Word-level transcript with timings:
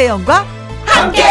김혜영과 0.00 0.46
함께. 0.86 1.22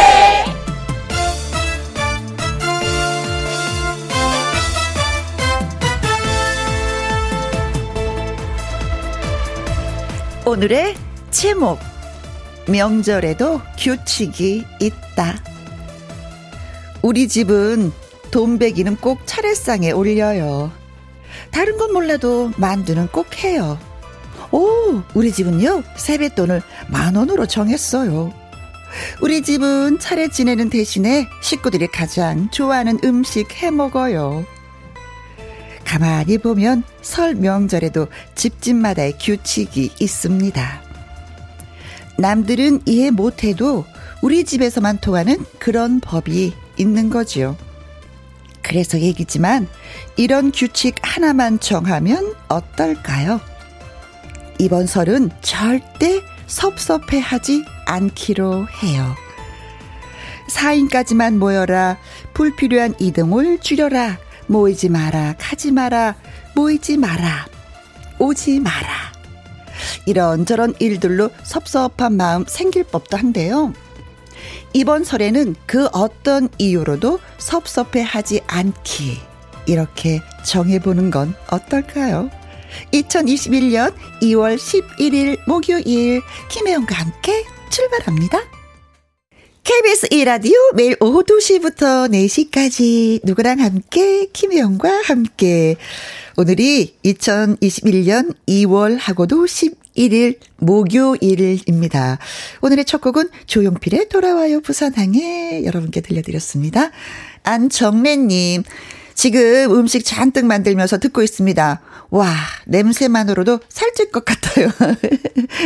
오늘의 10.46 10.96
제목 11.32 11.80
명절에도 12.68 13.60
규칙이 13.76 14.66
있다. 14.80 15.36
우리 17.02 17.28
집은 17.28 17.92
돈베기는 18.30 18.98
꼭 18.98 19.22
차례상에 19.26 19.90
올려요. 19.92 20.72
다른 21.50 21.76
건 21.78 21.92
몰라도 21.92 22.52
만두는 22.58 23.08
꼭 23.08 23.44
해요. 23.44 23.80
오, 24.52 25.02
우리 25.16 25.32
집은요, 25.32 25.82
세뱃돈을 25.96 26.62
만 26.88 27.16
원으로 27.16 27.48
정했어요. 27.48 28.39
우리 29.22 29.42
집은 29.42 30.00
차례 30.00 30.28
지내는 30.28 30.70
대신에 30.70 31.28
식구들이 31.42 31.88
가장 31.88 32.50
좋아하는 32.52 33.00
음식 33.04 33.62
해 33.62 33.72
먹어요. 33.72 34.46
가만히 35.86 36.38
보면 36.38 36.84
설 37.02 37.36
명절에도 37.36 38.08
집집마다의 38.36 39.18
규칙이 39.18 39.92
있습니다. 40.00 40.82
남들은 42.18 42.82
이해 42.86 43.12
못해도 43.12 43.86
우리 44.22 44.44
집에서만 44.44 45.00
통하는 45.00 45.46
그런 45.58 46.00
법이 46.00 46.54
있는 46.78 47.10
거지요. 47.10 47.58
그래서 48.62 49.00
얘기지만 49.00 49.68
이런 50.16 50.52
규칙 50.52 50.96
하나만 51.02 51.60
정하면 51.60 52.36
어떨까요? 52.50 53.40
이번 54.60 54.86
설은 54.86 55.32
절대 55.42 56.22
섭섭해 56.46 57.20
하지 57.20 57.64
않기로 57.90 58.68
해요. 58.84 59.16
4인까지만 60.50 61.38
모여라. 61.38 61.98
불필요한 62.34 62.96
이동을 63.00 63.60
줄여라. 63.60 64.18
모이지 64.48 64.90
마라. 64.90 65.36
가지 65.38 65.72
마라. 65.72 66.16
모이지 66.56 66.98
마라. 66.98 67.48
오지 68.18 68.60
마라. 68.60 69.14
이런저런 70.06 70.74
일들로 70.80 71.30
섭섭한 71.44 72.18
마음 72.18 72.46
생길 72.48 72.84
법도 72.84 73.18
한데요. 73.18 73.74
이번 74.74 75.04
설에는 75.04 75.56
그 75.66 75.88
어떤 75.92 76.50
이유로도 76.58 77.20
섭섭해 77.38 78.02
하지 78.02 78.42
않기. 78.48 79.20
이렇게 79.66 80.22
정해보는 80.44 81.12
건 81.12 81.36
어떨까요? 81.50 82.30
2021년 82.94 83.94
2월 84.22 84.58
11일 84.58 85.40
목요일 85.48 86.22
김혜영과 86.50 86.96
함께 86.96 87.46
출발합니다. 87.70 88.40
KBS 89.64 90.08
1라디오 90.08 90.54
매일 90.74 90.98
오후 91.00 91.24
2시부터 91.24 92.10
4시까지 92.12 93.20
누구랑 93.24 93.60
함께 93.60 94.26
김혜영과 94.34 95.02
함께 95.04 95.76
오늘이 96.38 96.96
2021년 97.06 98.34
2월하고도 98.48 99.46
11일 99.96 100.40
목요일입니다. 100.58 102.18
오늘의 102.62 102.86
첫 102.86 103.02
곡은 103.02 103.30
조용필의 103.46 104.10
돌아와요 104.10 104.62
부산항에 104.62 105.64
여러분께 105.66 106.02
들려드렸습니다. 106.02 106.90
안정래님 107.44 108.64
지금 109.20 109.76
음식 109.78 110.06
잔뜩 110.06 110.46
만들면서 110.46 110.98
듣고 110.98 111.22
있습니다. 111.22 111.82
와, 112.10 112.34
냄새만으로도 112.68 113.60
살찔 113.68 114.12
것 114.12 114.24
같아요. 114.24 114.70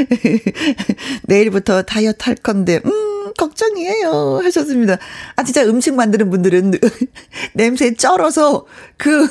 내일부터 1.28 1.84
다이어트 1.84 2.24
할 2.24 2.34
건데, 2.34 2.82
음, 2.84 3.32
걱정이에요. 3.38 4.40
하셨습니다. 4.44 4.98
아, 5.36 5.44
진짜 5.44 5.62
음식 5.66 5.94
만드는 5.94 6.32
분들은 6.32 6.72
냄새에 7.54 7.94
쩔어서 7.94 8.66
그, 8.98 9.30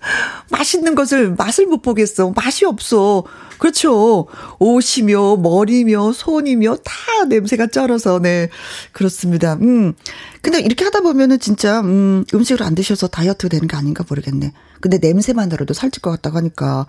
맛있는 0.50 0.94
것을 0.94 1.34
맛을 1.38 1.64
못 1.64 1.80
보겠어. 1.80 2.34
맛이 2.36 2.66
없어. 2.66 3.24
그렇죠. 3.58 4.26
옷이며, 4.58 5.36
머리며, 5.36 6.12
손이며, 6.12 6.76
다 6.84 7.24
냄새가 7.24 7.68
쩔어서, 7.68 8.18
네. 8.18 8.50
그렇습니다. 8.92 9.54
음. 9.54 9.94
근데 10.46 10.60
이렇게 10.60 10.84
하다 10.84 11.00
보면은 11.00 11.40
진짜, 11.40 11.80
음, 11.80 12.24
음식을 12.32 12.64
안 12.64 12.76
드셔서 12.76 13.08
다이어트 13.08 13.48
되는 13.48 13.66
게 13.66 13.74
아닌가 13.76 14.04
모르겠네. 14.08 14.52
근데 14.80 14.98
냄새만으로도 14.98 15.74
살찔 15.74 16.00
것 16.02 16.12
같다고 16.12 16.36
하니까, 16.36 16.86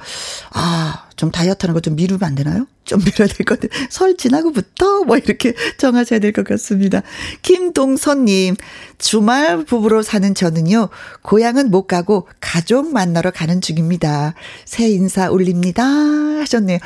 아, 0.52 1.06
좀 1.16 1.32
다이어트 1.32 1.66
하는 1.66 1.74
거 1.74 1.80
좀 1.82 1.96
미루면 1.96 2.24
안 2.24 2.36
되나요? 2.36 2.68
좀 2.86 3.00
미뤄야 3.00 3.28
될것 3.28 3.60
같아요. 3.60 3.70
설 3.90 4.16
지나고부터 4.16 5.06
뭐 5.06 5.18
이렇게 5.18 5.56
정하셔야 5.80 6.20
될 6.20 6.34
것 6.34 6.46
같습니다. 6.46 7.02
김동선님, 7.42 8.58
주말 9.00 9.66
부부로 9.66 10.04
사는 10.04 10.36
저는요, 10.36 10.90
고향은 11.24 11.72
못 11.72 11.88
가고 11.88 12.28
가족 12.40 12.94
만나러 12.94 13.32
가는 13.32 13.60
중입니다. 13.60 14.36
새 14.66 14.88
인사 14.88 15.32
올립니다. 15.32 15.84
하셨네요. 15.84 16.78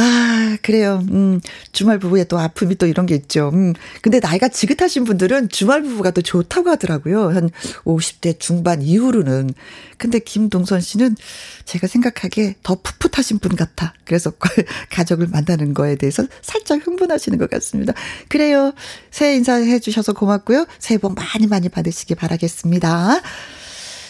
아, 0.00 0.56
그래요. 0.62 1.04
음, 1.10 1.40
주말 1.72 1.98
부부에 1.98 2.22
또 2.22 2.38
아픔이 2.38 2.76
또 2.76 2.86
이런 2.86 3.04
게 3.04 3.16
있죠. 3.16 3.50
음, 3.52 3.74
근데 4.00 4.20
나이가 4.20 4.46
지긋하신 4.46 5.02
분들은 5.02 5.48
주말 5.48 5.82
부부가 5.82 6.12
또 6.12 6.22
좋다고 6.22 6.70
하더라고요. 6.70 7.30
한 7.30 7.50
50대 7.84 8.38
중반 8.38 8.80
이후로는. 8.80 9.52
근데 9.96 10.20
김동선 10.20 10.80
씨는 10.80 11.16
제가 11.64 11.88
생각하기에 11.88 12.54
더 12.62 12.76
풋풋하신 12.80 13.40
분 13.40 13.56
같아. 13.56 13.92
그래서 14.04 14.30
가족을 14.90 15.26
만나는 15.26 15.74
거에 15.74 15.96
대해서 15.96 16.24
살짝 16.42 16.86
흥분하시는 16.86 17.36
것 17.36 17.50
같습니다. 17.50 17.92
그래요. 18.28 18.72
새해 19.10 19.34
인사해 19.34 19.80
주셔서 19.80 20.12
고맙고요. 20.12 20.66
새해 20.78 20.98
복 20.98 21.16
많이 21.16 21.48
많이 21.48 21.68
받으시기 21.68 22.14
바라겠습니다. 22.14 23.20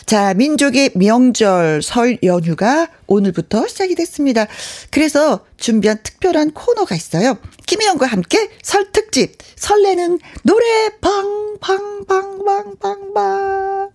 자, 0.08 0.32
민족의 0.32 0.92
명절 0.94 1.82
설 1.82 2.16
연휴가 2.22 2.88
오늘부터 3.06 3.68
시작이 3.68 3.94
됐습니다. 3.94 4.46
그래서 4.90 5.44
준비한 5.58 5.98
특별한 6.02 6.52
코너가 6.52 6.94
있어요. 6.94 7.36
김혜영과 7.66 8.06
함께 8.06 8.48
설 8.62 8.90
특집 8.90 9.36
설레는 9.56 10.18
노래 10.44 10.64
방방방방방방 11.02 13.90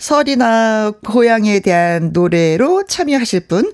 설이나 0.00 0.92
고향에 1.06 1.60
대한 1.60 2.10
노래로 2.12 2.86
참여하실 2.86 3.46
분 3.46 3.70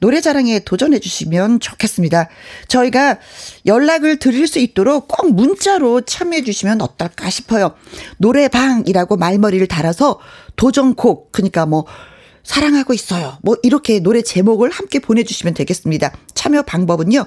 노래 0.00 0.20
자랑에 0.20 0.60
도전해 0.60 1.00
주시면 1.00 1.60
좋겠습니다. 1.60 2.28
저희가 2.68 3.18
연락을 3.66 4.18
드릴 4.18 4.46
수 4.46 4.60
있도록 4.60 5.08
꼭 5.08 5.34
문자로 5.34 6.02
참여해 6.02 6.44
주시면 6.44 6.80
어떨까 6.80 7.28
싶어요. 7.28 7.74
노래방이라고 8.18 9.16
말머리를 9.16 9.66
달아서 9.66 10.20
도전곡 10.56 11.32
그러니까 11.32 11.66
뭐 11.66 11.84
사랑하고 12.44 12.94
있어요. 12.94 13.38
뭐 13.42 13.56
이렇게 13.62 13.98
노래 14.00 14.22
제목을 14.22 14.70
함께 14.70 15.00
보내주시면 15.00 15.54
되겠습니다. 15.54 16.12
참여 16.34 16.62
방법은요. 16.62 17.26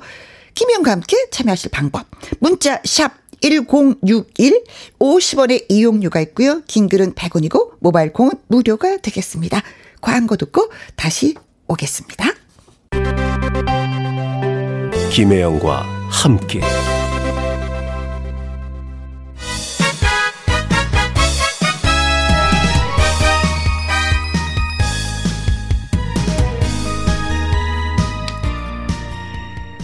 김영과 0.53 0.91
함께 0.91 1.17
참여하실 1.31 1.71
방법. 1.71 2.07
문자 2.39 2.79
샵 2.85 3.11
1061, 3.41 4.63
50원의 4.99 5.65
이용료가 5.69 6.19
있고요. 6.21 6.61
긴 6.67 6.89
글은 6.89 7.13
100원이고 7.13 7.73
모바일 7.79 8.13
콩은 8.13 8.33
무료가 8.47 8.97
되겠습니다. 8.97 9.61
광고 10.01 10.35
듣고 10.35 10.69
다시 10.95 11.35
오겠습니다. 11.67 12.33
김혜영과 15.11 15.83
함께 16.09 16.61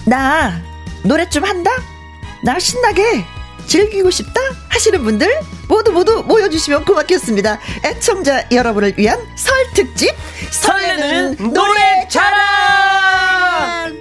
나 0.05 0.61
노래 1.03 1.27
좀 1.29 1.43
한다? 1.43 1.71
나 2.43 2.59
신나게 2.59 3.25
즐기고 3.73 4.11
싶다 4.11 4.39
하시는 4.69 5.03
분들 5.03 5.27
모두 5.67 5.91
모두 5.91 6.23
모여주시면 6.27 6.85
고맙겠습니다. 6.85 7.59
애청자 7.83 8.47
여러분을 8.51 8.93
위한 8.97 9.19
설 9.35 9.55
특집 9.73 10.15
설레는 10.51 11.37
노래 11.51 12.07
자랑. 12.07 12.37
자, 13.57 13.91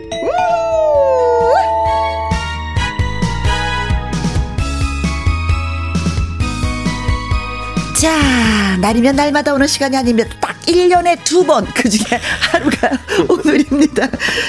날이면 8.08 9.16
날마다 9.16 9.54
오는 9.54 9.66
시간이 9.66 9.96
아니면 9.96 10.28
딱 10.40 10.60
1년에 10.62 11.22
두 11.24 11.44
번, 11.44 11.64
그 11.74 11.88
중에 11.88 12.18
하루가 12.50 12.90
오늘입니다. 13.28 14.08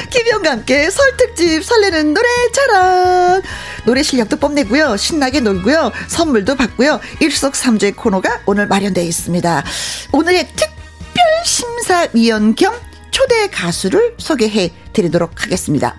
김영과 0.09 0.51
함께 0.51 0.89
설특집 0.89 1.63
설레는 1.63 2.13
노래 2.13 2.27
자랑. 2.51 3.41
노래 3.85 4.01
실력도 4.01 4.37
뽐내고요. 4.37 4.97
신나게 4.97 5.39
놀고요. 5.41 5.91
선물도 6.07 6.55
받고요. 6.55 6.99
일석삼조의 7.19 7.93
코너가 7.93 8.41
오늘 8.45 8.67
마련되어 8.67 9.03
있습니다. 9.03 9.63
오늘의 10.11 10.47
특별 10.55 11.25
심사위원 11.45 12.55
겸 12.55 12.73
초대 13.11 13.47
가수를 13.49 14.15
소개해 14.17 14.71
드리도록 14.93 15.43
하겠습니다. 15.43 15.95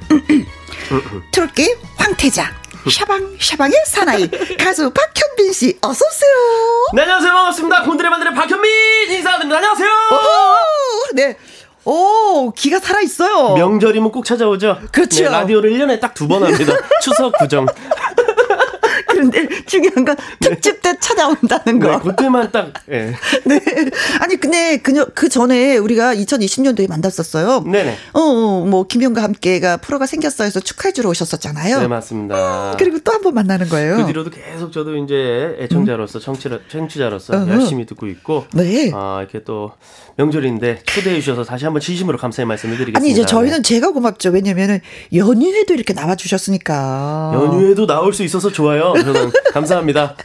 트롯계 1.31 1.79
황태자. 1.97 2.64
샤방 2.91 3.37
샤방의 3.41 3.75
사나이 3.87 4.29
가수 4.59 4.91
박현빈 4.91 5.53
씨 5.53 5.79
어서 5.81 6.05
오세요. 6.07 6.33
네 6.95 7.03
안녕하세요 7.03 7.33
반갑습니다. 7.33 7.83
곤드레 7.85 8.09
만드레 8.11 8.35
박현빈 8.35 9.11
인사드립니다. 9.13 9.57
안녕하세요. 9.57 9.89
오, 10.13 11.15
네. 11.15 11.37
오, 11.87 12.51
기가 12.53 12.79
살아 12.81 13.01
있어요. 13.01 13.55
명절이면 13.55 14.11
꼭 14.11 14.25
찾아오죠. 14.25 14.79
그렇죠. 14.93 15.25
네, 15.25 15.29
라디오를 15.31 15.71
1년에 15.71 16.01
딱 16.01 16.15
두 16.15 16.27
번 16.29 16.43
합니다. 16.45 16.75
추석 17.03 17.33
구정. 17.39 17.67
그런데 19.31 19.65
중요한 19.67 20.05
건 20.05 20.17
특집 20.41 20.83
때 20.83 20.95
찾아온다는 21.01 21.79
거. 21.79 21.91
네, 21.91 21.99
그때만 21.99 22.51
딱. 22.53 22.73
예. 22.91 23.15
네. 23.45 23.61
아니 24.21 24.37
근데 24.37 24.77
그녀 24.79 25.07
그 25.15 25.29
전에 25.29 25.77
우리가 25.77 26.15
2020년도에 26.15 26.89
만났었어요. 26.89 27.61
네네. 27.63 27.97
어, 28.13 28.21
어, 28.21 28.65
뭐 28.67 28.87
김용과 28.87 29.23
함께가 29.23 29.79
프로가 29.79 30.07
생겼어 30.07 30.45
해서 30.45 30.61
축하해 30.61 30.93
주러 30.93 31.11
오셨었잖아요. 31.11 31.81
네 31.81 31.87
맞습니다. 31.89 32.75
그리고 32.79 32.99
또 33.01 33.13
한 33.15 33.23
번 33.23 33.33
만나는 33.35 33.69
거예요. 33.69 33.97
그 33.97 34.07
뒤로도 34.07 34.31
계속 34.31 34.71
저도 34.73 34.97
이제 34.97 35.57
애청자로서 35.61 36.19
청취자, 36.19 36.59
청취자로서 36.69 37.35
어허. 37.37 37.49
열심히 37.49 37.87
듣고 37.87 38.07
있고. 38.09 38.45
네. 38.53 38.91
아 38.93 39.19
이렇게 39.23 39.43
또 39.45 39.73
명절인데 40.17 40.81
초대해 40.85 41.21
주셔서 41.21 41.45
다시 41.45 41.65
한번 41.65 41.81
진심으로 41.81 42.19
감사의 42.19 42.47
말씀을 42.47 42.77
드리겠습니다. 42.77 42.99
아니 42.99 43.11
이제 43.11 43.25
저희는 43.25 43.59
네. 43.59 43.63
제가 43.63 43.93
고맙죠. 43.93 44.31
왜냐면은 44.31 44.81
연휴에도 45.15 45.75
이렇게 45.75 45.95
나와 45.95 46.15
주셨으니까. 46.17 47.33
연휴에도 47.35 47.87
나올 47.87 48.13
수 48.13 48.23
있어서 48.25 48.51
좋아요. 48.51 48.93
저는 49.15 49.33
감사합니다. 49.53 50.17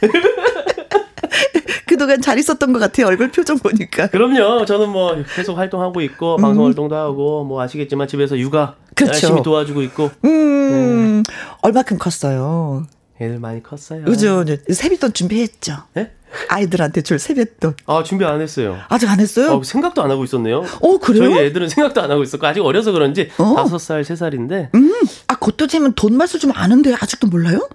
그동안 1.86 2.20
잘 2.20 2.38
있었던 2.38 2.72
것 2.72 2.78
같아요. 2.78 3.08
얼굴 3.08 3.30
표정 3.30 3.58
보니까. 3.58 4.08
그럼요. 4.08 4.64
저는 4.64 4.88
뭐 4.88 5.16
계속 5.34 5.58
활동하고 5.58 6.00
있고 6.02 6.36
방송 6.36 6.64
활동도 6.66 6.94
하고 6.94 7.44
뭐 7.44 7.60
아시겠지만 7.62 8.06
집에서 8.08 8.38
육아 8.38 8.76
음. 8.78 8.92
그렇죠. 8.94 9.12
열심히 9.12 9.42
도와주고 9.42 9.82
있고 9.82 10.10
음. 10.24 11.22
얼마큼 11.62 11.98
컸어요. 11.98 12.86
애들 13.20 13.38
많이 13.38 13.62
컸어요. 13.62 14.04
그죠? 14.04 14.44
세뱃돈 14.70 15.12
준비했죠. 15.12 15.76
네? 15.94 16.12
아이들한테 16.48 17.02
줄 17.02 17.18
세뱃돈. 17.18 17.74
아 17.86 18.02
준비 18.02 18.24
안 18.24 18.40
했어요. 18.40 18.78
아직 18.88 19.10
안 19.10 19.20
했어요? 19.20 19.56
어, 19.56 19.62
생각도 19.62 20.02
안 20.02 20.10
하고 20.10 20.24
있었네요. 20.24 20.64
어, 20.80 20.98
그래요? 20.98 21.24
저희 21.34 21.46
애들은 21.46 21.68
생각도 21.68 22.00
안 22.00 22.10
하고 22.10 22.22
있었고 22.22 22.46
아직 22.46 22.60
어려서 22.64 22.92
그런지 22.92 23.30
어? 23.36 23.54
다섯 23.56 23.78
살, 23.78 24.04
세 24.04 24.14
살인데. 24.16 24.70
음. 24.74 24.92
아, 25.26 25.34
그것도 25.34 25.66
재면 25.66 25.92
돈 25.94 26.16
맛을 26.16 26.40
좀 26.40 26.52
아는데 26.54 26.94
아직도 26.94 27.26
몰라요? 27.26 27.68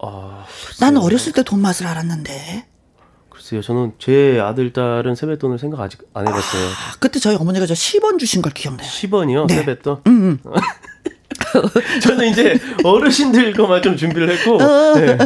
아, 0.00 0.44
나는 0.80 1.00
어렸을 1.00 1.32
때 1.32 1.42
돈 1.42 1.60
맛을 1.60 1.86
알았는데. 1.86 2.66
글쎄요. 3.30 3.60
저는 3.62 3.92
제 3.98 4.40
아들 4.40 4.72
딸은 4.72 5.14
세뱃돈을 5.14 5.58
생각 5.58 5.80
아직 5.80 6.00
안 6.14 6.26
해봤어요. 6.26 6.66
아, 6.68 6.96
그때 6.98 7.18
저희 7.18 7.36
어머니가 7.36 7.66
저 7.66 7.74
10원 7.74 8.18
주신 8.18 8.40
걸 8.42 8.52
기억나요. 8.52 8.88
10원이요 8.88 9.46
네. 9.48 9.54
세뱃돈. 9.56 10.02
저는 12.02 12.28
이제 12.28 12.58
어르신들 12.82 13.52
것만 13.52 13.82
좀 13.82 13.96
준비를 13.96 14.30
했고. 14.30 14.58
네. 14.58 15.18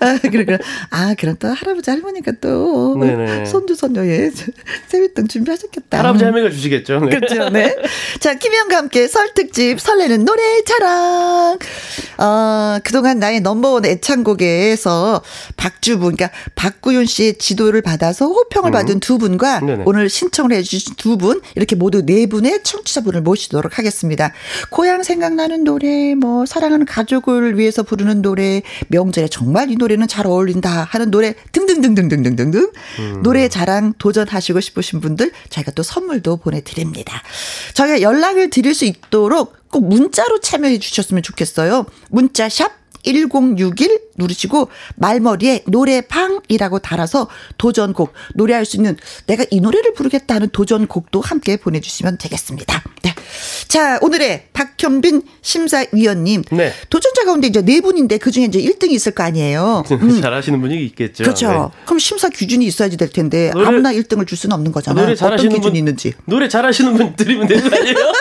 아, 0.00 0.18
그래. 0.18 0.58
아, 0.90 1.14
그럼 1.18 1.36
또 1.38 1.48
할아버지 1.48 1.90
할머니가 1.90 2.32
또 2.40 2.96
네네. 2.98 3.44
손주 3.46 3.74
손녀에 3.74 4.30
세뱃돈 4.88 5.28
준비하셨겠다. 5.28 5.98
할아버지 5.98 6.24
할머니가 6.24 6.50
주시겠죠. 6.50 7.00
네. 7.00 7.18
그렇죠, 7.18 7.48
네. 7.50 7.76
자, 8.20 8.34
김희영과 8.34 8.76
함께 8.76 9.08
설 9.08 9.32
특집 9.34 9.80
설레는 9.80 10.24
노래 10.24 10.42
자랑. 10.64 11.58
어, 12.18 12.78
그동안 12.84 13.18
나의 13.18 13.40
넘버원 13.40 13.84
애창곡에서 13.84 15.22
박주부, 15.56 16.02
그러니까 16.12 16.30
박구윤 16.54 17.06
씨의 17.06 17.38
지도를 17.38 17.82
받아서 17.82 18.26
호평을 18.26 18.70
받은 18.70 19.00
두 19.00 19.18
분과 19.18 19.60
음. 19.60 19.66
네네. 19.66 19.82
오늘 19.86 20.08
신청을 20.08 20.52
해 20.52 20.62
주신 20.62 20.94
두 20.96 21.16
분, 21.16 21.40
이렇게 21.54 21.76
모두 21.76 22.04
네 22.04 22.26
분의 22.26 22.62
청취자분을 22.62 23.20
모시도록 23.22 23.78
하겠습니다. 23.78 24.32
고향 24.70 25.02
생각나 25.02 25.41
는 25.46 25.64
노래, 25.64 26.14
뭐, 26.14 26.46
사랑하는 26.46 26.86
가족을 26.86 27.58
위해서 27.58 27.82
부르는 27.82 28.22
노래, 28.22 28.62
명절에 28.88 29.28
정말 29.28 29.70
이 29.70 29.76
노래는 29.76 30.06
잘 30.06 30.26
어울린다 30.26 30.86
하는 30.88 31.10
노래 31.10 31.34
등등등등등등등등. 31.52 32.70
음. 32.98 33.22
노래 33.22 33.48
자랑 33.48 33.92
도전하시고 33.98 34.60
싶으신 34.60 35.00
분들 35.00 35.32
저희가 35.50 35.72
또 35.72 35.82
선물도 35.82 36.38
보내드립니다. 36.38 37.22
저희가 37.74 38.02
연락을 38.02 38.50
드릴 38.50 38.74
수 38.74 38.84
있도록 38.84 39.54
꼭 39.70 39.88
문자로 39.88 40.40
참여해 40.40 40.78
주셨으면 40.78 41.22
좋겠어요. 41.22 41.86
문자 42.10 42.48
샵 42.48 42.70
1061 43.02 44.00
누르시고 44.16 44.68
말머리에 44.96 45.64
노래방이라고 45.66 46.78
달아서 46.80 47.28
도전곡 47.58 48.12
노래할 48.34 48.64
수 48.64 48.76
있는 48.76 48.96
내가 49.26 49.44
이 49.50 49.60
노래를 49.60 49.94
부르겠다 49.94 50.34
하는 50.36 50.48
도전곡도 50.50 51.20
함께 51.20 51.56
보내주시면 51.56 52.18
되겠습니다. 52.18 52.82
네. 53.02 53.14
자 53.68 53.98
오늘의 54.02 54.48
박현빈 54.52 55.22
심사위원님 55.40 56.42
네. 56.52 56.72
도전자 56.90 57.24
가운데 57.24 57.46
이제 57.46 57.62
네 57.62 57.80
분인데 57.80 58.18
그 58.18 58.30
중에 58.30 58.44
이제 58.44 58.60
1등이 58.60 58.90
있을 58.92 59.12
거 59.12 59.22
아니에요. 59.22 59.84
잘하시는 60.20 60.60
분이 60.60 60.84
있겠죠. 60.86 61.24
그렇죠. 61.24 61.50
네. 61.72 61.80
그럼 61.86 61.98
심사 61.98 62.28
기준이 62.28 62.66
있어야지 62.66 62.96
될 62.96 63.08
텐데 63.10 63.50
노래- 63.52 63.66
아무나 63.66 63.92
1등을 63.92 64.26
줄 64.26 64.36
수는 64.36 64.54
없는 64.54 64.72
거잖아요. 64.72 65.04
노래 65.04 65.12
어떤 65.14 65.28
잘하시는 65.28 65.50
기준이 65.50 65.62
분 65.72 65.76
있는지. 65.76 66.12
노래 66.26 66.48
잘하시는 66.48 66.94
분 66.96 67.16
드리면 67.16 67.46
되는 67.48 67.68
거 67.70 67.76
아니에요? 67.76 67.96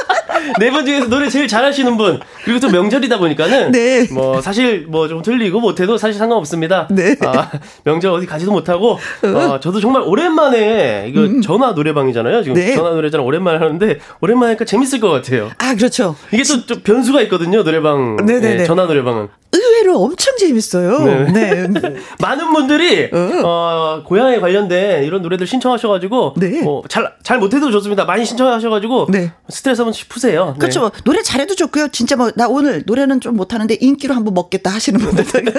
네 0.59 0.71
분 0.71 0.85
중에서 0.85 1.07
노래 1.07 1.29
제일 1.29 1.47
잘하시는 1.47 1.97
분 1.97 2.19
그리고 2.45 2.59
또 2.59 2.69
명절이다 2.69 3.19
보니까는 3.19 3.71
네. 3.71 4.07
뭐 4.11 4.41
사실 4.41 4.85
뭐 4.87 5.07
좀 5.07 5.21
틀리고 5.21 5.59
못 5.59 5.75
해도 5.81 5.97
사실 5.97 6.17
상관없습니다. 6.17 6.87
네. 6.91 7.15
아, 7.25 7.49
명절 7.83 8.11
어디 8.11 8.25
가지도 8.25 8.51
못하고 8.51 8.99
어, 9.23 9.59
저도 9.59 9.79
정말 9.79 10.03
오랜만에 10.03 11.05
이거 11.09 11.41
전화 11.41 11.71
노래방이잖아요. 11.71 12.43
지금 12.43 12.55
음. 12.55 12.59
네. 12.59 12.75
전화 12.75 12.91
노래자랑 12.91 13.25
오랜만에 13.25 13.57
하는데 13.57 13.99
오랜만에 14.21 14.51
하니까 14.51 14.65
재밌을 14.65 14.99
것 14.99 15.09
같아요. 15.09 15.49
아 15.57 15.75
그렇죠. 15.75 16.15
이게 16.31 16.43
또좀 16.43 16.81
변수가 16.83 17.21
있거든요. 17.23 17.63
노래방 17.63 18.17
네네네. 18.17 18.61
예, 18.61 18.63
전화 18.65 18.85
노래방은 18.85 19.29
의외로 19.53 19.99
엄청 20.01 20.35
재밌어요. 20.37 20.99
네. 20.99 21.67
네. 21.67 21.67
많은 22.21 22.51
분들이 22.53 23.09
어. 23.11 23.41
어, 23.43 24.03
고향에 24.05 24.39
관련된 24.39 25.03
이런 25.03 25.21
노래들 25.21 25.45
신청하셔가지고 25.47 26.35
네. 26.37 26.61
뭐잘잘 26.61 27.39
못해도 27.39 27.69
좋습니다. 27.71 28.05
많이 28.05 28.25
신청하셔가지고 28.25 29.07
네. 29.11 29.31
스트레스 29.49 29.81
한번 29.81 29.93
푸세요. 30.09 30.51
네. 30.53 30.59
그렇죠. 30.59 30.91
노래 31.03 31.21
잘해도 31.21 31.55
좋고요. 31.55 31.89
진짜 31.89 32.15
뭐 32.15 32.31
나 32.35 32.47
오늘 32.47 32.83
노래는 32.85 33.19
좀 33.19 33.35
못하는데 33.35 33.77
인기로 33.79 34.13
한번 34.15 34.33
먹겠다 34.33 34.69
하시는 34.71 34.99
분들. 34.99 35.25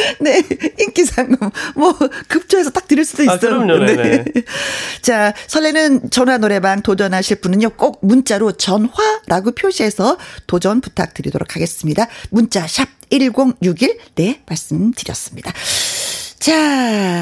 네, 0.20 0.42
인기 0.78 1.04
상금 1.04 1.50
뭐 1.74 1.96
급조해서 2.28 2.70
딱 2.70 2.88
드릴 2.88 3.04
수도 3.04 3.22
있어요. 3.22 3.36
아, 3.36 3.38
그럼요. 3.38 3.84
네네. 3.84 4.24
자, 5.02 5.34
설레는 5.46 6.10
전화 6.10 6.38
노래방 6.38 6.82
도전하실 6.82 7.40
분은요. 7.40 7.70
꼭 7.70 7.98
문자로 8.02 8.52
전화라고 8.52 9.52
표시해서 9.52 10.18
도전 10.46 10.80
부탁드리도록 10.80 11.54
하겠습니다. 11.56 12.06
문자 12.30 12.66
샵 12.66 12.88
1061. 13.10 13.98
네, 14.14 14.40
말씀드렸습니다. 14.46 15.52
자, 16.38 16.54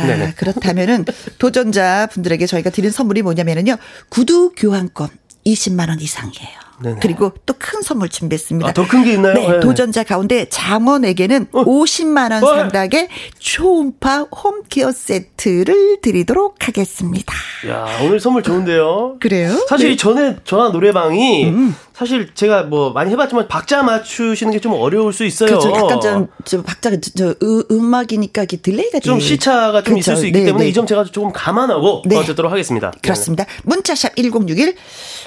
네네. 0.06 0.34
그렇다면은 0.36 1.04
도전자 1.38 2.08
분들에게 2.12 2.46
저희가 2.46 2.70
드린 2.70 2.90
선물이 2.90 3.22
뭐냐면은요. 3.22 3.76
구두 4.08 4.52
교환권 4.56 5.08
20만 5.44 5.88
원 5.88 6.00
이상이에요. 6.00 6.67
네네. 6.82 6.98
그리고 7.02 7.32
또 7.46 7.58
큰 7.58 7.82
선물 7.82 8.08
준비했습니다. 8.08 8.70
아, 8.70 8.72
더큰 8.72 9.04
게 9.04 9.12
있나요? 9.14 9.34
네, 9.34 9.46
네. 9.46 9.60
도전자 9.60 10.02
가운데 10.04 10.46
장원에게는 10.48 11.48
어. 11.52 11.64
50만 11.64 12.32
원 12.32 12.42
어. 12.42 12.46
상당의 12.46 13.08
초음파 13.38 14.26
홈케어 14.32 14.92
세트를 14.92 15.98
드리도록 16.00 16.66
하겠습니다. 16.66 17.34
야 17.68 17.86
오늘 18.02 18.20
선물 18.20 18.42
좋은데요. 18.42 19.16
그래요? 19.20 19.50
사실 19.68 19.88
네. 19.88 19.94
이 19.94 19.96
전에 19.96 20.36
전화 20.44 20.68
노래방이 20.70 21.48
음. 21.48 21.74
사실 21.98 22.32
제가 22.32 22.62
뭐 22.62 22.90
많이 22.92 23.10
해봤지만 23.10 23.48
박자 23.48 23.82
맞추시는 23.82 24.52
게 24.52 24.60
좀 24.60 24.72
어려울 24.74 25.12
수 25.12 25.24
있어요. 25.24 25.48
그렇죠. 25.58 25.70
약간 25.74 26.00
좀, 26.00 26.28
좀 26.44 26.62
박자가 26.62 26.96
저, 27.00 27.10
저 27.16 27.34
으, 27.42 27.64
음악이니까 27.72 28.44
이게 28.44 28.56
딜레이가 28.56 29.00
좀. 29.00 29.18
시차가 29.18 29.82
좀 29.82 29.94
그렇죠. 29.94 29.98
있을 30.12 30.16
수 30.16 30.26
있기 30.26 30.38
네, 30.38 30.44
때문에 30.46 30.64
네. 30.64 30.70
이점 30.70 30.86
제가 30.86 31.04
조금 31.04 31.32
감안하고 31.32 32.02
네. 32.06 32.16
어, 32.16 32.22
듣도록 32.22 32.52
하겠습니다. 32.52 32.92
그렇습니다. 33.02 33.44
문자샵 33.64 34.14
1061 34.16 34.74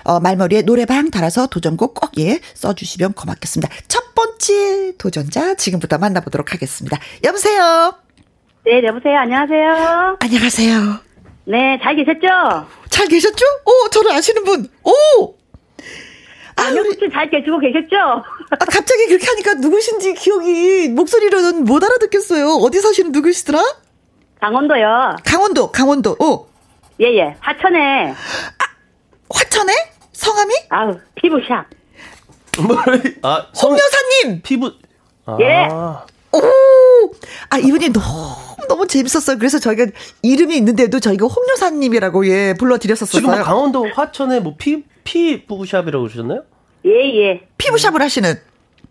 어, 0.05 0.19
말머리에 0.21 0.61
노래방 0.61 1.11
달아서 1.11 1.47
도전곡 1.47 1.93
꼭 1.93 2.11
예 2.19 2.39
써주시면 2.55 3.13
고맙겠습니다. 3.13 3.73
첫 3.87 4.13
번째 4.15 4.93
도전자 4.97 5.55
지금부터 5.55 5.97
만나보도록 5.97 6.53
하겠습니다. 6.53 6.97
여보세요. 7.23 7.95
네, 8.65 8.81
여보세요. 8.85 9.17
안녕하세요. 9.17 10.17
안녕하세요. 10.19 10.99
네, 11.45 11.79
잘 11.81 11.95
계셨죠? 11.95 12.67
잘 12.89 13.07
계셨죠? 13.07 13.45
오, 13.65 13.89
저를 13.89 14.11
아시는 14.11 14.43
분. 14.43 14.67
오. 14.83 15.35
아, 16.61 16.69
혹시 16.69 17.09
잘 17.11 17.29
계시고 17.29 17.59
계셨죠? 17.59 17.95
아, 17.95 18.55
갑자기 18.57 19.07
그렇게 19.07 19.25
하니까 19.27 19.53
누구신지 19.55 20.13
기억이 20.13 20.89
목소리로는 20.89 21.65
못 21.65 21.83
알아듣겠어요. 21.83 22.47
어디 22.61 22.79
사시는 22.79 23.11
누구시더라? 23.11 23.59
강원도요. 24.39 25.15
강원도, 25.25 25.71
강원도. 25.71 26.15
오, 26.19 26.47
예, 26.99 27.05
예. 27.17 27.35
하천에, 27.39 28.13
화천에 29.29 29.73
성함이 30.13 30.53
아우, 30.69 30.97
피부샵. 31.15 31.65
뭐, 32.67 32.77
아, 33.23 33.47
성, 33.53 33.71
홍여사님. 33.71 34.41
피부. 34.43 34.71
아, 35.25 35.37
예. 35.39 35.67
오, 36.33 37.11
아 37.49 37.57
이분이 37.57 37.89
너무 37.89 38.05
너무 38.69 38.87
재밌었어요. 38.87 39.37
그래서 39.37 39.59
저희가 39.59 39.87
이름이 40.21 40.55
있는데도 40.57 40.99
저희가 40.99 41.25
홍 41.27 41.43
여사님이라고 41.51 42.27
예 42.27 42.53
불러 42.57 42.77
드렸었어요. 42.77 43.19
지금 43.21 43.35
뭐 43.35 43.43
강원도 43.43 43.85
화천에 43.93 44.39
뭐 44.39 44.55
피, 44.57 44.83
피부샵이라고 45.03 46.03
그러셨나요? 46.05 46.43
예, 46.85 46.89
예. 46.91 47.41
피부샵을 47.57 48.01
하시는. 48.01 48.35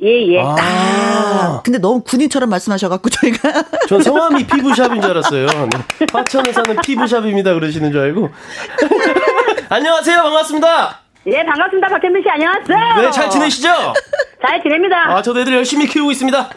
예, 0.03 0.27
예. 0.33 0.41
아, 0.41 0.57
아, 0.59 1.63
근데 1.63 1.79
너무 1.79 2.03
군인처럼 2.03 2.49
말씀하셔갖고 2.51 3.11
저희가. 3.11 3.65
전 3.89 4.03
성함이 4.03 4.47
피부샵인 4.49 5.01
줄 5.03 5.11
알았어요. 5.11 5.47
네. 5.47 6.07
화천에 6.13 6.53
사는 6.53 6.77
피부샵입니다 6.85 7.53
그러시는 7.55 7.93
줄 7.93 8.01
알고. 8.01 8.31
안녕하세요, 9.69 10.23
반갑습니다. 10.23 11.01
예, 11.27 11.45
반갑습니다. 11.45 11.89
박현민 11.89 12.23
씨, 12.23 12.31
안녕하세요. 12.31 13.03
네, 13.03 13.11
잘 13.11 13.29
지내시죠? 13.29 13.69
잘 14.41 14.63
지냅니다. 14.63 15.17
아, 15.17 15.21
저도 15.23 15.41
애들 15.41 15.53
열심히 15.55 15.87
키우고 15.87 16.11
있습니다. 16.13 16.49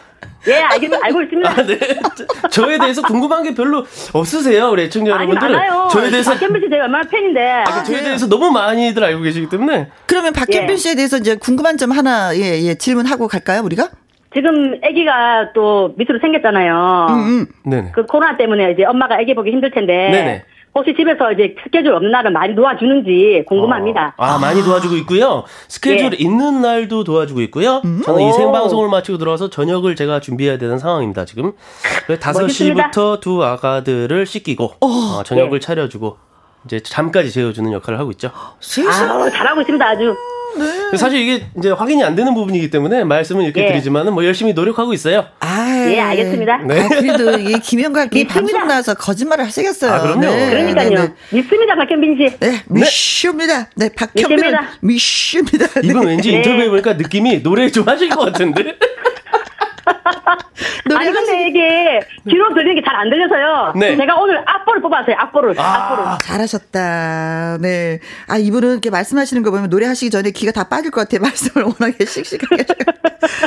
예, 0.48 0.54
알겠, 0.54 0.90
알고 1.02 1.22
있습니다. 1.22 1.50
아, 1.50 1.54
네. 1.66 1.78
저- 2.16 2.48
저에 2.48 2.78
대해서 2.78 3.02
궁금한 3.02 3.42
게 3.42 3.54
별로 3.54 3.84
없으세요, 4.12 4.68
우리 4.70 4.82
애청자 4.82 5.12
여러분들은. 5.12 5.52
많아요. 5.52 5.88
저에 5.90 6.10
대해서 6.10 6.32
박현민 6.32 6.62
씨 6.62 6.68
제가 6.70 6.84
얼마나 6.84 7.08
팬인데. 7.08 7.40
아, 7.66 7.82
저에 7.82 7.96
네. 7.98 8.02
대해서 8.04 8.28
너무 8.28 8.50
많이들 8.50 9.02
알고 9.02 9.22
계시기 9.22 9.48
때문에. 9.48 9.88
그러면 10.06 10.32
박현빈 10.32 10.70
예. 10.70 10.76
씨에 10.76 10.94
대해서 10.96 11.16
이제 11.16 11.36
궁금한 11.36 11.76
점 11.78 11.92
하나, 11.92 12.36
예, 12.36 12.60
예, 12.62 12.74
질문하고 12.74 13.28
갈까요, 13.28 13.62
우리가? 13.62 13.88
지금 14.34 14.78
아기가 14.84 15.52
또 15.54 15.94
밑으로 15.96 16.18
생겼잖아요. 16.20 17.06
음, 17.10 17.46
네네. 17.64 17.92
그 17.94 18.04
코로나 18.04 18.36
때문에 18.36 18.72
이제 18.72 18.84
엄마가 18.84 19.14
아기 19.14 19.32
보기 19.34 19.50
힘들 19.50 19.70
텐데. 19.70 19.92
네네. 20.10 20.44
혹시 20.74 20.92
집에서 20.96 21.30
이제 21.32 21.54
스케줄 21.62 21.92
없는 21.94 22.10
날은 22.10 22.32
많이 22.32 22.54
도와주는지 22.54 23.44
궁금합니다. 23.46 24.14
아, 24.16 24.38
많이 24.38 24.62
도와주고 24.62 24.96
있고요. 24.96 25.44
스케줄 25.68 26.12
예. 26.12 26.16
있는 26.18 26.62
날도 26.62 27.04
도와주고 27.04 27.40
있고요. 27.42 27.80
저는 28.04 28.20
이 28.20 28.28
오. 28.28 28.32
생방송을 28.32 28.88
마치고 28.88 29.18
들어와서 29.18 29.50
저녁을 29.50 29.94
제가 29.94 30.20
준비해야 30.20 30.58
되는 30.58 30.78
상황입니다, 30.78 31.24
지금. 31.26 31.52
그래서 32.06 32.32
멋있습니다. 32.40 32.90
5시부터 32.90 33.20
두 33.20 33.44
아가들을 33.44 34.26
씻기고, 34.26 34.74
어, 34.80 35.22
저녁을 35.24 35.60
차려주고, 35.60 36.18
이제 36.64 36.80
잠까지 36.80 37.30
재워주는 37.30 37.70
역할을 37.72 37.98
하고 38.00 38.10
있죠. 38.12 38.30
아우, 38.34 39.30
잘하고 39.30 39.60
있습니다, 39.60 39.86
아주. 39.86 40.16
사실 40.96 41.18
이게 41.20 41.46
이제 41.58 41.70
확인이 41.70 42.04
안 42.04 42.14
되는 42.14 42.32
부분이기 42.34 42.70
때문에 42.70 43.02
말씀은 43.04 43.44
이렇게 43.44 43.64
예. 43.64 43.68
드리지만은 43.68 44.12
뭐 44.14 44.24
열심히 44.24 44.52
노력하고 44.52 44.92
있어요. 44.92 45.24
아, 45.40 45.46
예, 45.92 46.00
알겠습니다. 46.00 46.56
네. 46.58 46.80
아, 46.80 46.88
그래도 46.88 47.38
이 47.38 47.58
김영과 47.60 48.04
이 48.04 48.08
믿습니다. 48.12 48.34
방송 48.34 48.66
나와서 48.66 48.94
거짓말을 48.94 49.44
하시겠어요. 49.46 49.92
아, 49.92 50.00
그럼요. 50.00 50.20
그러니까요. 50.20 50.90
네, 50.90 50.94
네. 50.96 51.14
믿습니다, 51.30 51.74
박현빈 51.76 52.16
씨. 52.16 52.38
네, 52.38 52.62
미슈입니다. 52.68 53.70
네, 53.76 53.88
박현빈 53.94 54.28
믿습니다. 54.36 54.68
미슈입니다. 54.80 55.66
네. 55.80 55.88
이분 55.88 56.06
왠지 56.06 56.30
네. 56.30 56.36
인터뷰해 56.38 56.68
보니까 56.68 56.94
느낌이 56.94 57.42
노래 57.42 57.70
좀 57.70 57.86
하실 57.88 58.08
것 58.08 58.20
같은데? 58.26 58.76
아니, 60.96 61.10
근데 61.12 61.48
이게 61.48 62.00
뒤로 62.28 62.52
들리는 62.54 62.76
게 62.76 62.82
잘 62.84 62.94
안 62.96 63.10
들려서요. 63.10 63.72
네. 63.76 63.96
제가 63.96 64.16
오늘 64.16 64.38
악보를 64.46 64.80
뽑았어요, 64.82 65.16
악보를. 65.18 65.54
악보를. 65.58 66.04
아, 66.06 66.18
잘하셨다. 66.22 67.58
네. 67.60 67.98
아, 68.28 68.36
이분은 68.36 68.70
이렇게 68.72 68.90
말씀하시는 68.90 69.42
거 69.42 69.50
보면 69.50 69.68
노래하시기 69.70 70.10
전에 70.10 70.30
귀가 70.30 70.52
다 70.52 70.64
빠질 70.68 70.90
것 70.90 71.00
같아요. 71.02 71.20
말씀을 71.26 71.66
워낙에 71.66 72.04
씩씩하게. 72.04 72.64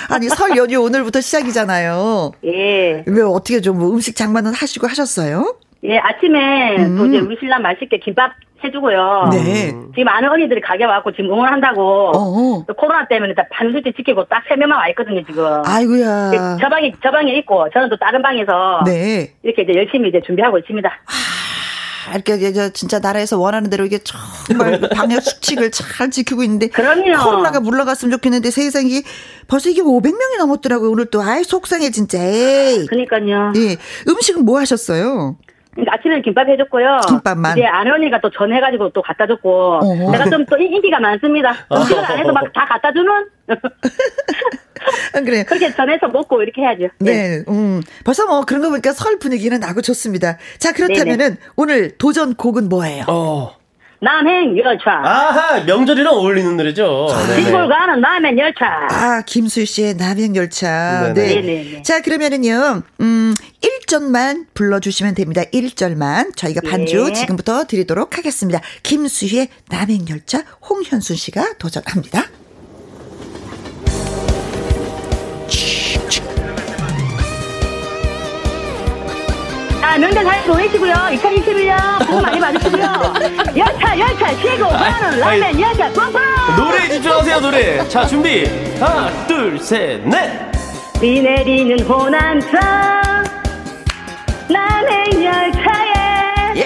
아니, 0.09 0.27
설 0.29 0.55
연휴 0.57 0.79
오늘부터 0.81 1.21
시작이잖아요. 1.21 2.31
예. 2.45 3.03
왜 3.05 3.21
어떻게 3.21 3.61
좀 3.61 3.77
뭐 3.77 3.91
음식 3.93 4.15
장만은 4.15 4.53
하시고 4.55 4.87
하셨어요? 4.87 5.55
예, 5.83 5.97
아침에 5.97 6.77
또 6.97 7.05
이제 7.05 7.19
우리 7.19 7.37
신랑 7.39 7.61
맛있게 7.61 7.99
김밥 7.99 8.31
해주고요. 8.63 9.25
음. 9.25 9.29
네. 9.29 9.67
지금 9.93 10.03
많은 10.05 10.29
언니들이 10.29 10.61
가게 10.61 10.83
와갖고 10.85 11.11
지금 11.11 11.25
응원한다고. 11.31 12.11
어. 12.15 12.65
또 12.67 12.73
코로나 12.73 13.07
때문에 13.07 13.35
다 13.35 13.43
반수지 13.51 13.93
지키고 13.95 14.25
딱 14.25 14.43
세 14.49 14.55
명만 14.55 14.79
와 14.79 14.87
있거든요, 14.89 15.23
지금. 15.25 15.45
아이고야. 15.65 16.57
저 16.59 16.67
방에, 16.69 16.91
저 17.03 17.11
방에 17.11 17.33
있고, 17.39 17.67
저는 17.73 17.89
또 17.89 17.97
다른 17.97 18.21
방에서. 18.23 18.81
네. 18.85 19.33
이렇게 19.43 19.61
이제 19.61 19.73
열심히 19.75 20.09
이제 20.09 20.19
준비하고 20.25 20.57
있습니다. 20.57 20.89
아, 22.09 22.13
이렇게 22.15 22.35
이제 22.35 22.71
진짜 22.71 22.99
나라에서 22.99 23.37
원하는 23.37 23.69
대로 23.69 23.85
이게 23.85 23.99
정말 23.99 24.79
그 24.79 24.87
방역 24.95 25.21
수칙을 25.21 25.71
잘 25.71 26.09
지키고 26.09 26.41
있는데 26.43 26.67
그럼요. 26.69 27.21
코로나가 27.23 27.59
물러갔으면 27.59 28.11
좋겠는데 28.13 28.49
세상이 28.49 29.03
벌써 29.49 29.69
이게 29.69 29.81
500명이 29.81 30.37
넘었더라고요. 30.39 30.89
오늘 30.89 31.05
또 31.07 31.21
아이 31.21 31.43
속상해 31.43 31.91
진짜. 31.91 32.17
에이. 32.23 32.85
그니까요. 32.87 33.51
예. 33.57 33.75
음식은 34.09 34.45
뭐 34.45 34.57
하셨어요? 34.59 35.35
그러니까 35.77 35.93
아침에 35.95 36.21
김밥 36.21 36.47
해줬고요. 36.49 37.01
김밥만. 37.07 37.57
이제 37.57 37.65
아내 37.67 37.91
언니가 37.91 38.19
또 38.19 38.29
전해가지고 38.31 38.89
또 38.89 39.01
갖다 39.03 39.27
줬고. 39.27 39.79
어허. 39.81 40.11
내가 40.11 40.25
좀 40.29 40.45
또 40.49 40.57
인기가 40.57 40.99
많습니다. 40.99 41.53
음식을 41.71 42.03
안 42.05 42.17
해도 42.19 42.33
막 42.33 42.43
다 42.53 42.65
갖다 42.65 42.91
주는? 42.91 43.11
아, 45.13 45.19
그래요. 45.21 45.43
그렇게 45.47 45.71
전해서 45.73 46.07
먹고 46.07 46.41
이렇게 46.41 46.61
해야죠. 46.61 46.83
예. 46.83 46.89
네, 46.99 47.43
음. 47.49 47.81
벌써 48.05 48.25
뭐 48.25 48.45
그런 48.45 48.61
거 48.61 48.69
보니까 48.69 48.93
설 48.93 49.19
분위기는 49.19 49.59
나고 49.59 49.81
좋습니다. 49.81 50.37
자, 50.59 50.71
그렇다면은 50.71 51.37
오늘 51.55 51.97
도전 51.97 52.35
곡은 52.35 52.69
뭐예요? 52.69 53.03
어. 53.07 53.56
남행 53.99 54.57
열차. 54.57 54.91
아하, 55.03 55.59
명절이랑 55.61 56.13
어울리는 56.13 56.55
노래죠. 56.55 57.07
시골 57.35 57.67
가는 57.67 57.99
남행 57.99 58.37
열차. 58.37 58.65
아, 58.91 59.21
김수 59.25 59.65
씨의 59.65 59.95
남행 59.95 60.35
열차. 60.35 61.13
네네. 61.13 61.41
네. 61.41 61.81
자, 61.81 62.01
그러면은요, 62.01 62.83
음, 63.01 63.33
1절만 63.61 64.45
불러주시면 64.53 65.15
됩니다. 65.15 65.41
1절만. 65.51 66.35
저희가 66.35 66.61
반주 66.69 67.05
네. 67.07 67.13
지금부터 67.13 67.65
드리도록 67.65 68.17
하겠습니다. 68.17 68.61
김수희의 68.83 69.49
남행 69.69 70.05
열차, 70.09 70.43
홍현순 70.69 71.15
씨가 71.15 71.53
도전합니다. 71.57 72.23
자, 79.87 79.97
명절 79.97 80.21
잘 80.25 80.43
보내시고요. 80.43 80.93
2021년 80.93 82.05
복 82.05 82.21
많이 82.21 82.39
받으시고요. 82.41 82.83
열차, 83.55 83.97
열차, 83.97 84.33
시골 84.35 84.67
가는 84.67 85.17
라면 85.17 85.61
열차, 85.61 85.89
뻥뻥! 85.93 86.21
노래에 86.57 86.89
집중하세요, 86.89 87.39
노래. 87.39 87.87
자, 87.87 88.05
준비. 88.05 88.45
하나, 88.81 89.09
둘, 89.27 89.57
셋, 89.57 90.01
넷. 90.05 90.51
비 90.99 91.21
내리는 91.21 91.79
호남선 91.85 92.59
남행 94.49 95.23
열차에 95.23 96.65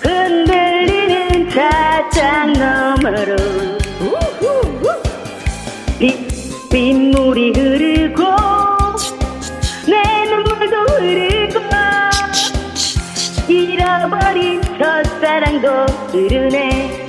흔들리는 0.00 1.50
차장 1.50 2.52
너머로 2.52 3.36
빗, 5.98 6.70
빗물이 6.70 7.52
잃어버린 13.50 14.62
첫사랑도 14.78 15.68
흐르네. 16.12 17.08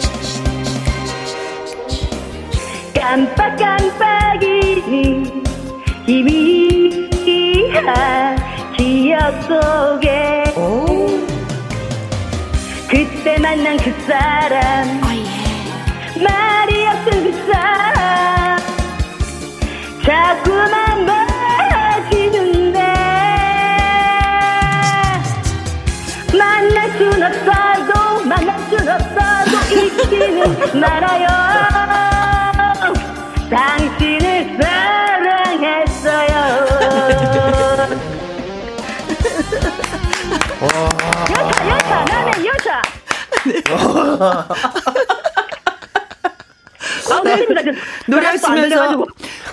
깜빡깜빡이 2.96 4.48
희미한 6.08 7.86
기억 8.76 9.44
속에. 9.44 10.44
그때 12.90 13.38
만난 13.38 13.78
그 13.78 13.92
사람 14.06 15.02
잊지는 30.04 30.80
말아요 30.80 31.28
당신을 33.50 34.58
사랑했어요. 34.62 36.32
여차 41.32 41.68
여차 41.68 42.06
나는 42.06 42.46
여차 42.46 42.82
아, 47.12 47.22
됐습니다. 47.24 47.62
노래하시면서 48.08 49.06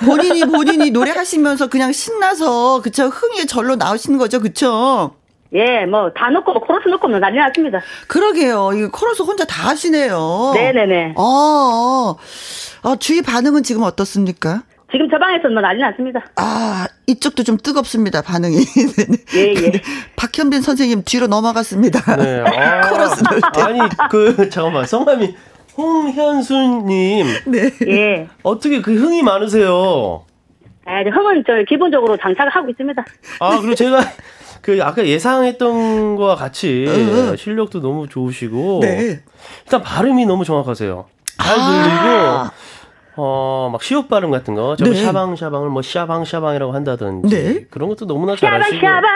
본인이 0.05 0.45
본인이 0.45 0.91
노래하시면서 0.91 1.67
그냥 1.69 1.93
신나서 1.93 2.81
그쵸? 2.83 3.07
흥이 3.07 3.47
절로 3.47 3.75
나오시는 3.77 4.19
거죠? 4.19 4.41
그쵸 4.41 5.15
예, 5.55 5.87
뭐, 5.87 6.11
다 6.13 6.29
넣고, 6.31 6.53
뭐, 6.53 6.63
코러스 6.63 6.89
넣고, 6.89 7.09
뭐, 7.09 7.19
난리 7.19 7.39
났습니다. 7.39 7.81
그러게요 8.07 8.73
이거 8.75 8.91
코러스 8.91 9.23
혼자 9.23 9.45
다 9.45 9.69
하시네요 9.69 10.53
네네네. 10.55 11.15
어, 11.17 11.23
어. 11.23 12.17
어, 12.83 12.97
주위 12.97 13.23
반응은 13.23 13.63
지금 13.63 13.83
어떻습니까? 13.83 14.63
지금 14.91 15.09
저 15.11 15.19
방에서 15.19 15.49
뭐 15.49 15.61
난리 15.61 15.81
났습니다. 15.81 16.25
아, 16.37 16.87
이쪽도 17.07 17.43
좀 17.43 17.59
뜨겁습니다, 17.59 18.23
반응이. 18.23 18.57
예, 19.37 19.51
예. 19.51 19.55
근데 19.55 19.83
박현빈 20.17 20.63
선생님 20.63 21.03
뒤로 21.05 21.27
넘어갔습니다. 21.27 22.17
네. 22.17 22.41
아, 22.41 22.89
코러스 22.89 23.23
넣을 23.23 23.41
때. 23.55 23.61
아니, 23.61 23.81
그, 24.11 24.49
잠깐만. 24.49 24.87
성함이 24.87 25.35
홍현수님. 25.77 27.27
네. 27.47 27.71
예. 27.87 28.29
어떻게 28.43 28.81
그 28.81 28.95
흥이 28.97 29.23
많으세요? 29.23 30.25
아, 30.87 31.03
흥은 31.03 31.45
저 31.47 31.53
기본적으로 31.69 32.17
장착을 32.17 32.51
하고 32.51 32.71
있습니다. 32.71 33.05
아, 33.41 33.59
그리고 33.61 33.75
제가 33.75 34.01
그 34.63 34.79
아까 34.83 35.07
예상했던 35.07 36.17
거와 36.17 36.37
같이. 36.37 36.87
실력도 37.37 37.81
너무 37.81 38.09
좋으시고. 38.09 38.81
네. 38.83 39.21
일단 39.65 39.83
발음이 39.83 40.27
너무 40.27 40.45
정확하세요. 40.45 41.07
잘 41.43 41.57
아. 41.59 41.83
들리고. 41.83 42.69
어, 43.21 43.69
막 43.73 43.83
시옷 43.83 44.09
발음 44.09 44.31
같은 44.31 44.55
거, 44.55 44.77
저 44.79 44.85
네. 44.85 44.95
샤방샤방을 45.05 45.71
뭐 45.71 45.83
샤방샤방이라고 45.83 46.73
한다든지 46.73 47.35
네. 47.35 47.65
그런 47.69 47.89
것도 47.89 48.07
너무나 48.07 48.37
잘하시고. 48.37 48.77
샤방샤방. 48.77 49.11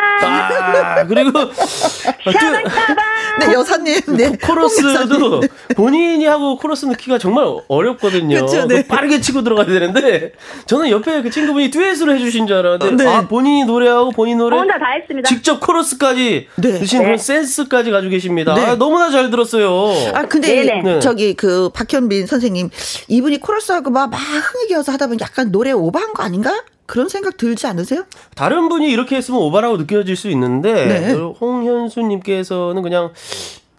아, 0.85 1.07
그리고 1.07 1.31
샤방샤방. 1.55 2.97
네, 3.39 3.53
여사님. 3.53 4.01
네. 4.17 4.27
홍 4.27 4.37
코러스도. 4.39 5.41
본인이 5.77 6.27
하고 6.27 6.57
코러스 6.57 6.87
넣기가 6.87 7.19
정말 7.19 7.47
어렵거든요. 7.69 8.45
그쵸, 8.45 8.67
네. 8.67 8.83
그거 8.83 8.95
빠르게 8.97 9.21
치고 9.21 9.43
들어가야 9.43 9.67
되는데 9.67 10.33
저는 10.67 10.91
옆에 10.91 11.23
그 11.23 11.31
친구분이 11.31 11.71
듀엣으로 11.71 12.13
해 12.15 12.19
주신 12.19 12.47
줄 12.49 12.57
알았는데 12.57 13.05
네. 13.05 13.09
아 13.11 13.29
본인이 13.29 13.65
노래하고 13.65 14.11
본인 14.11 14.39
노래 14.39 14.57
혼자 14.59 14.79
다 14.79 14.87
했습니다. 14.99 15.29
직접 15.29 15.61
코러스까지 15.61 16.49
네. 16.57 16.69
넣으신 16.73 16.99
네. 16.99 17.05
그런 17.05 17.19
센스까지 17.19 17.91
가지고 17.93 18.11
계십니다. 18.11 18.55
네. 18.55 18.67
아, 18.67 18.75
너무나 18.77 19.11
잘 19.11 19.31
들었어요. 19.31 20.13
아, 20.15 20.23
근데. 20.27 20.81
네. 20.83 20.99
저기 21.01 21.35
그 21.35 21.71
박현빈 21.71 22.27
선생님 22.27 22.69
이분이 23.09 23.39
코러스하고 23.41 23.91
막, 23.93 24.11
막 24.11 24.19
흥이 24.19 24.69
겨서 24.69 24.93
하다 24.93 25.07
보면 25.07 25.21
약간 25.21 25.53
노래 25.53 25.71
오버한 25.73 26.15
거 26.15 26.23
아닌가? 26.23 26.65
그런 26.87 27.09
생각 27.09 27.37
들지 27.37 27.67
않으세요? 27.67 28.05
다른 28.35 28.69
분이 28.69 28.91
이렇게 28.91 29.17
했으면 29.17 29.41
오바라고 29.41 29.77
느껴질 29.77 30.17
수 30.17 30.29
있는데 30.31 30.73
네. 30.73 31.13
홍현수님께서는 31.13 32.83
그냥 32.83 33.13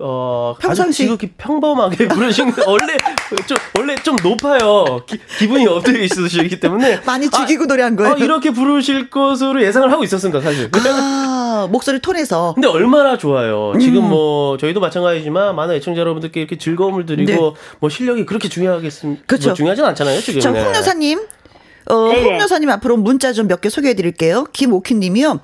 어 0.05 0.53
평상시- 0.59 1.03
지극히 1.03 1.29
평범하게 1.37 2.07
부르신 2.09 2.51
거 2.51 2.69
원래 2.69 2.97
좀 3.47 3.57
원래 3.77 3.95
좀 4.03 4.17
높아요 4.21 5.01
기, 5.05 5.17
분이 5.47 5.65
up되어 5.65 6.01
있으시기 6.03 6.59
때문에 6.59 6.99
많이 7.05 7.29
죽이고 7.29 7.65
노래한 7.65 7.95
거예요. 7.95 8.13
아, 8.13 8.15
이렇게 8.17 8.51
부르실 8.51 9.09
것으로 9.09 9.63
예상을 9.63 9.89
하고 9.89 10.03
있었습니다 10.03 10.41
사실. 10.41 10.69
아, 10.73 11.67
목소리 11.71 11.99
톤에서. 11.99 12.53
근데 12.55 12.67
얼마나 12.67 13.17
좋아요. 13.17 13.71
음. 13.75 13.79
지금 13.79 14.09
뭐 14.09 14.57
저희도 14.57 14.81
마찬가지지만 14.81 15.55
많은 15.55 15.75
애청자 15.75 16.01
여러분들께 16.01 16.41
이렇게 16.41 16.57
즐거움을 16.57 17.05
드리고 17.05 17.31
네. 17.31 17.53
뭐 17.79 17.89
실력이 17.89 18.25
그렇게 18.25 18.49
중요하겠습 18.49 19.25
그쵸. 19.25 19.49
뭐 19.49 19.53
중요하진 19.55 19.85
않잖아요 19.85 20.19
지금. 20.19 20.41
자, 20.41 20.51
네. 20.51 20.61
홍 20.63 20.75
여사님. 20.75 21.21
어, 21.89 22.07
네네. 22.09 22.23
홍 22.23 22.39
여사님 22.39 22.69
앞으로 22.69 22.97
문자 22.97 23.33
좀 23.33 23.47
몇 23.47 23.61
개 23.61 23.69
소개해 23.69 23.93
드릴게요. 23.93 24.45
김오키 24.53 24.95
님이요. 24.95 25.39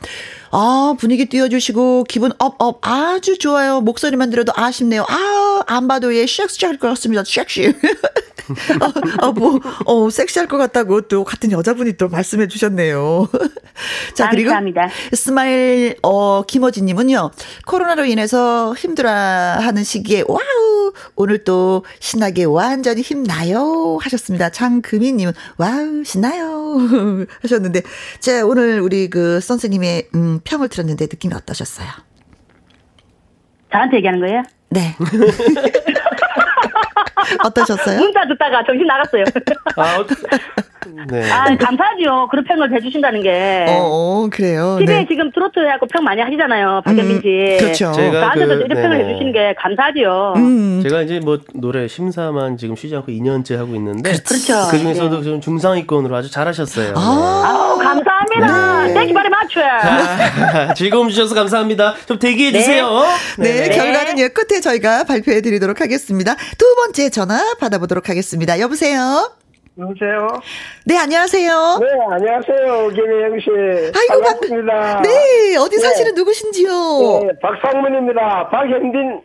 아, 0.51 0.95
분위기 0.97 1.25
띄워주시고, 1.27 2.05
기분 2.05 2.31
up, 2.39 2.55
up, 2.59 2.79
아주 2.81 3.37
좋아요. 3.37 3.81
목소리만 3.81 4.31
들어도 4.31 4.51
아쉽네요. 4.55 5.05
아, 5.07 5.61
안 5.67 5.87
봐도 5.87 6.15
예, 6.15 6.25
섹시할 6.25 6.77
것 6.77 6.87
같습니다. 6.89 7.23
섹시. 7.23 7.67
어, 9.21 9.27
어, 9.27 9.31
뭐, 9.31 9.59
어, 9.85 10.09
섹시할 10.09 10.47
것 10.47 10.57
같다고 10.57 11.01
또 11.01 11.23
같은 11.23 11.51
여자분이 11.51 11.97
또 11.97 12.09
말씀해 12.09 12.47
주셨네요. 12.47 13.27
자, 14.15 14.29
그리고 14.31 14.49
감사합니다. 14.49 14.89
스마일, 15.13 15.97
어, 16.01 16.41
김어진님은요, 16.47 17.29
코로나로 17.67 18.05
인해서 18.05 18.73
힘들어 18.75 19.09
하는 19.11 19.83
시기에, 19.83 20.23
wow! 20.27 20.39
오늘 21.15 21.43
또 21.43 21.83
신나게 21.99 22.43
완전히 22.45 23.01
힘나요. 23.01 23.97
하셨습니다. 24.01 24.49
장금희님은, 24.49 25.33
wow, 25.57 26.03
신나요. 26.03 26.77
하셨는데, 27.41 27.81
자, 28.19 28.45
오늘 28.45 28.79
우리 28.79 29.09
그 29.09 29.39
선생님의, 29.39 30.09
음, 30.15 30.39
평을 30.43 30.69
들었는데 30.69 31.05
느낌이 31.05 31.33
어떠셨어요? 31.33 31.87
저한테 33.71 33.97
얘기하는 33.97 34.19
거예요? 34.19 34.43
네. 34.69 34.95
어떠셨어요? 37.45 37.99
문자 37.99 38.27
듣다가 38.27 38.63
정신 38.65 38.85
나갔어요. 38.87 39.23
아, 39.75 39.99
어, 39.99 40.05
네. 41.09 41.29
아, 41.31 41.55
감사하죠. 41.55 42.27
그런 42.29 42.43
평을 42.45 42.73
해주신다는 42.73 43.21
게. 43.21 43.65
어, 43.69 43.73
어, 43.81 44.27
그래요. 44.31 44.77
TV에 44.79 44.99
네. 44.99 45.05
지금 45.07 45.31
트로트 45.31 45.59
해갖고 45.59 45.87
평 45.87 46.03
많이 46.03 46.21
하시잖아요. 46.21 46.81
박현민 46.85 47.17
음, 47.17 47.21
씨. 47.21 47.57
그렇죠. 47.59 47.91
제가 47.91 48.19
나한테도 48.19 48.57
그, 48.57 48.63
이런 48.65 48.81
평을 48.81 48.97
네네. 48.97 49.09
해주시는 49.09 49.33
게 49.33 49.53
감사하죠. 49.57 50.33
음. 50.37 50.79
제가 50.81 51.01
이제 51.01 51.19
뭐 51.19 51.39
노래 51.53 51.87
심사만 51.87 52.57
지금 52.57 52.75
쉬지 52.75 52.95
않고 52.95 53.11
2년째 53.11 53.57
하고 53.57 53.75
있는데 53.75 54.11
그렇죠. 54.11 54.67
그 54.71 54.77
중에서도 54.77 55.17
네. 55.17 55.23
좀 55.23 55.41
중상위권으로 55.41 56.15
아주 56.15 56.31
잘하셨어요. 56.31 56.93
아, 56.95 57.43
아우, 57.45 57.77
감사 57.77 58.08
합니다. 58.43 58.79
네. 58.87 58.99
아, 59.61 60.73
즐거움 60.73 61.09
주셔서 61.09 61.35
감사합니다. 61.35 61.95
좀 62.05 62.19
대기해 62.19 62.51
네. 62.51 62.59
주세요. 62.59 62.89
네, 63.37 63.67
네. 63.67 63.69
결과는 63.69 64.19
요 64.19 64.29
끝에 64.33 64.59
저희가 64.61 65.03
발표해 65.03 65.41
드리도록 65.41 65.81
하겠습니다. 65.81 66.35
두 66.57 66.75
번째 66.75 67.09
전화 67.09 67.53
받아보도록 67.59 68.09
하겠습니다. 68.09 68.59
여보세요? 68.59 69.31
여보세요? 69.77 70.27
네, 70.85 70.97
안녕하세요. 70.97 71.79
네, 71.79 71.87
안녕하세요. 72.11 72.89
김혜영 72.89 73.39
씨. 73.39 73.49
아이고, 73.97 74.23
반갑습니다. 74.23 74.73
반, 74.73 75.01
네, 75.03 75.55
어디 75.57 75.77
네. 75.77 75.81
사시는 75.81 76.15
누구신지요? 76.15 77.19
네, 77.23 77.29
박상문입니다. 77.41 78.49
박현빈. 78.49 79.21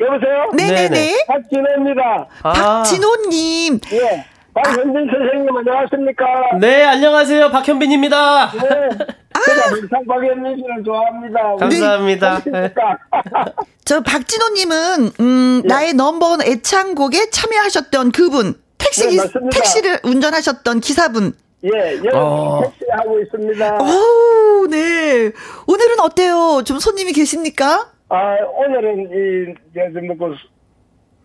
여보세요? 0.00 0.50
네네네. 0.56 0.88
네네. 0.88 1.24
박진호입니다. 1.26 2.26
아, 2.42 2.52
박진호님. 2.52 3.80
예. 3.92 4.24
박현빈 4.54 5.06
선생님 5.10 5.56
안녕하십니까? 5.56 6.24
네, 6.60 6.84
안녕하세요. 6.84 7.50
박현빈입니다. 7.50 8.50
네. 8.52 8.58
제가 9.46 9.62
항상 9.68 10.04
박현빈 10.06 10.56
씨를 10.56 10.84
좋아합니다. 10.84 11.56
감사합니다. 11.56 12.40
네. 12.46 12.74
저 13.84 14.00
박진호님은, 14.02 15.10
음, 15.20 15.62
예. 15.64 15.68
나의 15.68 15.94
넘버원 15.94 16.42
애창곡에 16.42 17.30
참여하셨던 17.30 18.12
그분. 18.12 18.54
택시, 18.78 19.16
네. 19.16 19.22
택시를 19.52 19.98
운전하셨던 20.04 20.80
기사분. 20.80 21.34
예, 21.64 21.98
여러 22.04 22.18
어. 22.18 22.60
택시 22.62 22.84
하고 22.90 23.20
있습니다. 23.20 23.78
오, 23.82 24.66
네. 24.68 25.30
오늘은 25.66 26.00
어때요? 26.00 26.62
좀 26.64 26.78
손님이 26.78 27.12
계십니까? 27.12 27.90
아, 28.08 28.36
오늘은 28.56 29.10
이, 29.10 29.54
저, 29.74 30.00
뭐, 30.00 30.16
그, 30.30 30.34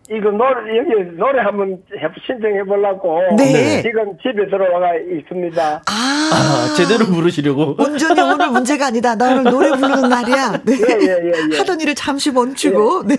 이거 0.08 0.30
노래, 0.30 0.78
여기 0.78 1.16
노래 1.16 1.40
한번 1.42 1.72
해, 1.72 2.08
신청해 2.26 2.62
보려고. 2.64 3.20
네. 3.36 3.82
지금 3.82 4.16
집에 4.22 4.46
들어와 4.48 4.94
있습니다. 4.96 5.82
아, 5.84 6.30
아, 6.32 6.74
제대로 6.76 7.06
부르시려고. 7.06 7.74
운전이 7.78 8.20
오늘 8.20 8.48
문제가 8.48 8.86
아니다. 8.86 9.16
나 9.16 9.32
오늘 9.32 9.44
노래 9.50 9.70
부르는 9.70 10.08
날이야. 10.08 10.62
네. 10.64 10.72
예, 10.74 10.98
예, 11.00 11.18
예, 11.24 11.32
예. 11.52 11.58
하던 11.58 11.80
일을 11.80 11.94
잠시 11.96 12.30
멈추고, 12.30 13.04
네. 13.06 13.16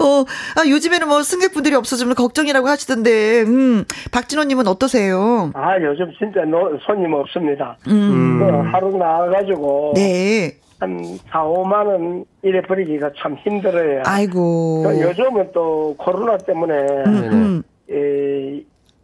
어, 0.00 0.24
아, 0.56 0.66
요즘에는 0.66 1.06
뭐 1.06 1.22
승객분들이 1.22 1.74
없어지면 1.74 2.14
걱정이라고 2.14 2.66
하시던데, 2.66 3.42
음, 3.42 3.84
박진호 4.10 4.44
님은 4.44 4.68
어떠세요? 4.68 5.50
아, 5.54 5.78
요즘 5.80 6.10
진짜 6.18 6.40
노, 6.44 6.78
손님 6.86 7.12
없습니다. 7.12 7.76
음, 7.88 8.38
그 8.38 8.70
하루 8.70 8.96
나와 8.96 9.28
가지고. 9.28 9.92
네. 9.94 10.56
한 10.80 10.98
4, 11.30 11.44
5만 11.44 11.86
원 11.86 12.24
이래 12.42 12.60
버리기가 12.62 13.10
참 13.18 13.34
힘들어요. 13.34 14.02
아이고. 14.06 14.82
그 14.84 15.00
요즘은 15.02 15.50
또 15.52 15.94
코로나 15.98 16.38
때문에, 16.38 16.74
음, 17.06 17.62
에, 17.90 18.62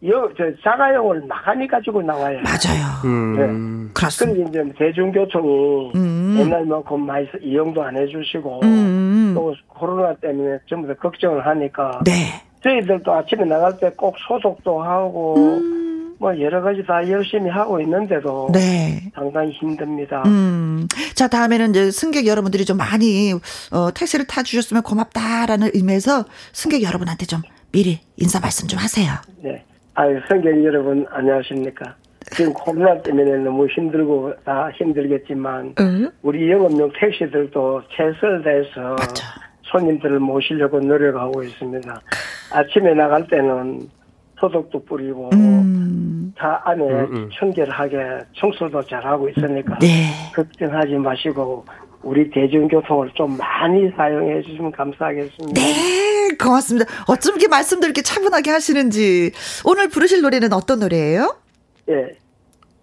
여, 0.09 0.29
저 0.37 0.45
자가용을 0.63 1.27
나가니 1.29 1.69
가지고 1.69 2.01
나와요. 2.03 2.39
맞아요. 2.43 2.87
음. 3.05 3.91
그렇습니다. 3.93 4.51
그리고 4.51 4.69
이제 4.69 4.73
대중교통이 4.79 5.93
음. 5.95 6.37
옛날만큼 6.39 7.05
많이 7.05 7.27
써- 7.27 7.39
이용도 7.43 7.83
안 7.83 7.97
해주시고 7.97 8.61
음, 8.65 9.33
또 9.35 9.55
코로나 9.69 10.15
때문에 10.15 10.59
전부 10.69 10.89
다 10.89 10.95
걱정을 10.95 11.47
하니까 11.47 12.01
네. 12.05 12.13
저희들도 12.63 13.13
아침에 13.13 13.45
나갈 13.45 13.77
때 13.79 13.91
꼭 13.97 14.17
소독도 14.29 14.83
하고 14.83 15.35
뭐 16.19 16.39
여러 16.41 16.63
가지 16.63 16.83
다 16.87 17.09
열심히 17.09 17.51
하고 17.51 17.81
있는데도 17.81 18.47
음. 18.49 18.53
네. 18.53 19.11
상당히 19.15 19.53
힘듭니다. 19.53 20.23
음. 20.27 20.87
자, 21.15 21.29
다음에는 21.29 21.71
이제 21.71 21.91
승객 21.91 22.27
여러분들이 22.27 22.65
좀 22.65 22.77
많이, 22.77 23.33
어, 23.73 23.91
택시를 23.93 24.27
타 24.27 24.43
주셨으면 24.43 24.83
고맙다라는 24.83 25.71
의미에서 25.75 26.25
승객 26.53 26.83
여러분한테 26.83 27.27
좀 27.27 27.43
미리 27.73 28.01
인사 28.17 28.41
말씀 28.41 28.67
좀 28.69 28.79
하세요. 28.79 29.13
네. 29.43 29.63
아유 29.99 30.21
성경 30.29 30.63
여러분 30.63 31.07
안녕하십니까? 31.11 31.95
지금 32.33 32.53
코로나 32.53 33.01
때문에 33.01 33.37
너무 33.39 33.67
힘들고 33.67 34.35
다 34.45 34.71
힘들겠지만 34.77 35.75
응? 35.81 36.11
우리 36.23 36.51
영업용 36.51 36.91
택시들도 36.99 37.83
최선을 37.97 38.43
다해서 38.43 38.95
맞죠. 38.97 39.25
손님들을 39.63 40.21
모시려고 40.21 40.81
노력하고 40.81 41.43
있습니다. 41.43 42.01
아침에 42.53 42.93
나갈 42.93 43.27
때는 43.27 43.89
소독도 44.39 44.85
뿌리고 44.85 45.31
음. 45.33 45.56
차 46.39 46.61
안에 46.65 46.83
음. 46.85 47.31
청결하게 47.39 47.97
청소도 48.37 48.83
잘하고 48.85 49.29
있으니까 49.29 49.79
네. 49.79 50.11
걱정하지 50.35 50.95
마시고 50.95 51.65
우리 52.03 52.31
대중교통을 52.31 53.11
좀 53.15 53.37
많이 53.37 53.91
사용해 53.97 54.43
주시면 54.43 54.73
감사하겠습니다. 54.73 55.61
네, 55.61 56.37
고맙습니다. 56.41 56.87
어쩜 57.09 57.35
이렇게 57.35 57.49
말씀들 57.49 57.89
이렇게 57.89 58.03
차분하게 58.03 58.51
하시는지. 58.51 59.33
오늘 59.65 59.89
부르실 59.89 60.23
노래는 60.23 60.53
어떤 60.53 60.81
노래예요? 60.81 61.37
예. 61.89 62.17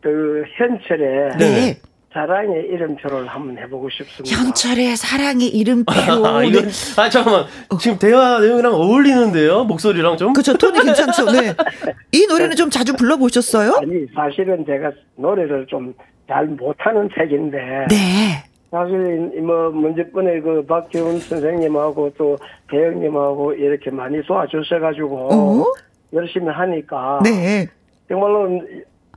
그 0.02 0.44
현철의 0.58 1.38
네. 1.38 1.80
사랑의 2.14 2.66
이름표를 2.68 3.28
한번 3.28 3.58
해보고 3.58 3.90
싶습니다. 3.90 4.38
현철의 4.38 4.96
사랑의 4.96 5.48
이름표. 5.48 5.92
아, 6.26 6.42
네. 6.42 6.48
이건, 6.48 6.66
아, 6.98 7.10
잠깐만. 7.10 7.46
지금 7.80 7.98
대화 7.98 8.40
내용이랑 8.40 8.74
어울리는데요? 8.74 9.64
목소리랑 9.64 10.18
좀? 10.18 10.34
그쵸, 10.34 10.56
톤이 10.56 10.80
괜찮죠. 10.80 11.32
네. 11.32 11.54
이 12.14 12.28
노래는 12.28 12.56
좀 12.56 12.70
자주 12.70 12.94
불러보셨어요? 12.94 13.80
아니 13.82 14.06
사실은 14.14 14.64
제가 14.66 14.92
노래를 15.18 15.66
좀 15.68 15.94
잘 16.28 16.48
못하는 16.48 17.10
책인데 17.14 17.58
네. 17.90 18.44
사실 18.72 19.42
뭐 19.42 19.70
문제번에 19.70 20.40
그 20.40 20.66
박기훈 20.66 21.20
선생님하고 21.20 22.14
또 22.18 22.38
대형님하고 22.70 23.54
이렇게 23.54 23.92
많이 23.92 24.22
도와주셔가지고 24.24 25.28
어? 25.32 25.66
열심히 26.14 26.48
하니까 26.48 27.20
네. 27.24 27.68
정말로 28.08 28.62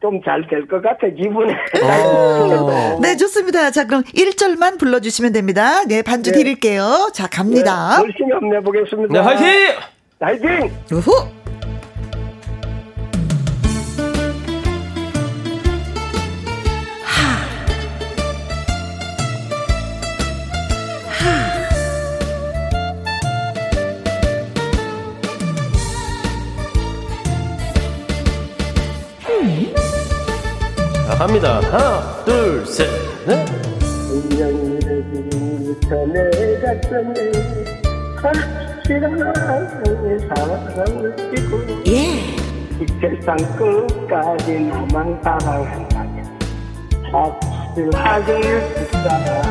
좀 0.01 0.21
잘 0.23 0.43
될 0.49 0.67
것 0.69 0.83
같아 0.83 1.07
기분에. 1.09 1.55
어. 1.83 2.99
네, 3.01 3.17
좋습니다. 3.17 3.71
자, 3.71 3.87
그럼 3.87 4.03
1절만 4.05 4.79
불러주시면 4.79 5.33
됩니다. 5.33 5.85
네, 5.85 6.03
반주 6.03 6.33
네. 6.33 6.39
드릴게요. 6.39 7.11
자, 7.15 7.27
갑니다. 7.27 7.99
네, 7.99 8.05
열심히 8.05 8.33
한번 8.33 8.55
해보겠습니다. 8.57 9.13
네, 9.13 9.19
화이팅! 9.19 9.49
화이팅! 10.21 10.71
우후! 10.93 11.46
갑니다. 31.27 31.61
하나, 31.61 32.25
둘, 32.25 32.65
셋, 32.65 32.89
넷. 33.27 33.45
띠고 41.35 41.83
예. 41.89 41.91
이 41.91 42.87
세상 43.01 43.37
끝까지 43.57 44.61
나만 44.61 45.21
사랑한다면 45.25 46.39
확실하게 47.12 48.61
살아 48.93 49.43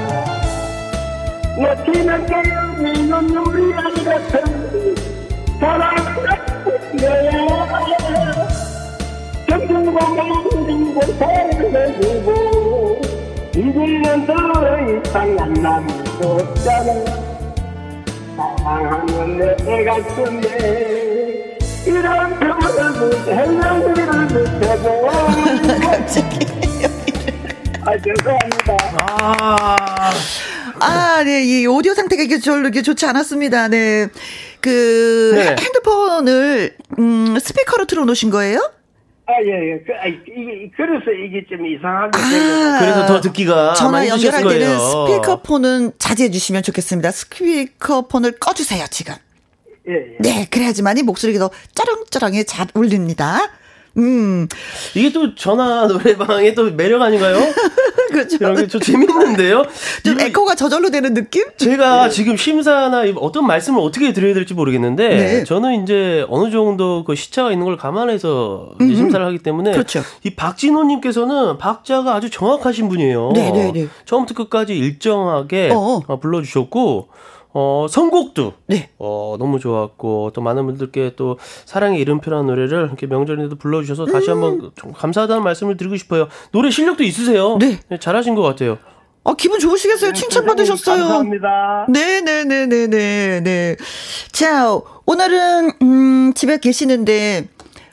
멋지는 1.59 2.25
깨어진 2.25 3.09
눈물이 3.09 3.73
같은 3.73 4.95
사랑스러운 5.59 7.47
거야 7.47 8.04
정중공공진 11.05 11.61
곳에 11.61 11.99
두고 11.99 13.01
이제는 13.51 14.25
더 14.25 14.33
이상 14.81 15.35
만남이 15.35 15.93
없잖아 16.23 17.05
사랑하는 18.35 19.37
내 19.57 19.85
가슴에 19.85 21.57
이런 21.85 22.39
표현을 22.39 23.27
해명을 23.27 23.89
못해도 24.27 25.09
아 27.81 27.97
죄송합니다 28.01 28.77
아, 28.97 30.11
아, 30.79 31.23
네, 31.23 31.43
이 31.43 31.67
오디오 31.67 31.93
상태가 31.93 32.23
이게 32.23 32.39
별로 32.39 32.61
이렇게 32.61 32.81
좋지 32.81 33.05
않았습니다. 33.05 33.67
네. 33.69 34.07
그, 34.59 35.33
네. 35.35 35.55
핸드폰을, 35.59 36.75
음, 36.97 37.37
스피커로 37.39 37.85
틀어놓으신 37.85 38.31
거예요? 38.31 38.71
아 39.27 39.41
예 39.41 39.71
예 39.73 39.79
그, 39.79 39.91
아, 39.93 40.05
이게 40.05 40.69
그래서 40.77 41.11
이게 41.11 41.43
좀 41.49 41.65
이상하게 41.65 42.17
아. 42.17 42.79
그래서 42.79 43.05
더 43.07 43.21
듣기가 43.21 43.73
전화 43.73 43.91
많이 43.99 44.09
연결할 44.09 44.43
때는. 44.43 44.77
스피커폰은 44.79 45.93
자제해 45.97 46.29
주시면 46.29 46.61
좋겠습니다. 46.63 47.09
스피커폰을 47.11 48.33
꺼주세요, 48.39 48.85
지금. 48.91 49.15
예, 49.87 49.93
예. 49.93 50.17
네, 50.19 50.47
그래야지만이 50.49 51.03
목소리가 51.03 51.39
더 51.39 51.49
쩌렁쩌렁해 51.73 52.43
잘 52.43 52.67
울립니다. 52.75 53.39
음, 53.97 54.47
이게 54.93 55.11
또 55.11 55.35
전화 55.35 55.87
노래방의 55.87 56.53
또 56.55 56.69
매력 56.71 57.01
아닌가요? 57.01 57.37
그렇죠. 58.11 58.37
이런 58.39 58.55
게 58.55 58.67
좀 58.67 58.81
재밌는데요. 58.81 59.63
좀 60.03 60.19
에코가 60.19 60.55
저절로 60.55 60.89
되는 60.89 61.13
느낌? 61.13 61.43
제가 61.57 62.09
지금 62.09 62.35
심사나 62.37 63.05
이 63.05 63.13
어떤 63.17 63.47
말씀을 63.47 63.81
어떻게 63.81 64.13
드려야 64.13 64.33
될지 64.33 64.53
모르겠는데 64.53 65.09
네. 65.09 65.43
저는 65.43 65.83
이제 65.83 66.25
어느 66.29 66.51
정도 66.51 67.03
그 67.03 67.15
시차가 67.15 67.51
있는 67.51 67.65
걸 67.65 67.77
감안해서 67.77 68.73
심사를 68.79 69.25
하기 69.25 69.39
때문에 69.39 69.71
그렇죠. 69.71 70.01
이 70.23 70.35
박진호님께서는 70.35 71.57
박자가 71.57 72.13
아주 72.15 72.29
정확하신 72.29 72.89
분이에요. 72.89 73.31
네, 73.33 73.51
네, 73.51 73.71
네. 73.73 73.87
처음부터 74.05 74.35
끝까지 74.35 74.77
일정하게 74.77 75.71
어. 75.73 76.01
어, 76.07 76.19
불러주셨고 76.19 77.07
어, 77.57 77.87
선곡도 77.89 78.53
네. 78.67 78.89
어, 78.99 79.37
너무 79.39 79.59
좋았고 79.59 80.31
또 80.33 80.41
많은 80.41 80.65
분들께 80.65 81.13
또 81.15 81.39
사랑의 81.63 82.01
이름표라는 82.01 82.47
노래를 82.47 82.87
이렇게 82.87 83.07
명절에도 83.07 83.55
불러주셔서 83.55 84.07
다시 84.07 84.29
한번 84.29 84.71
좀 84.75 84.91
감사하다는 84.91 85.41
말씀을 85.41 85.77
드리고 85.77 85.95
싶어요. 85.95 86.27
노래 86.51 86.69
실력도 86.69 87.03
있으세요. 87.03 87.57
네. 87.57 87.79
잘하신 87.97 88.35
것 88.35 88.41
같아요. 88.41 88.77
어, 89.23 89.35
기분 89.35 89.59
좋으시겠어요? 89.59 90.11
칭찬받으셨어요. 90.11 90.97
감사합니다 90.97 91.85
네네네네네. 91.87 93.39
네. 93.41 93.75
자, 94.33 94.77
오늘은, 95.05 95.71
음, 95.81 96.33
집에 96.35 96.57
계시는데, 96.59 97.47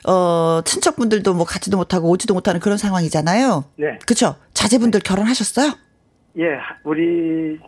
어, 0.05 0.59
친척분들도 0.65 1.33
뭐 1.35 1.45
가지도 1.45 1.77
못하고 1.77 2.09
오지도 2.09 2.33
못하는 2.33 2.59
그런 2.59 2.77
상황이잖아요. 2.77 3.63
네. 3.77 3.97
그쵸? 4.05 4.35
자제분들 4.53 4.99
결혼하셨어요? 4.99 5.71
예 6.39 6.43
우리 6.83 7.59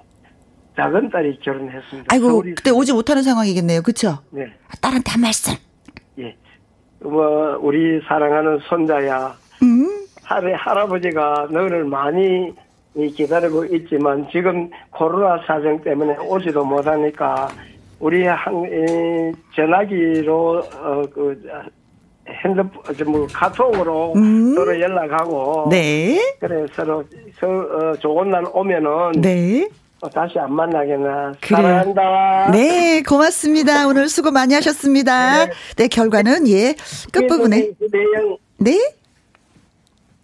작은 0.76 1.10
딸이 1.10 1.40
결혼했습니다 1.40 2.14
아이고, 2.14 2.42
그때 2.42 2.70
오지 2.72 2.94
못하는 2.94 3.24
상황이겠네요. 3.24 3.82
그쵸? 3.82 4.20
네 4.32 4.46
아, 4.68 4.76
딸한테 4.82 5.12
한 5.12 5.22
말씀. 5.22 5.54
예. 6.20 6.36
뭐 7.00 7.58
우리 7.62 8.02
사랑하는 8.08 8.60
손자야. 8.68 9.36
할애 10.24 10.54
할아버지가 10.54 11.48
너를 11.52 11.86
많이 11.86 12.54
기다리고 12.96 13.66
있지만 13.66 14.28
지금 14.32 14.70
코로나 14.90 15.38
사정 15.46 15.82
때문에 15.84 16.18
오지도 16.18 16.66
못하니까 16.66 17.48
우리 18.00 18.26
한 18.26 18.64
이, 18.64 19.32
전화기로 19.56 20.64
어 20.82 21.04
그 21.14 21.42
핸드폰 22.28 23.12
뭐 23.12 23.28
카톡으로 23.32 24.14
서로 24.56 24.80
연락하고 24.80 25.68
네. 25.70 26.18
그래 26.40 26.66
서로 26.74 27.04
서, 27.40 27.48
어, 27.48 27.94
좋은 28.00 28.30
날 28.30 28.44
오면은 28.52 29.12
네. 29.22 29.68
어, 30.06 30.10
다시 30.10 30.38
안 30.38 30.54
만나겠나 30.54 31.34
그래요. 31.42 31.62
사랑한다. 31.62 32.52
네, 32.52 33.02
고맙습니다. 33.02 33.88
오늘 33.90 34.08
수고 34.08 34.30
많이 34.32 34.54
하셨습니다. 34.54 35.48
네, 35.78 35.88
결과는 35.88 36.48
예, 36.48 36.76
끝부분에. 37.12 37.72
내용 37.92 38.38
네. 38.58 38.94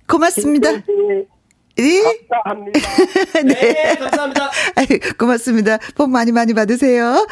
고맙습니다. 0.07 0.69
네. 1.81 2.03
감사합니다. 2.29 2.79
네, 3.43 3.95
감사합니다. 3.95 4.51
아유, 4.75 4.99
고맙습니다. 5.17 5.77
복 5.95 6.09
많이 6.09 6.31
많이 6.31 6.53
받으세요. 6.53 7.27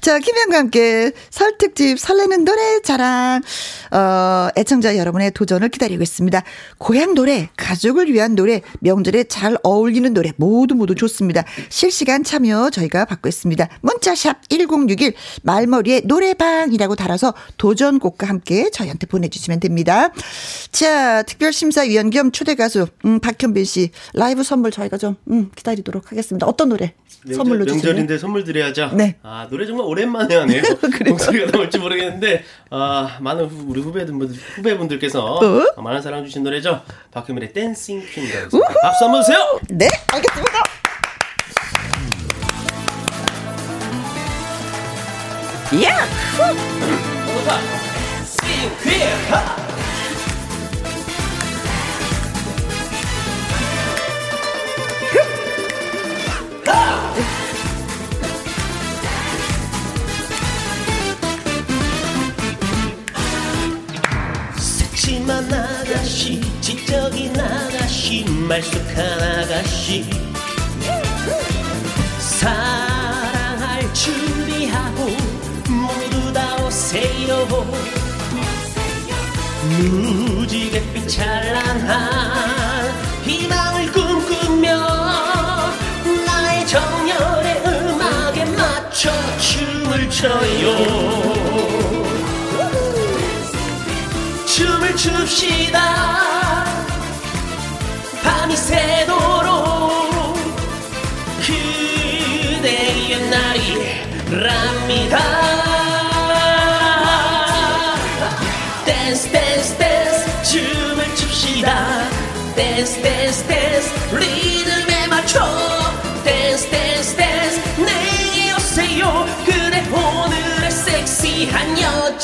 자, 0.00 0.18
김현과 0.18 0.58
함께 0.58 1.12
설 1.30 1.56
특집 1.58 1.98
설레는 1.98 2.44
노래 2.44 2.80
자랑, 2.82 3.40
어, 3.90 4.48
애청자 4.56 4.96
여러분의 4.96 5.30
도전을 5.32 5.68
기다리고 5.70 6.02
있습니다. 6.02 6.42
고향 6.78 7.14
노래, 7.14 7.48
가족을 7.56 8.12
위한 8.12 8.34
노래, 8.34 8.60
명절에 8.80 9.24
잘 9.24 9.56
어울리는 9.62 10.12
노래, 10.12 10.32
모두 10.36 10.74
모두 10.74 10.94
좋습니다. 10.94 11.44
실시간 11.68 12.24
참여 12.24 12.70
저희가 12.70 13.04
받고 13.06 13.28
있습니다. 13.28 13.68
문자샵 13.80 14.48
1061, 14.48 15.14
말머리에 15.42 16.02
노래방이라고 16.04 16.94
달아서 16.96 17.34
도전곡과 17.56 18.26
함께 18.26 18.70
저희한테 18.70 19.06
보내 19.06 19.28
주시면 19.28 19.60
됩니다. 19.60 20.10
자, 20.70 21.22
특별심사위원 21.22 22.10
겸 22.10 22.32
초대 22.32 22.54
가수, 22.54 22.86
음, 23.04 23.20
박현빈 23.20 23.64
씨, 23.64 23.90
라이브 24.12 24.42
선물 24.42 24.70
저희가 24.70 24.98
좀, 24.98 25.16
음, 25.30 25.50
기다리도록 25.54 26.10
하겠습니다. 26.12 26.46
어떤 26.46 26.68
노래? 26.70 26.94
선물로 27.34 27.64
주시요 27.64 27.82
명절인데 27.84 28.18
선물 28.18 28.44
드려야죠. 28.44 28.90
네. 28.94 29.16
아 29.22 29.46
노래 29.50 29.64
정말 29.66 29.86
오랜만에 29.86 30.34
하네요. 30.36 30.62
목소리가 31.08 31.50
나올지 31.52 31.78
모르겠는데 31.78 32.44
아 32.70 33.16
많은 33.20 33.46
후- 33.46 33.64
우리 33.68 33.80
후배들 33.80 34.12
후배분들께서 34.56 35.24
어? 35.24 35.80
많은 35.80 36.02
사랑 36.02 36.24
주신 36.24 36.42
노래죠. 36.42 36.82
박현민의 37.12 37.52
댄싱 37.54 38.02
퀸 38.12 38.24
박수 38.82 39.04
한번 39.04 39.22
주세요. 39.22 39.38
네, 39.70 39.88
알겠습니다. 40.12 40.58
야! 45.82 46.06
댄싱 47.48 48.70
퀸. 48.82 49.73
하! 56.66 57.14
새침한 64.56 65.52
아가씨 65.52 66.40
지적인 66.60 67.38
아가씨 67.38 68.24
말쑥한 68.24 69.22
아가씨 69.22 70.08
사랑할 72.18 73.92
준비하고 73.92 75.04
모두 75.68 76.32
다 76.32 76.56
오세요 76.64 77.46
무지갯빛 79.78 81.08
찬란한 81.08 82.33
맞춰 89.04 89.12
춤을 89.38 90.10
춰요. 90.10 91.44
춥시다. 94.96 96.64
밤이 98.22 98.56
새도록 98.56 100.34
그대의 101.40 103.20
날이랍니다. 104.30 105.18
댄스 108.86 109.30
댄스 109.30 109.76
댄스 109.76 110.42
춤을 110.44 111.14
춥시다. 111.16 112.08
댄스 112.56 113.02
댄스 113.02 113.44
댄스 113.44 113.92
리듬에 114.16 115.06
맞춰 115.08 115.73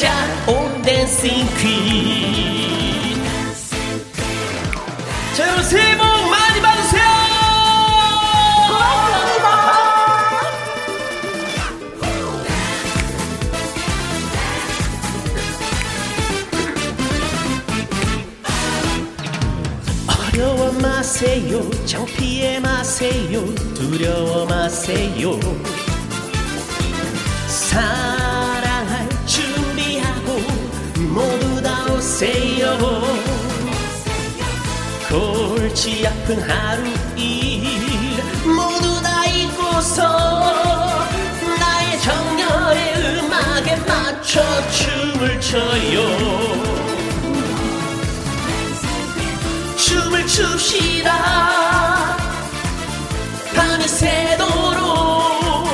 여자 0.01 0.15
온 0.47 0.81
댄싱 0.81 1.47
퀸 1.59 3.23
자, 5.35 5.43
여러분 5.47 5.63
새해 5.65 5.95
복 5.99 6.05
많이 6.05 6.61
받으세요! 6.63 7.03
어려워 20.33 20.73
마세요, 20.81 21.71
창피해 21.85 22.61
마세요, 22.61 23.45
두려워 23.75 24.47
마세요. 24.47 25.39
사 27.49 28.10
골치 35.71 36.05
아픈 36.05 36.41
하루 36.51 36.83
일. 37.17 37.63
모두 38.45 39.01
다 39.03 39.25
잊고서 39.27 40.03
나의 41.61 42.01
정열의 42.01 43.19
음악에 43.19 43.77
맞춰 43.87 44.43
춤을 44.71 45.41
춰요. 45.41 46.01
춤을 49.77 50.27
춥시다. 50.27 52.17
밤이 53.55 53.87
새도록 53.87 55.69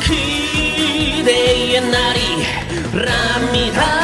그대의 0.00 1.80
날이랍니다 2.92 3.97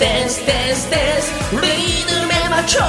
댄스 0.00 0.44
댄스 0.46 0.88
댄스 0.88 1.30
리듬에 1.56 2.48
맞춰. 2.48 2.80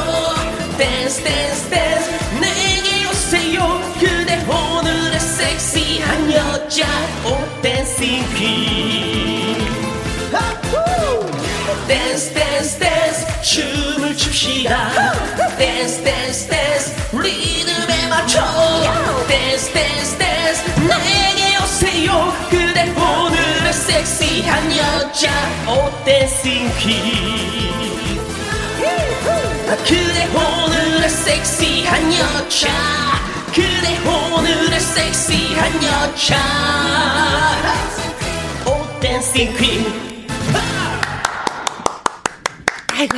댄스 0.78 1.21
댄스 1.24 1.69
댄스 1.69 2.10
내게 2.39 3.06
오세요. 3.08 3.82
그대 4.00 4.41
오늘의 4.47 5.19
섹시한 5.19 6.32
여자. 6.32 6.88
오 7.26 7.62
dancing 7.62 8.24
queen 8.36 9.58
댄스 11.88 12.34
댄스 12.34 12.80
댄스 12.80 13.41
춤을 13.41 14.15
춥시다. 14.15 14.91
댄스 15.58 16.02
댄스 16.04 16.47
댄스 16.47 16.95
리듬에 17.17 18.08
맞춰. 18.08 18.41
댄스 19.28 19.71
댄스 19.74 20.17
댄스 20.17 20.17
내게 20.17 20.17
오세요 20.17 20.40
그대 22.50 22.89
오늘의 22.91 23.74
섹시한 23.74 24.78
여자 24.78 25.30
오 25.67 26.04
dancing 26.04 26.69
queen 26.80 26.91
그대 29.86 30.28
오늘의 30.36 31.10
섹시한 31.10 32.13
여자 32.13 32.70
그대 33.48 33.98
오늘의 34.08 34.80
섹시한 34.80 35.84
여자 35.84 36.38
오 38.65 39.00
dancing 39.00 39.56
queen 39.58 40.12
아이고, 42.94 43.17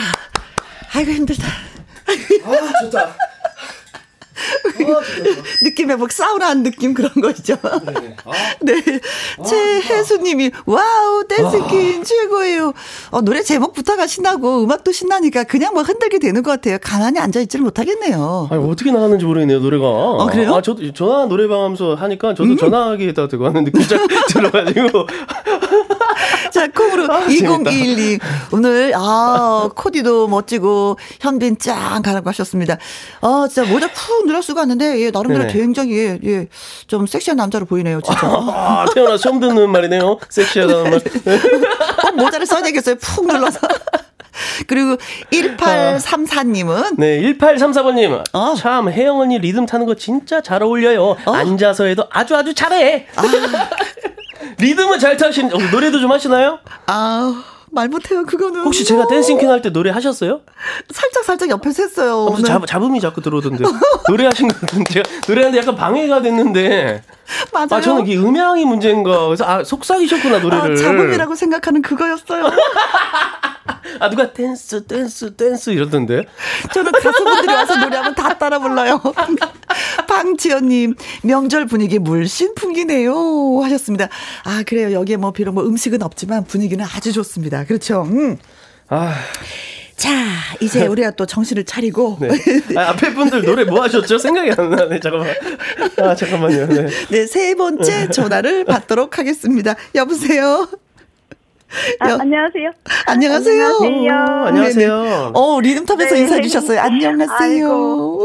아이고 0.93 1.11
힘들다. 1.11 1.45
아, 1.45 2.79
좋다. 2.83 3.15
느낌 5.63 5.91
회복 5.91 6.11
사우나한 6.11 6.63
느낌 6.63 6.93
그런 6.93 7.11
거죠. 7.13 7.57
네. 8.61 8.83
최혜수님이 9.47 10.51
wow 10.65 11.23
dance 11.27 11.65
queen 11.65 12.03
최고예요. 12.03 12.73
어, 13.11 13.21
노래 13.21 13.41
제목부터가 13.41 14.07
신나고 14.07 14.63
음악도 14.63 14.91
신나니까 14.91 15.43
그냥 15.45 15.73
뭐 15.73 15.83
흔들게 15.83 16.19
되는 16.19 16.41
것 16.43 16.51
같아요. 16.51 16.77
가만히 16.81 17.19
앉아 17.19 17.41
있지를 17.41 17.63
못하겠네요. 17.63 18.49
아니, 18.51 18.63
어떻게 18.63 18.91
나가는지 18.91 19.25
모르겠네요, 19.25 19.59
노래가. 19.59 19.85
아, 19.85 20.27
그래요? 20.31 20.51
음. 20.51 20.53
아, 20.55 20.61
저도 20.61 20.93
전화 20.93 21.25
노래방 21.25 21.63
하면서 21.63 21.95
하니까 21.95 22.33
저도 22.33 22.55
전화기에다 22.55 23.27
대고 23.27 23.45
하는 23.45 23.63
느낌이 23.65 23.87
쫙 23.87 23.99
들어가지고. 24.29 25.07
자, 26.53 26.67
콩으로 26.67 27.11
아, 27.11 27.21
재밌다. 27.27 27.71
2012 27.71 28.19
오늘 28.51 28.91
아 28.95 29.69
코디도 29.75 30.27
멋지고 30.27 30.97
현빈 31.19 31.57
짱 31.57 32.01
가라고 32.03 32.29
하셨습니다. 32.29 32.77
아 33.21 33.47
진짜 33.49 33.67
모자 33.69 33.87
푹 33.91 34.27
늘어 34.27 34.41
쓰고 34.41 34.59
왔는데 34.59 35.01
예, 35.01 35.11
나름대로 35.11 35.45
네네. 35.47 35.53
굉장히 35.53 35.97
예, 35.97 36.19
예, 36.23 36.47
좀 36.85 37.07
섹시한 37.07 37.37
남자로 37.37 37.65
보이네요, 37.65 38.01
진짜. 38.01 38.19
아, 38.23 38.85
태어나 38.93 39.17
처음 39.17 39.39
듣는 39.39 39.69
말이네요. 39.71 40.19
섹시하다는 40.29 40.91
말. 40.91 40.99
꼭 42.01 42.15
모자를 42.17 42.45
써야 42.45 42.61
되겠어요. 42.61 42.95
푹 42.95 43.25
눌러서. 43.25 43.59
그리고 44.67 44.97
1834님은 45.31 46.95
네, 46.97 47.21
1834번님. 47.21 48.23
어. 48.33 48.55
참, 48.55 48.89
혜영 48.89 49.19
언니 49.19 49.39
리듬 49.39 49.65
타는 49.65 49.85
거 49.85 49.95
진짜 49.95 50.41
잘 50.41 50.61
어울려요. 50.63 51.17
앉아서 51.25 51.85
해도 51.85 52.05
아주 52.11 52.35
아주 52.35 52.53
잘해. 52.53 53.07
리듬은 54.63 54.99
잘 54.99 55.17
타신, 55.17 55.53
어, 55.53 55.57
노래도 55.71 55.99
좀 55.99 56.11
하시나요? 56.11 56.59
아, 56.87 57.43
말 57.71 57.89
못해요, 57.89 58.23
그거는. 58.25 58.61
혹시 58.61 58.85
제가 58.85 59.07
dancing 59.07 59.32
queen 59.32 59.49
할때 59.49 59.71
노래 59.71 59.89
하셨어요? 59.91 60.41
살짝 60.93 61.23
살짝 61.25 61.49
옆에서 61.49 61.83
했어요. 61.83 62.17
어, 62.19 62.29
무슨 62.31 62.43
네. 62.43 62.47
잡, 62.47 62.65
잡음이 62.65 63.01
자꾸 63.01 63.21
들어오던데. 63.21 63.63
노래하신 64.07 64.47
것 64.47 64.61
같은데. 64.61 65.03
노래하는데 65.27 65.59
약간 65.59 65.75
방해가 65.75 66.21
됐는데. 66.21 67.03
맞아요. 67.53 67.67
아, 67.71 67.81
저는 67.81 68.05
이게 68.05 68.17
음향이 68.17 68.65
문제인가. 68.65 69.27
그래서, 69.27 69.45
아, 69.45 69.63
속삭이셨구나, 69.63 70.39
노래를. 70.39 70.73
아, 70.73 70.75
잡음이라고 70.75 71.35
생각하는 71.35 71.81
그거였어요. 71.81 72.49
아, 73.99 74.09
누가 74.09 74.33
댄스, 74.33 74.85
댄스, 74.85 75.35
댄스 75.35 75.69
이러던데. 75.69 76.25
저는 76.73 76.91
가수분들이 76.91 77.53
와서 77.53 77.75
노래하면 77.77 78.15
다 78.15 78.37
따라 78.37 78.59
불러요. 78.59 79.01
방지연님, 80.07 80.95
명절 81.23 81.67
분위기 81.67 81.99
물씬 81.99 82.55
풍기네요. 82.55 83.61
하셨습니다. 83.63 84.09
아, 84.43 84.63
그래요. 84.65 84.91
여기에 84.91 85.17
뭐, 85.17 85.31
비록 85.31 85.53
뭐 85.53 85.63
음식은 85.65 86.01
없지만 86.01 86.45
분위기는 86.45 86.83
아주 86.83 87.13
좋습니다. 87.13 87.63
그렇죠. 87.65 88.03
음. 88.03 88.37
아, 88.89 89.13
자, 89.95 90.11
이제 90.59 90.85
우리가 90.87 91.11
또 91.11 91.25
정신을 91.25 91.63
차리고. 91.65 92.17
네. 92.19 92.29
아, 92.77 92.89
앞에 92.89 93.13
분들 93.13 93.43
노래 93.43 93.63
뭐 93.63 93.83
하셨죠? 93.83 94.17
생각이 94.17 94.51
안 94.57 94.69
나네. 94.69 94.99
잠깐만. 94.99 95.29
아, 96.01 96.15
잠깐만요. 96.15 96.67
네. 96.67 96.87
네, 97.09 97.25
세 97.27 97.55
번째 97.55 98.09
전화를 98.09 98.65
받도록 98.65 99.17
하겠습니다. 99.17 99.75
여보세요? 99.95 100.67
아, 101.99 102.09
여- 102.11 102.17
안녕하세요. 102.19 102.69
안녕하세요. 103.07 103.65
안녕하세요. 103.81 104.13
안녕하세요. 104.45 105.03
네네. 105.03 105.31
어, 105.33 105.59
리듬탑에서 105.59 106.13
네. 106.13 106.21
인사해 106.21 106.41
주셨어요. 106.41 106.79
안녕하세요. 106.79 107.35
아이고. 107.39 108.23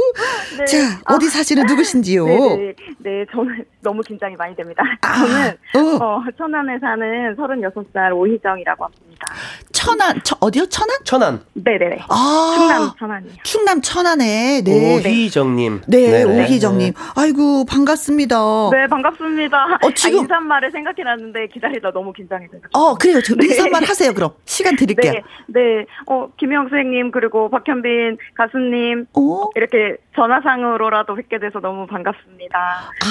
네. 0.58 0.64
자, 0.66 1.00
아. 1.06 1.14
어디 1.14 1.28
사시는 1.30 1.64
누구신지요? 1.66 2.26
네네. 2.26 2.74
네, 2.98 3.24
저는 3.32 3.64
너무 3.88 4.02
긴장이 4.02 4.36
많이 4.36 4.54
됩니다. 4.54 4.82
아, 5.00 5.14
저는 5.72 6.02
어. 6.02 6.04
어, 6.04 6.22
천안에 6.36 6.78
사는 6.78 7.34
36살 7.36 8.14
오희정이라고 8.14 8.84
합니다. 8.84 9.26
천안, 9.72 10.20
저, 10.22 10.36
어디요? 10.40 10.66
천안? 10.66 10.96
천안. 11.04 11.40
네네네. 11.54 12.00
아. 12.10 12.54
충남 12.54 12.90
천안이요. 12.98 13.32
충남 13.44 13.80
천안에. 13.80 14.62
네. 14.62 14.96
오희정님. 14.96 15.80
네, 15.88 16.10
네네. 16.24 16.24
오희정님. 16.44 16.92
아이고, 17.16 17.64
반갑습니다. 17.64 18.36
네, 18.72 18.86
반갑습니다. 18.88 19.78
어, 19.82 19.90
지금- 19.94 20.18
아, 20.18 20.22
인사말을 20.22 20.70
생각이 20.70 21.02
났는데 21.02 21.46
기다리다 21.48 21.90
너무 21.92 22.12
긴장이 22.12 22.46
돼서. 22.48 22.64
어, 22.74 22.94
그래요. 22.94 23.20
저 23.22 23.34
인사말 23.40 23.84
하세요, 23.84 24.12
그럼. 24.12 24.32
시간 24.44 24.76
드릴게요. 24.76 25.12
네, 25.14 25.22
네. 25.46 25.86
어, 26.06 26.28
김영 26.36 26.68
선생님, 26.68 27.10
그리고 27.10 27.48
박현빈 27.48 28.18
가수님, 28.34 29.06
어? 29.16 29.48
이렇게 29.56 29.96
전화상으로라도 30.14 31.14
뵙게 31.14 31.38
돼서 31.38 31.60
너무 31.60 31.86
반갑습니다. 31.86 32.58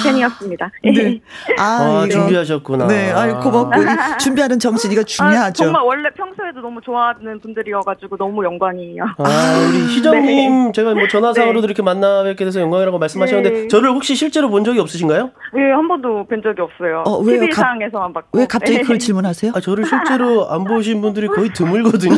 팬이었습니다. 0.04 0.67
네. 0.84 1.20
아, 1.58 2.04
이거. 2.06 2.12
준비하셨구나. 2.12 2.86
네, 2.86 3.10
아유, 3.12 3.38
고맙고. 3.40 3.82
이 3.82 3.86
준비하는 4.20 4.58
정신, 4.58 4.92
이거 4.92 5.00
아, 5.00 5.04
중요하죠. 5.04 5.64
정말 5.64 5.82
원래 5.82 6.08
평소에도 6.16 6.60
너무 6.60 6.80
좋아하는 6.80 7.40
분들이어가지고 7.40 8.16
너무 8.16 8.44
영광이에요. 8.44 9.04
아, 9.18 9.68
우리 9.68 9.78
희정님, 9.94 10.72
제가 10.72 10.94
뭐 10.94 11.06
전화상으로도 11.08 11.60
네. 11.60 11.64
이렇게 11.66 11.82
만나 11.82 12.22
뵙게 12.22 12.44
돼서 12.44 12.60
영광이라고 12.60 12.98
말씀하셨는데, 12.98 13.50
네. 13.62 13.68
저를 13.68 13.90
혹시 13.90 14.14
실제로 14.14 14.48
본 14.50 14.64
적이 14.64 14.80
없으신가요? 14.80 15.30
예, 15.56 15.72
한 15.72 15.88
번도 15.88 16.26
뵌 16.28 16.42
적이 16.42 16.62
없어요. 16.62 17.04
어, 17.06 17.18
왜요? 17.18 17.40
TV 17.40 17.50
갑- 17.50 17.62
상에서만 17.62 18.12
봤고. 18.12 18.38
왜 18.38 18.46
갑자기 18.46 18.76
네. 18.76 18.82
그걸 18.82 18.98
질문하세요? 18.98 19.52
아, 19.54 19.60
저를 19.60 19.84
실제로 19.84 20.48
안 20.50 20.64
보신 20.64 21.00
분들이 21.00 21.26
거의 21.28 21.50
드물거든요. 21.52 22.16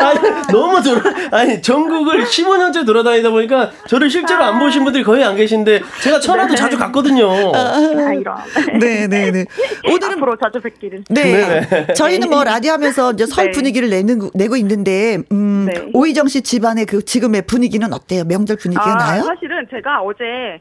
아니, 0.00 0.20
너무 0.52 0.82
돌아, 0.82 1.02
아니, 1.32 1.60
전국을 1.62 2.24
15년째 2.24 2.86
돌아다니다 2.86 3.30
보니까 3.30 3.70
저를 3.88 4.10
실제로 4.10 4.42
안 4.44 4.58
보신 4.58 4.84
분들이 4.84 5.02
거의 5.04 5.24
안 5.24 5.36
계신데, 5.36 5.82
제가 6.02 6.20
천안도 6.20 6.54
자주 6.54 6.78
갔거든요. 6.78 7.28
아, 7.54 7.71
이런. 8.20 8.36
네, 8.80 9.06
네, 9.06 9.30
네. 9.30 9.44
오늘은 9.88 10.12
앞으로 10.18 10.36
자주 10.36 10.60
뵙기를. 10.60 11.04
네. 11.10 11.86
저희는 11.94 12.30
뭐 12.30 12.44
라디오 12.44 12.72
하면서 12.72 13.12
이제 13.12 13.26
설 13.26 13.46
네. 13.46 13.50
분위기를 13.52 13.90
내는, 13.90 14.30
내고 14.34 14.56
있는데, 14.56 15.18
음, 15.32 15.66
네. 15.72 15.90
오희정 15.94 16.28
씨 16.28 16.42
집안의 16.42 16.86
그 16.86 17.04
지금의 17.04 17.42
분위기는 17.42 17.90
어때요? 17.92 18.24
명절 18.24 18.56
분위기가 18.56 18.92
아, 18.92 18.96
나요? 18.96 19.22
사실은 19.22 19.66
제가 19.70 20.00
어제 20.02 20.60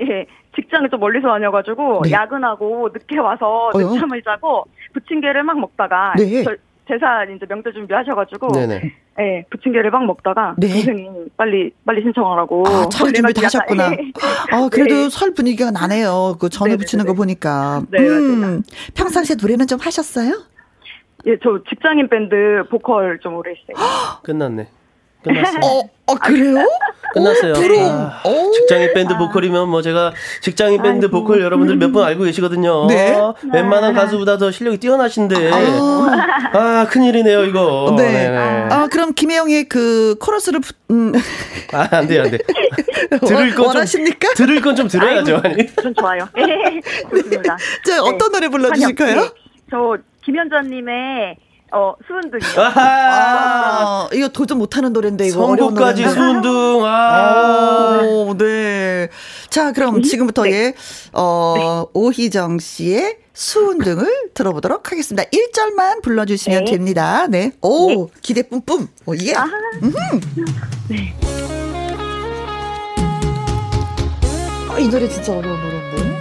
예, 0.00 0.26
직장을 0.56 0.88
좀 0.90 1.00
멀리서 1.00 1.28
다녀가지고 1.28 2.02
네. 2.04 2.12
야근하고 2.12 2.90
늦게 2.92 3.18
와서? 3.18 3.70
늦잠을 3.74 4.22
자고 4.22 4.64
부침개를 4.94 5.42
막 5.42 5.58
먹다가 5.58 6.14
네. 6.16 6.42
저- 6.44 6.54
제사 6.92 7.24
이제 7.24 7.46
명절 7.48 7.72
준비하셔가지고 7.72 8.52
네네. 8.52 8.92
예, 9.20 9.44
부침개를 9.48 9.90
막 9.90 10.04
먹다가 10.04 10.54
네. 10.58 10.68
동생이 10.68 11.08
빨리 11.38 11.72
빨리 11.86 12.02
신청하라고 12.02 12.64
아, 12.66 12.88
차례 12.90 13.12
준비 13.12 13.32
다 13.32 13.44
하셨구나. 13.44 13.92
예. 13.92 13.96
아, 14.50 14.68
그래도 14.70 14.94
네. 14.94 15.08
설 15.08 15.32
분위기가 15.32 15.70
나네요. 15.70 16.36
그 16.38 16.50
전에 16.50 16.72
네, 16.72 16.76
붙이는 16.76 17.04
네, 17.04 17.06
거 17.06 17.14
네. 17.14 17.16
보니까. 17.16 17.82
네, 17.90 17.98
맞아요. 18.00 18.60
평상시에 18.94 19.36
노래는 19.40 19.66
좀 19.66 19.78
하셨어요? 19.80 20.32
예, 21.26 21.36
저 21.42 21.62
직장인 21.68 22.08
밴드 22.08 22.36
보컬 22.70 23.18
좀 23.20 23.36
오래 23.36 23.52
했어요. 23.52 23.74
끝났네. 24.22 24.68
끝났어요. 25.22 25.60
어, 25.62 25.80
어, 26.06 26.14
그래요? 26.16 26.66
끝났어요. 27.14 27.54
아, 27.90 28.22
오. 28.26 28.50
직장인 28.52 28.92
밴드 28.94 29.16
보컬이면 29.16 29.68
뭐 29.68 29.82
제가 29.82 30.12
직장인 30.40 30.82
밴드 30.82 31.06
아이고. 31.06 31.18
보컬 31.20 31.40
여러분들 31.42 31.76
몇 31.76 31.92
분 31.92 32.02
알고 32.04 32.24
계시거든요. 32.24 32.86
네. 32.86 33.16
웬만한 33.52 33.92
가수보다 33.94 34.38
더 34.38 34.50
실력이 34.50 34.78
뛰어나신데. 34.78 35.50
아, 36.54 36.86
큰일이네요, 36.90 37.44
이거. 37.44 37.94
네. 37.98 38.10
네네. 38.12 38.36
아, 38.70 38.86
그럼 38.90 39.12
김혜영의 39.14 39.64
그 39.68 40.16
코러스를, 40.20 40.60
부- 40.60 40.72
음, 40.90 41.12
아, 41.72 41.88
안 41.92 42.06
돼요, 42.08 42.22
안 42.22 42.30
돼. 42.30 42.38
들을 43.26 43.50
건 43.50 43.56
좀, 43.56 43.66
원하십니까? 43.66 44.28
들을 44.34 44.60
건 44.60 44.74
좀 44.74 44.88
들어야죠, 44.88 45.40
아니. 45.44 45.66
전 45.76 45.94
좋아요. 45.94 46.26
예, 46.38 46.80
좋습니다. 47.10 47.56
저 47.84 48.02
어떤 48.02 48.32
노래 48.32 48.48
불러 48.48 48.72
주실까요? 48.72 49.20
네. 49.20 49.28
저 49.70 49.96
김현자 50.24 50.62
님의 50.62 51.36
어. 51.72 51.94
아하! 52.58 52.80
아, 52.80 54.08
이거 54.12 54.28
도전 54.28 54.58
못하는 54.58 54.92
노래인데, 54.92 55.26
이거 55.28 55.56
노래인데. 55.56 56.08
순둥, 56.10 56.84
아. 56.84 58.00
오, 58.02 58.36
네. 58.36 59.08
자, 59.48 59.72
그럼 59.72 60.02
지금부터 60.02 60.48
예, 60.50 60.74
어, 61.12 61.86
오희정 61.94 62.58
씨의 62.58 63.18
수은 63.32 63.78
등을 63.78 64.06
들어보도록 64.34 64.92
하겠습니다. 64.92 65.26
1절만 65.30 66.02
불러주시면 66.02 66.64
네. 66.66 66.70
됩니다. 66.70 67.26
네. 67.28 67.52
오, 67.62 68.08
기대 68.20 68.42
뿜뿜. 68.42 68.88
오, 69.06 69.14
예. 69.16 69.34
아, 69.34 69.46
아, 74.70 74.78
이 74.78 74.88
노래 74.88 75.08
진짜 75.08 75.32
어려운 75.32 75.58
노래인데. 75.60 76.11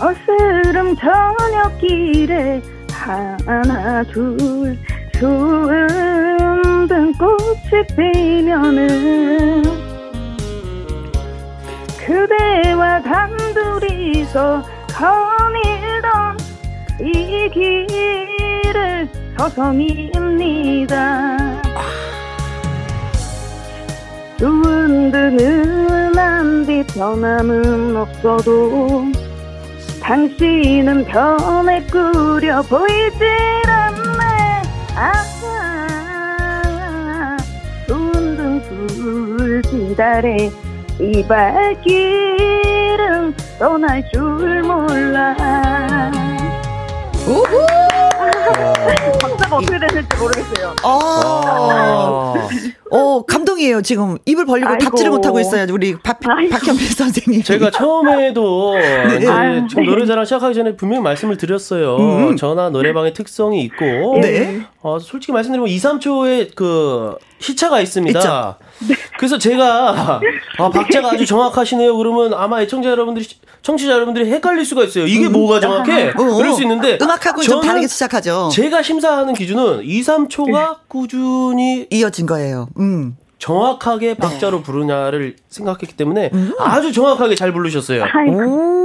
어스름 0.00 0.96
저녁길에 0.96 2.60
하나 2.90 4.02
둘 4.02 4.76
수은등 5.16 7.12
꽃이 7.12 7.86
피면은 7.96 9.62
그대와 12.04 13.00
단둘이서 13.02 14.64
거닐던 14.88 16.43
이 17.00 17.48
길을 17.52 19.08
서성입니다. 19.36 20.94
수은등은 24.38 26.18
안뒤 26.18 26.84
변함은 26.86 27.96
없어도 27.96 29.06
당신은 30.00 31.04
변해 31.06 31.82
꾸려 31.86 32.62
보이질 32.62 33.26
않네. 33.66 34.62
아하 34.96 35.36
손등 37.88 38.60
불지달에 38.62 40.50
이 41.00 41.24
발길은 41.26 41.84
떠날 43.58 44.08
줄 44.12 44.62
몰라! 44.62 46.23
박자가 49.20 49.56
어떻게 49.56 49.78
되실지 49.78 50.16
모르겠어요 50.18 50.74
어, 50.82 52.34
아. 52.36 52.48
어, 52.90 53.24
감동이에요. 53.24 53.80
지금 53.82 54.18
입을 54.26 54.44
벌리고 54.44 54.68
아이고. 54.70 54.84
닫지를 54.84 55.10
못하고 55.10 55.40
있어요. 55.40 55.66
우리 55.72 55.96
박. 56.00 56.20
박현필 56.20 56.86
선생님. 56.92 57.42
제가 57.42 57.70
처음에도 57.70 58.74
이제 59.16 59.26
아유, 59.28 59.66
지금 59.68 59.84
네. 59.84 59.90
노래자랑 59.90 60.24
시작하기 60.24 60.54
전에 60.54 60.76
분명히 60.76 61.02
말씀을 61.02 61.36
드렸어요. 61.36 61.96
음. 61.96 62.36
전화 62.36 62.68
노래방의 62.70 63.14
특성이 63.14 63.62
있고, 63.62 64.18
네. 64.20 64.60
어, 64.82 64.98
솔직히 64.98 65.32
말씀드리면 65.32 65.68
2, 65.68 65.76
3초의 65.76 66.54
그 66.54 67.16
시차가 67.44 67.80
있습니다. 67.80 68.18
있죠. 68.18 68.56
그래서 69.18 69.36
제가 69.36 70.20
아, 70.58 70.70
박자가 70.70 71.12
아주 71.12 71.26
정확하시네요. 71.26 71.94
그러면 71.96 72.32
아마 72.32 72.62
애청자 72.62 72.88
여러분들이 72.88 73.26
청취자 73.60 73.92
여러분들이 73.92 74.30
헷갈릴 74.30 74.64
수가 74.64 74.84
있어요. 74.84 75.06
이게 75.06 75.28
뭐가 75.28 75.60
정확해? 75.60 76.08
어, 76.08 76.22
어. 76.22 76.36
그럴 76.36 76.54
수 76.54 76.62
있는데 76.62 76.98
음악하고는 77.00 77.44
좀 77.44 77.56
저는 77.56 77.68
다르게 77.68 77.86
시작하죠. 77.86 78.48
제가 78.50 78.82
심사하는 78.82 79.34
기준은 79.34 79.82
2, 79.84 80.00
3초가 80.00 80.78
꾸준히 80.88 81.86
이어진 81.90 82.26
거예요. 82.26 82.68
음. 82.78 83.16
정확하게 83.38 84.14
박자로 84.14 84.62
부르냐를 84.62 85.36
생각했기 85.50 85.96
때문에 85.96 86.30
아주 86.58 86.92
정확하게 86.92 87.34
잘 87.34 87.52
부르셨어요. 87.52 88.04
아이고 88.10 88.84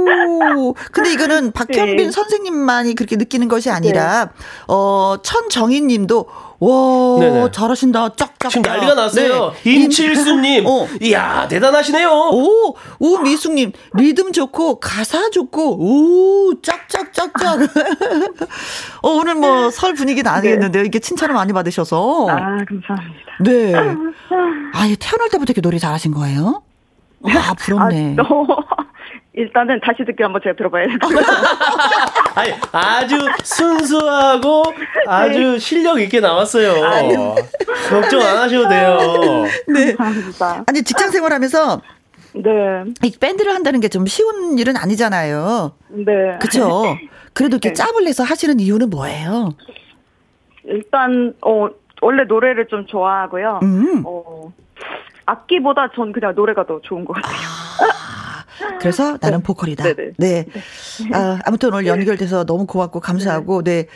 오. 0.56 0.74
근데 0.92 1.12
이거는 1.12 1.52
박현빈 1.52 1.96
네. 1.96 2.10
선생님만이 2.10 2.94
그렇게 2.94 3.16
느끼는 3.16 3.48
것이 3.48 3.70
아니라, 3.70 4.30
어, 4.68 5.16
천정희 5.22 5.80
님도, 5.82 6.26
와, 6.60 7.18
네네. 7.18 7.50
잘하신다. 7.52 8.10
쫙쫙. 8.16 8.50
지금 8.50 8.62
난리가 8.62 8.94
났어요. 8.94 9.52
네. 9.62 9.72
임칠수님, 9.72 10.66
어. 10.66 10.86
이야 11.00 11.48
대단하시네요. 11.48 12.10
오, 12.10 12.74
우미숙님, 12.98 13.72
리듬 13.94 14.32
좋고, 14.32 14.78
가사 14.78 15.30
좋고, 15.30 15.78
오, 15.80 16.60
짝짝짝짝. 16.60 17.60
어, 19.02 19.08
오늘 19.08 19.34
뭐, 19.36 19.70
설 19.70 19.94
분위기 19.94 20.22
나겠는데요. 20.22 20.84
이게 20.84 20.98
칭찬을 20.98 21.34
많이 21.34 21.52
받으셔서. 21.54 22.28
아 22.28 22.34
감사합니다 22.34 23.30
네. 23.40 23.72
아예 24.74 24.96
태어날 25.00 25.30
때부터 25.30 25.52
이렇게 25.52 25.60
노래 25.62 25.78
잘하신 25.78 26.12
거예요? 26.12 26.62
와, 27.20 27.54
부럽네. 27.58 28.16
아, 28.18 28.22
너, 28.22 28.46
일단은 29.32 29.80
다시 29.80 30.04
듣기 30.04 30.22
한번 30.22 30.40
제가 30.42 30.56
들어봐야 30.56 30.86
될 30.86 30.98
것 30.98 31.08
같아요 31.14 31.46
아니, 32.34 32.52
아주 32.72 33.16
순수하고 33.44 34.62
아주 35.06 35.58
실력 35.58 36.00
있게 36.00 36.20
나왔어요. 36.20 37.34
걱정 37.88 38.20
안 38.22 38.36
하셔도 38.38 38.68
돼요. 38.68 38.98
네. 39.68 39.94
감사합니다 39.94 40.64
아니, 40.66 40.82
직장 40.82 41.10
생활하면서 41.10 41.80
네 42.34 42.84
이 43.02 43.10
밴드를 43.18 43.52
한다는 43.54 43.80
게 43.80 43.88
좀 43.88 44.06
쉬운 44.06 44.58
일은 44.58 44.76
아니잖아요. 44.76 45.72
네. 45.88 46.38
그쵸? 46.40 46.96
그래도 47.32 47.54
이렇게 47.56 47.70
네. 47.70 47.72
짭을 47.74 48.04
내서 48.04 48.22
하시는 48.24 48.58
이유는 48.60 48.90
뭐예요? 48.90 49.50
일단 50.64 51.34
어 51.44 51.68
원래 52.02 52.24
노래를 52.24 52.66
좀 52.68 52.86
좋아하고요. 52.86 53.60
음. 53.62 54.02
어 54.06 54.52
악기보다 55.26 55.90
전 55.94 56.12
그냥 56.12 56.34
노래가 56.34 56.64
더 56.66 56.80
좋은 56.82 57.04
것 57.04 57.14
같아요. 57.14 57.36
그래서 58.80 59.18
나는 59.20 59.42
보컬이다. 59.42 59.84
네네. 59.84 60.12
네. 60.18 60.46
아, 61.12 61.38
아무튼 61.44 61.72
오늘 61.72 61.86
연결돼서 61.86 62.44
너무 62.44 62.66
고맙고 62.66 63.00
감사하고, 63.00 63.62
네. 63.62 63.86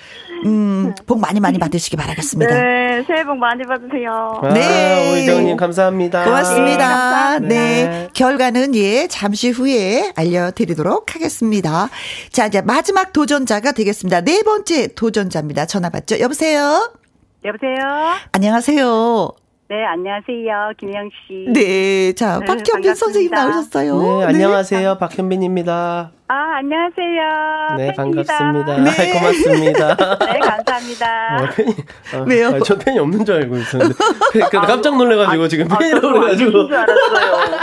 음, 0.46 0.94
복 1.06 1.20
많이 1.20 1.40
많이 1.40 1.58
받으시기 1.58 1.96
바라겠습니다. 1.96 2.54
네, 2.54 2.62
네, 2.62 3.04
새해 3.06 3.24
복 3.24 3.36
많이 3.36 3.62
받으세요. 3.64 4.40
아, 4.42 4.48
네. 4.52 5.12
오희정님 5.12 5.56
감사합니다. 5.56 6.24
고맙습니다. 6.24 7.38
네, 7.38 7.48
네, 7.48 7.84
네. 7.86 8.08
결과는 8.12 8.74
예, 8.74 9.06
잠시 9.08 9.50
후에 9.50 10.12
알려드리도록 10.16 11.14
하겠습니다. 11.14 11.88
자, 12.30 12.46
이제 12.46 12.60
마지막 12.60 13.12
도전자가 13.12 13.72
되겠습니다. 13.72 14.20
네 14.20 14.42
번째 14.42 14.88
도전자입니다. 14.94 15.66
전화 15.66 15.88
받죠. 15.88 16.20
여보세요? 16.20 16.92
여보세요? 17.44 18.14
안녕하세요. 18.32 19.43
네, 19.66 19.82
안녕하세요. 19.86 20.72
김영 20.78 21.08
씨. 21.26 21.46
네, 21.52 22.12
자, 22.12 22.38
네, 22.38 22.44
박현빈 22.46 22.94
선생님. 22.94 23.30
나오셨어요. 23.30 23.98
네, 24.20 24.24
안녕하세요. 24.26 24.98
박현빈입니다. 24.98 26.12
아, 26.26 26.56
안녕하세요. 26.56 27.76
네, 27.76 27.92
팬입니다. 27.94 28.32
반갑습니다. 28.34 28.76
네. 28.78 28.90
아, 28.90 29.18
고맙습니다. 29.18 29.96
네, 30.32 30.38
감사합니다. 30.38 31.36
어, 31.42 31.48
팬이, 31.54 31.74
아, 32.14 32.18
왜요? 32.26 32.48
아, 32.48 32.58
저 32.64 32.78
팬이 32.78 32.98
없는 32.98 33.26
줄 33.26 33.34
알고 33.36 33.56
있었는데. 33.58 33.94
팬- 34.32 34.42
그 34.50 34.60
깜짝 34.66 34.96
놀래가지고 34.96 35.48
지금 35.48 35.70
아, 35.70 35.76
팬이라고 35.76 36.12
그래가지고. 36.12 36.66
줄 36.68 36.74
알았어요. 36.76 37.58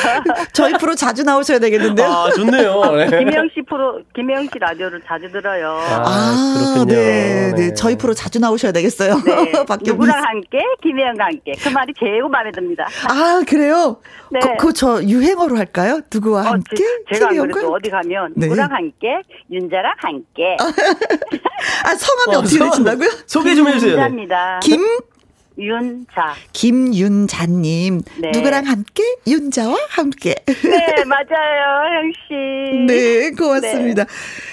저희 0.54 0.72
프로 0.74 0.94
자주 0.94 1.24
나오셔야 1.24 1.58
되겠는데요. 1.58 2.06
아, 2.06 2.30
좋네요. 2.30 2.80
네. 2.96 3.06
김영 3.18 3.48
씨 3.54 3.60
프로, 3.68 4.00
김영 4.14 4.44
씨 4.44 4.50
라디오를 4.58 5.02
자주 5.06 5.30
들어요. 5.30 5.78
아, 5.78 6.54
그렇군요. 6.74 6.94
네, 6.96 7.52
네, 7.54 7.66
네. 7.68 7.74
저희 7.74 7.96
프로 7.98 8.14
자주 8.14 8.38
나오셔야 8.40 8.72
되겠어요. 8.72 9.14
네. 9.22 9.52
누구랑 9.84 10.16
함께, 10.24 10.58
김혜영과 10.82 11.24
함께. 11.24 11.52
그 11.62 11.68
말이 11.68 11.92
제일 11.98 12.22
마음에 12.30 12.50
듭니다. 12.52 12.86
아, 13.08 13.42
그래요? 13.46 13.98
네. 14.30 14.40
그, 14.40 14.66
그, 14.68 14.72
저, 14.72 15.02
유행어로 15.02 15.56
할까요? 15.58 16.00
누구와 16.12 16.42
어, 16.42 16.44
함께? 16.52 16.76
제, 17.12 17.18
제가 17.18 17.34
그래도 17.60 17.72
어디 17.74 17.90
가면 17.90 18.34
네. 18.36 18.46
누구랑 18.46 18.72
함께, 18.72 19.22
윤자랑 19.50 19.92
함께. 19.98 20.56
아, 20.58 21.94
성함이 21.94 22.36
어, 22.36 22.38
어, 22.38 22.42
떻게 22.42 22.58
되신다고요? 22.58 23.08
소개 23.26 23.54
좀 23.54 23.68
해주세요. 23.68 23.96
네. 23.96 24.02
윤자입니다. 24.02 24.60
김, 24.62 24.80
윤자. 25.58 26.34
김윤자님. 26.52 28.02
네. 28.18 28.30
누구랑 28.32 28.66
함께? 28.66 29.02
윤자와 29.26 29.76
함께. 29.90 30.34
네, 30.46 31.04
맞아요, 31.04 31.96
형 31.96 32.12
씨. 32.26 32.86
네, 32.86 33.30
고맙습니다. 33.32 34.06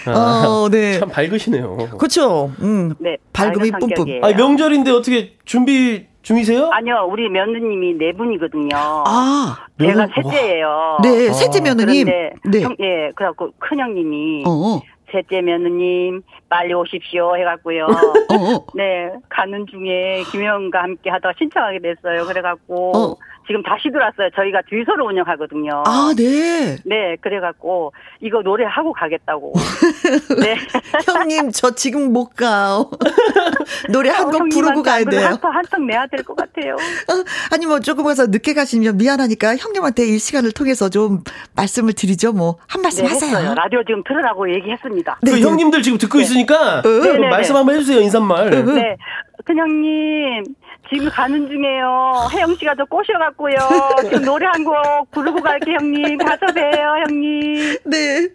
어, 0.08 0.68
네. 0.70 1.00
참 1.00 1.10
밝으시네요. 1.10 1.78
그렇죠. 1.98 2.52
음. 2.62 2.94
네, 3.00 3.18
밝음이 3.32 3.72
뿜뿜. 3.80 4.20
아니, 4.24 4.36
명절인데 4.36 4.92
어떻게 4.92 5.34
준비 5.46 6.08
중이세요? 6.28 6.70
아니요, 6.74 7.08
우리 7.10 7.30
며느님이 7.30 7.94
네 7.98 8.12
분이거든요. 8.12 8.76
아, 8.76 9.56
제가 9.80 10.10
셋째예요. 10.14 10.98
네, 11.02 11.32
셋째 11.32 11.62
며느님. 11.62 12.06
그런데 12.06 12.36
네. 12.44 12.62
형, 12.64 12.76
예, 12.82 13.12
그래갖고 13.16 13.52
큰 13.58 13.80
형님이 13.80 14.44
어, 14.46 14.50
어, 14.50 14.82
셋째 15.10 15.40
며느님 15.40 16.22
빨리 16.50 16.74
오십시오 16.74 17.38
해갖고요. 17.38 17.86
어, 18.30 18.36
어. 18.36 18.66
네, 18.76 19.10
가는 19.30 19.66
중에 19.68 20.24
김영과 20.30 20.84
함께 20.84 21.10
하다가 21.10 21.34
신청하게 21.38 21.80
됐어요. 21.80 22.26
그래갖고 22.26 22.98
어. 22.98 23.16
지금 23.48 23.64
다시 23.64 23.90
들어왔어요. 23.90 24.30
저희가 24.36 24.62
주유소를 24.70 25.04
운영하거든요. 25.06 25.84
아, 25.88 26.12
네. 26.18 26.76
네, 26.86 27.16
그래갖고 27.22 27.94
이거 28.20 28.42
노래하고 28.42 28.92
가겠다고. 28.94 29.54
네. 30.44 30.58
형님, 31.06 31.52
저 31.52 31.72
지금 31.74 32.12
못 32.12 32.36
가요. 32.36 32.90
노래 33.92 34.10
한 34.10 34.28
곡 34.28 34.50
부르고 34.50 34.84
가야 34.84 35.06
돼요. 35.06 35.28
한턱 35.28 35.56
한턱 35.56 35.82
내야 35.86 36.06
될 36.08 36.24
것 36.26 36.36
같아요. 36.36 36.74
어, 36.76 37.24
아니, 37.54 37.66
뭐, 37.66 37.80
조금 37.80 38.04
가서 38.04 38.28
늦게 38.28 38.54
가시면 38.54 38.98
미안하니까 38.98 39.56
형님한테 39.56 40.06
이 40.06 40.20
시간을 40.20 40.52
통해서 40.52 40.90
좀 40.90 41.24
말씀을 41.56 41.94
드리죠. 41.94 42.34
뭐, 42.34 42.58
한 42.68 42.82
말씀 42.82 43.06
네, 43.06 43.12
하세요. 43.12 43.30
했어요. 43.38 43.54
라디오 43.56 43.82
지금 43.86 44.04
들으라고 44.04 44.54
얘기했습니다. 44.54 45.20
그 45.22 45.26
네, 45.26 45.36
네. 45.36 45.42
형님들 45.42 45.82
지금 45.84 45.98
듣고 45.98 46.20
있으니까 46.20 46.82
네, 46.82 46.90
그 46.90 47.08
네, 47.08 47.30
말씀 47.30 47.54
네. 47.54 47.58
한번 47.60 47.76
해주세요 47.76 48.02
인사말. 48.02 48.50
네. 48.50 48.98
큰 49.46 49.58
형님, 49.58 50.44
지금 50.90 51.10
가는 51.10 51.48
중에요. 51.48 52.28
혜영 52.34 52.56
씨가 52.56 52.76
저 52.76 52.86
꼬셔갖고요. 52.86 53.56
지금 54.04 54.24
노래 54.24 54.46
한 54.46 54.64
곡 54.64 55.12
부르고 55.12 55.42
갈게, 55.42 55.74
형님. 55.74 56.18
가서 56.18 56.46
봬요, 56.54 57.04
형님. 57.08 57.78
네. 57.86 58.28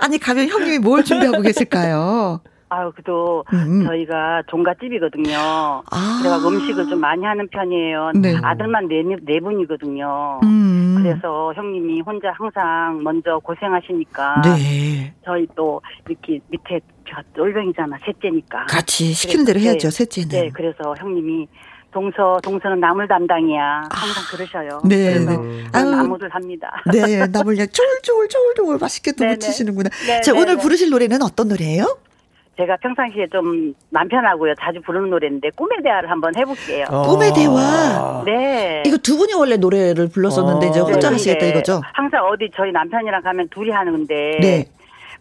아니, 0.00 0.18
가면 0.18 0.48
형님이 0.48 0.78
뭘 0.78 1.02
준비하고 1.04 1.40
계실까요? 1.42 2.40
아유, 2.68 2.90
그래도 2.94 3.44
음. 3.52 3.84
저희가 3.86 4.42
종갓집이거든요. 4.46 5.36
아. 5.38 6.18
그래가 6.22 6.38
음식을 6.38 6.86
좀 6.88 7.00
많이 7.00 7.22
하는 7.24 7.46
편이에요. 7.48 8.12
네. 8.14 8.34
아들만 8.42 8.88
네, 8.88 9.02
네 9.24 9.40
분이거든요. 9.40 10.40
음. 10.42 10.94
그래서 11.02 11.52
형님이 11.54 12.00
혼자 12.00 12.32
항상 12.32 13.02
먼저 13.02 13.38
고생하시니까 13.40 14.42
네. 14.42 15.12
저희 15.24 15.46
또 15.54 15.82
이렇게 16.08 16.38
밑에 16.48 16.80
제가 17.08 17.22
똘병이잖아 17.34 17.98
셋째니까 18.06 18.64
같이 18.66 19.12
시키는 19.12 19.44
대로 19.44 19.58
그래서, 19.58 19.70
해야죠, 19.72 19.90
네, 19.90 19.96
셋째는. 19.96 20.28
네, 20.30 20.50
그래서 20.54 20.94
형님이 20.96 21.46
동서 21.92 22.38
동서는 22.42 22.80
나물 22.80 23.06
담당이야 23.06 23.82
항상 23.90 24.24
그러셔요. 24.30 24.80
아. 24.82 24.88
네, 24.88 25.12
그래서 25.14 25.42
네. 25.42 25.64
아유. 25.72 25.90
나무를 25.90 26.28
합니다. 26.30 26.82
네, 26.92 27.26
나물 27.26 27.54
그냥 27.54 27.68
쫄쫄쫄쫄 27.70 28.78
맛있게 28.80 29.12
또. 29.12 29.24
무치시는구나. 29.24 29.90
네, 30.06 30.20
자, 30.22 30.32
네, 30.32 30.40
오늘 30.40 30.56
네. 30.56 30.62
부르실 30.62 30.90
노래는 30.90 31.22
어떤 31.22 31.48
노래예요? 31.48 31.98
제가 32.58 32.76
평상시에 32.82 33.28
좀 33.32 33.72
남편하고요 33.90 34.54
자주 34.60 34.80
부르는 34.82 35.08
노래인데 35.08 35.50
꿈의 35.56 35.78
대화를 35.82 36.10
한번 36.10 36.34
해볼게요. 36.36 36.84
어. 36.90 37.02
꿈의 37.08 37.32
대화. 37.34 38.22
네. 38.26 38.82
이거 38.86 38.98
두 38.98 39.16
분이 39.16 39.32
원래 39.34 39.56
노래를 39.56 40.08
불렀었는데 40.08 40.66
어. 40.66 40.70
이제 40.70 40.80
혼자 40.80 41.08
네, 41.08 41.14
하시겠다 41.14 41.46
이거죠? 41.46 41.80
항상 41.94 42.24
어디 42.26 42.50
저희 42.54 42.70
남편이랑 42.72 43.22
가면 43.22 43.48
둘이 43.48 43.70
하는데 43.70 44.38
네. 44.40 44.66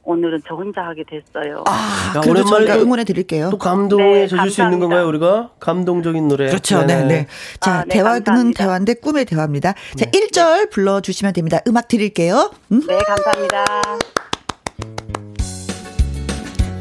오늘은 0.03 0.41
저 0.47 0.55
혼자 0.55 0.81
하게 0.81 1.03
됐어요. 1.07 1.63
아, 1.67 2.13
야, 2.15 2.21
그래도 2.21 2.31
오랜만에 2.31 2.49
저희가 2.65 2.73
또- 2.77 2.81
응원해 2.81 3.03
드릴게요. 3.03 3.49
또 3.51 3.57
감동에 3.57 4.03
네, 4.03 4.27
젖을 4.27 4.49
수 4.49 4.61
있는 4.61 4.79
감사합니다. 4.79 4.79
건가요 4.79 5.07
우리가? 5.07 5.49
감동적인 5.59 6.27
노래. 6.27 6.47
그렇죠. 6.47 6.83
네, 6.85 7.03
네. 7.05 7.27
자, 7.59 7.71
아, 7.71 7.83
네, 7.83 7.93
대화는 7.95 8.23
감사합니다. 8.23 8.63
대화인데 8.63 8.93
꿈의 8.95 9.25
대화입니다. 9.25 9.73
자, 9.95 10.05
네. 10.05 10.11
1절 10.11 10.71
불러 10.71 11.01
주시면 11.01 11.33
됩니다. 11.33 11.59
음악 11.67 11.87
드릴게요. 11.87 12.51
음? 12.71 12.81
네, 12.87 12.97
감사합니다. 12.97 13.65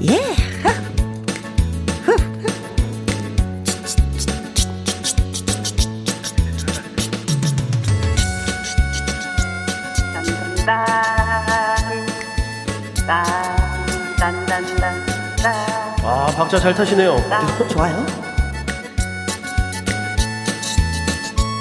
예. 0.03 0.17
딴 0.17 0.50
아 16.03 16.27
박자 16.37 16.59
잘 16.59 16.73
타시네요. 16.75 17.17
좋아요. 17.71 18.07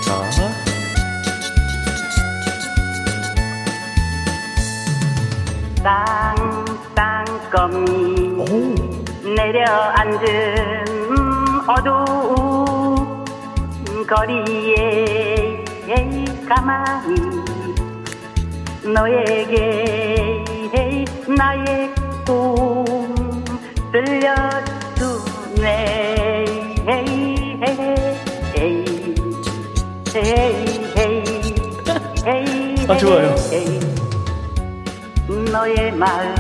자. 0.06 0.30
땅땅거미 7.50 8.30
내려앉은 9.36 10.86
어두운 11.68 13.26
거리에 14.08 15.66
가만히 16.48 17.16
너에게 18.84 20.39
나의 21.38 21.90
꿈 22.26 23.44
들려주네 23.92 25.66
헤이 26.88 27.60
헤이 27.64 27.96
헤이 28.56 28.86
헤이 30.98 31.24
헤이 32.26 32.86
아, 32.88 32.98
좋아요. 32.98 33.36
헤이 33.52 33.80
너의 35.52 35.92
마음 35.94 36.36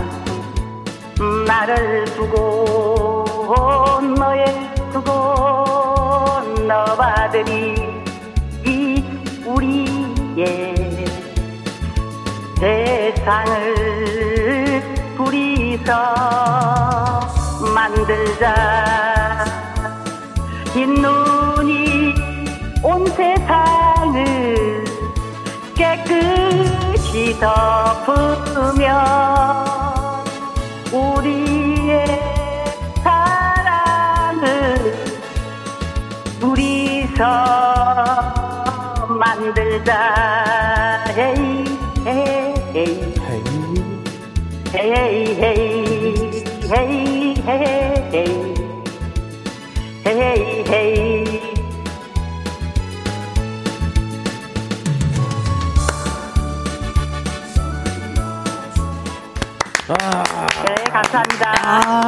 나를 1.46 2.06
두고 2.06 3.26
너의 4.18 4.46
두고 4.92 5.12
너바들이 6.68 7.76
이 8.66 9.04
우리의 9.46 10.69
세상을 12.60 13.56
둘이서 15.16 15.94
만들자. 17.74 19.46
흰 20.74 20.96
눈이 20.96 22.14
온 22.84 23.06
세상을 23.06 24.84
깨끗이 25.74 27.40
덮으며 27.40 28.84
우리의 30.92 32.06
사랑을 33.02 34.44
둘이서 36.42 37.24
만들자 39.08 41.06
헤이 42.80 42.86
헤이 44.74 45.36
헤이 45.42 45.84
헤이 46.72 47.36
헤이 47.46 48.54
헤이 50.08 50.64
헤이 50.70 51.40
아. 59.90 60.48
네, 60.66 60.84
감사합니다. 60.86 61.54
아. 61.64 62.04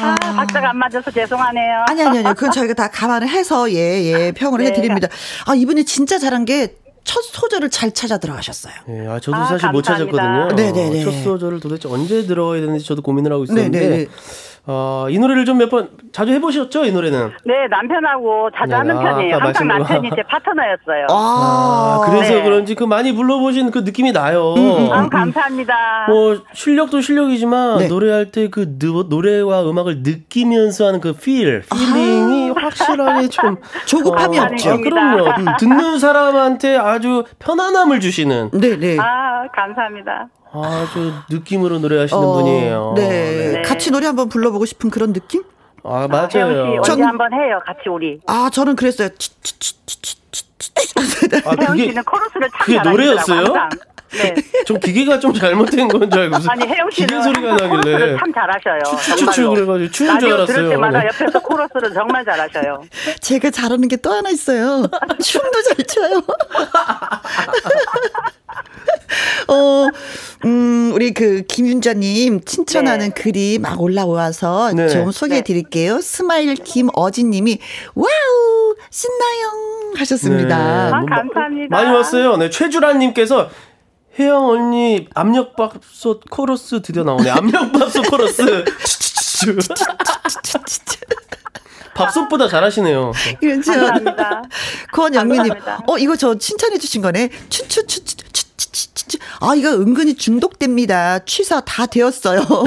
아, 0.00 0.32
박자가 0.36 0.70
안 0.70 0.78
맞아서 0.78 1.10
죄송하네요. 1.10 1.84
아니, 1.88 2.02
아니, 2.02 2.18
아니. 2.18 2.34
그건 2.34 2.52
저희가 2.52 2.72
다 2.72 2.88
감안을 2.88 3.28
해서, 3.28 3.70
예, 3.72 4.02
예, 4.04 4.32
평을 4.32 4.60
네. 4.60 4.66
해드립니다. 4.70 5.08
아, 5.44 5.54
이분이 5.54 5.84
진짜 5.84 6.18
잘한 6.18 6.44
게 6.46 6.76
첫 7.06 7.22
소절을 7.22 7.70
잘 7.70 7.92
찾아 7.92 8.18
들어가셨어요. 8.18 8.74
예, 8.90 9.06
아, 9.06 9.18
저도 9.20 9.36
아, 9.36 9.44
사실 9.46 9.70
못 9.70 9.84
감사합니다. 9.84 10.22
찾았거든요. 10.22 10.56
네네네. 10.72 11.04
첫 11.04 11.10
소절을 11.12 11.60
도대체 11.60 11.88
언제 11.88 12.26
들어야 12.26 12.60
되는지 12.60 12.84
저도 12.84 13.00
고민을 13.02 13.32
하고 13.32 13.44
있었는데, 13.44 13.78
네네네. 13.80 14.06
어, 14.68 15.06
이 15.08 15.16
노래를 15.20 15.44
좀 15.44 15.58
몇 15.58 15.70
번 15.70 15.90
자주 16.12 16.32
해보셨죠? 16.32 16.84
이 16.84 16.90
노래는. 16.90 17.30
네, 17.44 17.54
남편하고 17.70 18.50
자주 18.56 18.70
네, 18.70 18.74
하는 18.74 18.96
아, 18.98 19.00
편이에요. 19.00 19.34
항상 19.36 19.66
말씀- 19.68 19.94
남편이 19.94 20.10
제 20.16 20.22
파트너였어요. 20.28 21.06
아, 21.10 22.00
아, 22.02 22.10
그래서 22.10 22.34
네. 22.34 22.42
그런지 22.42 22.74
그 22.74 22.82
많이 22.82 23.12
불러보신 23.14 23.70
그 23.70 23.78
느낌이 23.80 24.10
나요. 24.10 24.54
아, 24.90 25.08
감사합니다. 25.08 26.06
뭐 26.08 26.38
실력도 26.52 27.00
실력이지만 27.00 27.78
네. 27.78 27.86
노래할 27.88 28.32
때 28.32 28.48
그 28.48 28.76
노래와 29.08 29.62
음악을 29.70 30.02
느끼면서 30.02 30.86
하는 30.88 31.00
그 31.00 31.10
feel, 31.10 31.62
feeling이 31.72 32.35
확실하게 32.66 33.28
좀 33.28 33.56
조급함이 33.86 34.38
어, 34.38 34.42
없죠. 34.44 34.70
아, 34.72 34.76
그럼요. 34.76 35.24
음, 35.38 35.44
듣는 35.58 35.98
사람한테 35.98 36.76
아주 36.76 37.24
편안함을 37.38 38.00
주시는 38.00 38.50
네 38.52 38.76
네. 38.76 38.96
아, 38.98 39.46
감사합니다. 39.54 40.28
아주 40.52 41.12
느낌으로 41.30 41.78
노래하시는 41.78 42.22
어, 42.22 42.32
분이에요. 42.34 42.92
네. 42.96 43.08
네. 43.08 43.62
같이 43.62 43.90
노래 43.90 44.06
한번 44.06 44.28
불러보고 44.28 44.64
싶은 44.64 44.90
그런 44.90 45.12
느낌? 45.12 45.42
아 45.84 46.08
맞아요. 46.08 46.76
언제 46.78 46.92
전- 46.96 47.02
한번 47.04 47.32
해요, 47.32 47.60
같이 47.64 47.88
우리. 47.88 48.20
아, 48.26 48.50
저는 48.52 48.74
그랬어요. 48.76 49.08
치, 49.18 49.30
치, 49.42 49.58
치. 49.60 49.76
아 51.44 51.54
그게 51.54 51.86
씨는 51.88 52.02
코러스를 52.04 52.48
참 52.50 52.58
그게. 52.64 52.80
노래였어요? 52.80 53.54
네. 54.12 54.34
좀 54.66 54.78
기계가 54.78 55.18
좀 55.18 55.32
잘못된 55.34 55.88
건 55.88 56.08
줄 56.10 56.20
알고 56.22 56.36
무슨 56.36 56.50
아니 56.50 56.64
혜영 56.66 56.90
씨는 56.90 57.06
기계 57.08 57.22
소리가 57.22 57.54
나길래 57.56 58.16
참 58.18 58.32
잘하셔요. 58.32 58.96
추추추. 59.02 59.50
그래가지고 59.50 59.90
추는 59.90 60.20
줄 60.20 60.32
알았어요. 60.32 60.46
들을 60.56 60.68
때마다 60.70 61.00
네. 61.00 61.06
옆에서 61.06 61.40
코러스를 61.40 61.92
정말 61.94 62.24
잘하셔요. 62.24 62.82
제가 63.20 63.50
잘하는 63.50 63.88
게 63.88 63.96
또 63.96 64.12
하나 64.12 64.30
있어요. 64.30 64.86
춤도 65.22 65.62
잘 65.62 65.76
춰요. 65.86 66.22
어, 69.48 69.86
음, 70.44 70.90
우리 70.94 71.12
그 71.12 71.42
김윤자님 71.42 72.40
칭찬하는 72.44 73.12
글이 73.12 73.58
막 73.60 73.80
올라와서 73.80 74.72
네. 74.74 74.88
좀 74.88 75.10
소개해 75.10 75.42
드릴게요. 75.42 76.00
스마일 76.00 76.54
김어진님이 76.54 77.58
wow 77.94 78.74
신나요 78.90 79.94
하셨습니다. 79.96 80.56
네, 80.56 80.92
아, 80.92 80.98
뭐, 81.00 81.06
감사합니다. 81.08 81.76
많이 81.76 81.90
왔어요. 81.94 82.36
네, 82.36 82.50
최주란님께서 82.50 83.48
혜영 84.18 84.48
언니 84.48 85.08
압력밥솥 85.14 86.30
코러스 86.30 86.80
드디어 86.80 87.04
나오네. 87.04 87.30
압력밥솥 87.30 88.08
코러스. 88.08 88.64
밥솥보다 91.94 92.48
잘하시네요. 92.48 93.12
그렇죠. 93.40 93.72
감사합니다. 93.72 94.42
권영민님. 94.92 95.52
어 95.86 95.98
이거 95.98 96.16
저 96.16 96.34
칭찬해 96.36 96.78
주신 96.78 97.02
거네. 97.02 97.30
추추추추 97.48 98.16
아 99.40 99.54
이거 99.54 99.70
은근히 99.70 100.14
중독됩니다. 100.14 101.20
취사 101.20 101.60
다 101.60 101.86
되었어요. 101.86 102.40
어, 102.40 102.64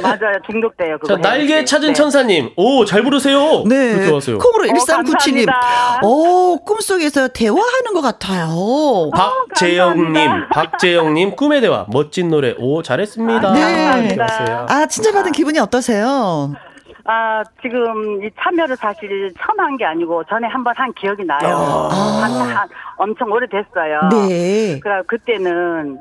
맞아요. 0.00 0.38
중독돼요. 0.50 0.98
그거 0.98 1.14
자, 1.16 1.20
날개. 1.20 1.64
찾은 1.64 1.88
네. 1.88 1.94
천사님. 1.94 2.50
오, 2.56 2.84
잘 2.84 3.02
부르세요. 3.02 3.64
네. 3.66 3.94
그렇게. 4.06 4.32
콩으로 4.34 4.64
어, 4.64 4.66
1397님. 4.74 5.46
감사합니다. 5.46 6.00
오, 6.02 6.58
꿈속에서 6.64 7.28
대화하는 7.28 7.92
것 7.94 8.00
같아요. 8.00 9.10
박재영님, 9.14 10.12
감사합니다. 10.14 10.48
박재영 10.50 11.14
님, 11.14 11.36
꿈의 11.36 11.60
대화. 11.60 11.86
멋진 11.88 12.28
노래. 12.28 12.54
오, 12.58 12.82
잘했습니다. 12.82 13.52
네. 13.52 14.00
이렇게 14.06 14.20
왔어요. 14.20 14.66
아, 14.68 14.86
칭찬받은 14.86 15.32
기분이 15.32 15.58
어떠세요? 15.58 16.52
아, 17.10 17.42
지금 17.62 18.22
이 18.22 18.30
참여를 18.38 18.76
사실 18.76 19.32
처음 19.40 19.58
한 19.60 19.76
게 19.78 19.84
아니고 19.86 20.24
전에 20.24 20.46
한 20.46 20.62
번 20.62 20.74
한 20.76 20.92
기억이 20.92 21.24
나요. 21.24 21.88
한, 21.90 22.30
한, 22.32 22.68
엄청 22.98 23.30
오래됐어요. 23.32 24.00
아. 24.02 24.08
네. 24.10 24.78
그래 24.80 25.00
그때는 25.06 25.98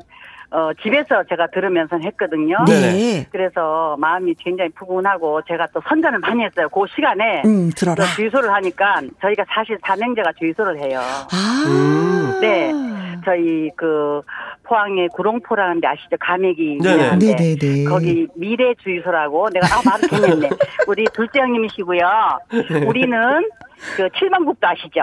어, 0.50 0.72
집에서 0.82 1.24
제가 1.30 1.48
들으면서 1.48 1.98
했거든요. 1.98 2.58
네. 2.68 3.26
그래서 3.32 3.96
마음이 4.00 4.34
굉장히 4.36 4.70
푸근하고 4.72 5.42
제가 5.48 5.68
또 5.74 5.82
선전을 5.88 6.20
많이 6.20 6.44
했어요. 6.44 6.70
그 6.70 6.82
시간에 6.96 7.42
음, 7.46 7.70
들어라. 7.76 7.96
또 7.96 8.04
주유소를 8.16 8.52
하니까 8.54 9.02
저희가 9.22 9.44
사실 9.50 9.78
삼형제가 9.86 10.32
주유소를 10.40 10.80
해요. 10.80 11.00
아. 11.02 11.64
음. 11.68 12.38
네. 12.42 12.72
저희 13.26 13.70
그 13.76 14.22
포항에 14.64 15.08
구롱포라는 15.14 15.82
데 15.82 15.88
아시죠? 15.88 16.16
가맥이 16.20 16.80
네네. 16.82 17.18
네 17.18 17.36
네네. 17.36 17.84
거기 17.86 18.28
미래 18.36 18.74
주유소라고 18.76 19.50
내가 19.50 19.68
아 19.68 19.82
말을 19.84 20.08
괜했네. 20.08 20.50
우리 20.88 21.04
둘째 21.14 21.40
형님이시고요. 21.40 22.02
우리는 22.88 23.50
그 23.96 24.08
칠번국도 24.18 24.68
아시죠? 24.68 25.02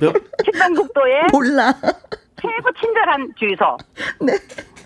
몇, 0.00 0.14
칠번국도에 0.44 1.22
몰라. 1.32 1.74
최고 2.40 2.70
친절한 2.80 3.32
주유소. 3.38 3.76
네. 4.20 4.32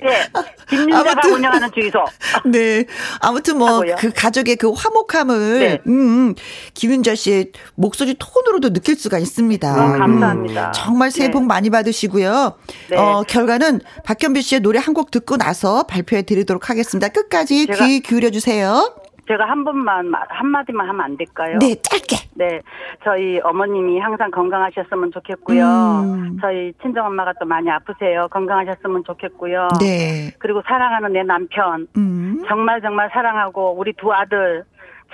예. 0.04 0.22
김윤자가 0.70 1.10
아무튼. 1.12 1.32
운영하는 1.34 1.68
주유소. 1.72 1.98
네. 2.50 2.86
아무튼 3.20 3.58
뭐. 3.58 3.82
그 3.98 4.10
가족의 4.10 4.56
그 4.56 4.72
화목함을 4.72 5.58
네. 5.60 5.78
음, 5.86 5.92
음, 6.30 6.34
김윤자 6.74 7.14
씨의 7.14 7.52
목소리 7.74 8.16
톤으로도 8.18 8.72
느낄 8.72 8.96
수가 8.96 9.18
있습니다. 9.18 9.70
어, 9.70 9.98
감사합니다. 9.98 10.68
음, 10.68 10.72
정말 10.74 11.10
새해 11.10 11.28
네. 11.28 11.32
복 11.32 11.44
많이 11.44 11.68
받으시고요. 11.68 12.56
네. 12.90 12.96
어, 12.96 13.22
결과는 13.28 13.80
박현비 14.04 14.40
씨의 14.42 14.60
노래 14.62 14.78
한 14.78 14.92
곡 14.94 15.10
듣고 15.10 15.36
나서 15.36 15.82
발표해 15.84 16.22
드리도록 16.22 16.68
하겠습니다. 16.70 17.08
끝까지 17.08 17.66
귀 17.66 18.00
기울여 18.00 18.30
주세요. 18.30 18.94
제가 19.32 19.48
한 19.48 19.64
번만 19.64 20.08
말- 20.10 20.26
한마디만 20.28 20.86
하면 20.90 21.00
안 21.00 21.16
될까요? 21.16 21.56
네, 21.58 21.74
짧게. 21.80 22.16
네, 22.34 22.60
저희 23.02 23.40
어머님이 23.42 23.98
항상 23.98 24.30
건강하셨으면 24.30 25.10
좋겠고요. 25.12 25.64
음. 26.04 26.38
저희 26.42 26.72
친정 26.82 27.06
엄마가 27.06 27.32
또 27.40 27.46
많이 27.46 27.70
아프세요. 27.70 28.28
건강하셨으면 28.30 29.04
좋겠고요. 29.06 29.68
네. 29.80 30.32
그리고 30.38 30.62
사랑하는 30.68 31.14
내 31.14 31.22
남편 31.22 31.86
음. 31.96 32.42
정말 32.46 32.82
정말 32.82 33.08
사랑하고 33.12 33.74
우리 33.78 33.94
두 33.94 34.12
아들 34.12 34.64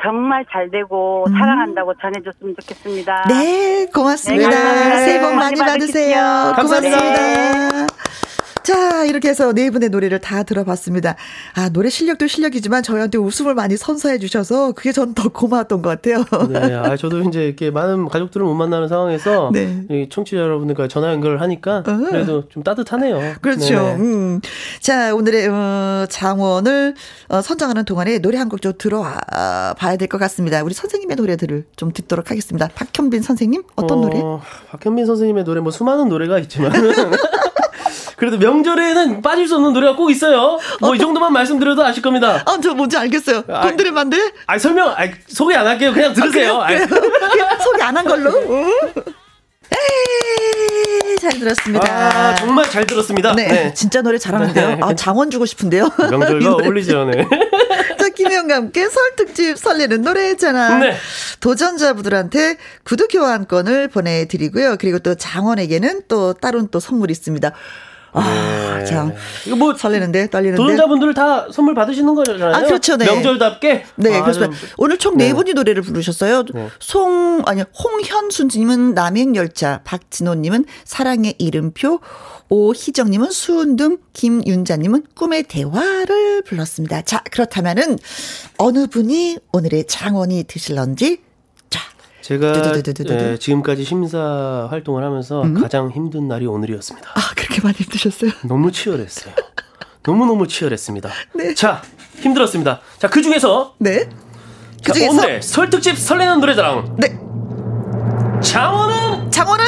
정말 0.03 0.45
잘 0.51 0.69
되고 0.71 1.25
사랑한다고 1.39 1.95
전해줬으면 2.01 2.57
좋겠습니다. 2.61 3.23
음. 3.23 3.29
네, 3.29 3.87
고맙습니다. 3.95 4.49
네. 4.51 4.97
새해 5.05 5.21
복 5.21 5.35
많이 5.37 5.57
많이 5.57 5.71
받으세요. 5.71 6.55
고맙습니다. 6.57 7.87
자, 8.69 9.05
이렇게 9.05 9.31
해서 9.31 9.55
네 9.55 9.71
분의 9.71 9.89
노래를 9.89 10.19
다 10.19 10.43
들어봤습니다. 10.43 11.17
아, 11.55 11.71
노래 11.71 11.89
실력도 11.89 12.27
실력이지만 12.27 12.83
저희한테 12.83 13.17
웃음을 13.17 13.55
많이 13.55 13.79
선사해 13.79 14.19
주셔서 14.19 14.73
그게 14.73 14.93
전 14.93 15.15
더 15.15 15.31
고마웠던 15.31 15.81
것 15.81 15.89
같아요. 15.89 16.23
네, 16.51 16.75
아, 16.75 16.95
저도 16.97 17.23
이제 17.23 17.47
이렇게 17.47 17.71
많은 17.71 18.09
가족들을 18.09 18.45
못 18.45 18.53
만나는 18.53 18.89
상황에서 18.89 19.49
네. 19.55 19.85
이 19.91 20.07
청취자 20.11 20.37
여러분들과 20.37 20.87
전화 20.87 21.11
연결을 21.13 21.41
하니까 21.41 21.79
어. 21.79 21.83
그래도 22.11 22.47
좀 22.51 22.63
따뜻하네요. 22.63 23.37
그렇죠. 23.41 23.75
네. 23.75 23.95
음. 23.97 24.41
자, 24.81 25.15
오늘의 25.15 25.49
어, 25.49 26.05
장원을 26.11 26.95
어, 27.31 27.41
선정하는 27.41 27.87
동안에 27.87 28.19
노래 28.19 28.37
한 28.37 28.49
곡 28.51 28.61
좀 28.61 28.75
들어와 28.77 29.19
봐야 29.79 29.97
될 29.97 30.09
것 30.09 30.19
같습니다. 30.19 30.63
우리 30.63 30.75
선생님의 30.75 31.17
노래들을 31.17 31.65
좀 31.77 31.91
듣도록 31.93 32.31
하겠습니다. 32.31 32.69
박현빈 32.75 33.23
선생님 33.23 33.63
어떤 33.77 33.99
어, 33.99 34.01
노래? 34.03 34.23
박현민 34.71 35.07
선생님의 35.07 35.45
노래 35.45 35.61
뭐 35.63 35.71
수많은 35.73 36.09
노래가 36.09 36.39
있지만 36.41 36.71
그래도 38.19 38.37
명절에는 38.39 39.23
빠질 39.23 39.47
수 39.49 39.55
없는 39.57 39.73
노래가 39.73 39.95
꼭 39.97 40.11
있어요. 40.11 40.59
뭐 40.81 40.95
이 40.95 40.99
정도만 40.99 41.33
말씀드려도 41.33 41.85
아실 41.85 42.03
겁니다. 42.03 42.43
아, 42.47 42.59
저 42.63 42.75
뭔지 42.75 42.97
알겠어요. 42.97 43.45
아, 43.49 43.61
곤드레 43.63 43.91
만데? 43.93 44.33
아 44.47 44.59
설명, 44.59 44.89
아 44.91 45.09
소개 45.29 45.55
안 45.55 45.67
할게요. 45.67 45.93
그냥 45.93 46.13
들으세요. 46.13 46.61
아이, 46.61 46.77
그냥 46.79 47.59
소개 47.63 47.83
안 47.83 47.97
한 47.97 48.05
걸로. 48.05 48.31
응. 48.31 48.73
에이, 49.71 51.17
잘 51.21 51.31
들었습니다. 51.39 51.87
아, 52.31 52.35
정말 52.37 52.69
잘 52.71 52.87
들었습니다. 52.87 53.35
네, 53.35 53.47
네. 53.49 53.75
진짜 53.75 54.03
노래 54.03 54.19
잘하는데요. 54.19 54.69
네. 54.69 54.79
아, 54.83 54.95
장원 54.95 55.31
주고 55.31 55.47
싶은데요. 55.47 55.85
이 55.99 56.11
명절과. 56.11 56.51
어울리죠, 56.65 57.05
네. 57.05 57.27
자, 57.99 58.09
김혜영과 58.09 58.55
함께 58.57 58.89
설 58.89 59.15
특집 59.17 59.59
설레는 59.59 60.03
노래잖아. 60.03 60.79
네. 60.79 60.97
도전자분들한테 61.41 62.57
구두 62.85 63.09
교환권을 63.09 63.89
보내드리고요. 63.89 64.77
그리고 64.81 64.99
또 65.01 65.15
장원에게는 65.15 66.03
또 66.09 66.33
다른 66.35 66.69
또 66.71 66.81
선물이 66.81 67.13
있습니다. 67.13 67.53
아, 68.21 68.79
네. 68.79 68.85
참. 68.85 69.13
이거 69.47 69.57
뭐 69.57 69.75
설레는데, 69.75 70.31
떨리는데. 70.31 70.57
도전자분들 70.63 71.15
다 71.15 71.49
선물 71.53 71.75
받으시는 71.75 72.15
거잖아요. 72.15 72.55
아, 72.55 72.61
그렇죠, 72.63 72.97
네. 72.97 73.05
명절답게. 73.07 73.85
네, 73.97 74.17
아, 74.17 74.23
그렇습니다. 74.23 74.57
좀- 74.59 74.69
오늘 74.77 74.99
총네 74.99 75.29
네. 75.29 75.35
분이 75.35 75.55
노래를 75.55 75.83
부르셨어요. 75.83 76.45
네. 76.55 76.69
송, 76.81 77.43
아니, 77.47 77.63
홍현수님은 77.63 78.95
남행열차, 78.95 79.81
박진호 79.85 80.35
님은 80.37 80.65
사랑의 80.85 81.35
이름표, 81.39 82.01
오희정 82.51 83.11
님은 83.11 83.31
수은등, 83.31 83.99
김윤자 84.15 84.77
님은 84.79 85.05
꿈의 85.15 85.45
대화를 85.45 86.43
불렀습니다. 86.43 87.03
자, 87.03 87.23
그렇다면은, 87.31 87.99
어느 88.57 88.87
분이 88.87 89.39
오늘의 89.53 89.85
장원이 89.87 90.45
되실런지, 90.45 91.19
자, 91.19 91.28
제가. 92.29 92.53
음? 92.53 92.83
예, 93.09 93.39
지금까지 93.39 93.85
심사 93.85 94.67
활동을 94.71 95.03
하면서 95.03 95.43
가장 95.63 95.91
힘든 95.91 96.29
날이 96.29 96.47
오늘이었습니다. 96.47 97.11
아, 97.15 97.21
그렇게 97.35 97.63
많이 97.63 97.75
힘드셨어요? 97.77 98.33
너무 98.45 98.71
치열했어요. 98.71 99.33
너무 100.03 100.27
너무 100.27 100.47
치열했습니다. 100.47 101.09
네. 101.35 101.55
자, 101.55 101.81
힘들었습니다. 102.21 102.81
자, 102.99 103.09
그 103.09 103.23
중에서. 103.23 103.75
네. 103.79 104.11
그 104.85 104.93
중에서. 104.93 105.13
오늘 105.13 105.43
설특집 105.43 105.97
설레는 105.97 106.41
노래자랑. 106.41 106.97
네. 106.99 107.19
장원은. 108.43 109.31
장원은. 109.31 109.65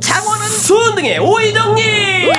장원은. 0.00 0.48
수은등의 0.48 1.18
오이정님! 1.18 2.32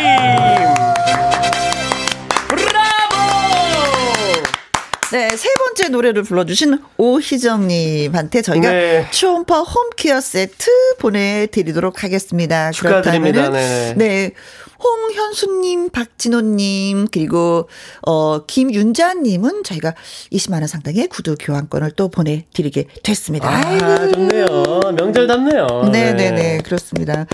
네, 5.12 5.36
세 5.36 5.50
번째 5.58 5.90
노래를 5.90 6.24
불러주신 6.24 6.78
오희정님한테 6.98 8.42
저희가 8.44 8.70
네. 8.70 9.08
초음파 9.12 9.62
홈케어 9.62 10.22
세트 10.22 10.70
보내드리도록 11.00 12.04
하겠습니다. 12.04 12.72
축하드립니다. 12.72 13.50
네. 13.50 13.94
네. 13.98 14.32
홍현수님, 14.84 15.90
박진호님, 15.90 17.08
그리고, 17.12 17.68
어, 18.08 18.46
김윤자님은 18.46 19.64
저희가 19.64 19.94
20만원 20.32 20.68
상당의 20.68 21.08
구두 21.08 21.36
교환권을 21.40 21.92
또 21.92 22.08
보내드리게 22.08 22.88
됐습니다. 23.04 23.50
아, 23.50 24.08
좋네요. 24.12 24.46
명절답네요. 24.96 25.68
네네네, 25.92 26.32
네. 26.32 26.58
그렇습니다. 26.64 27.26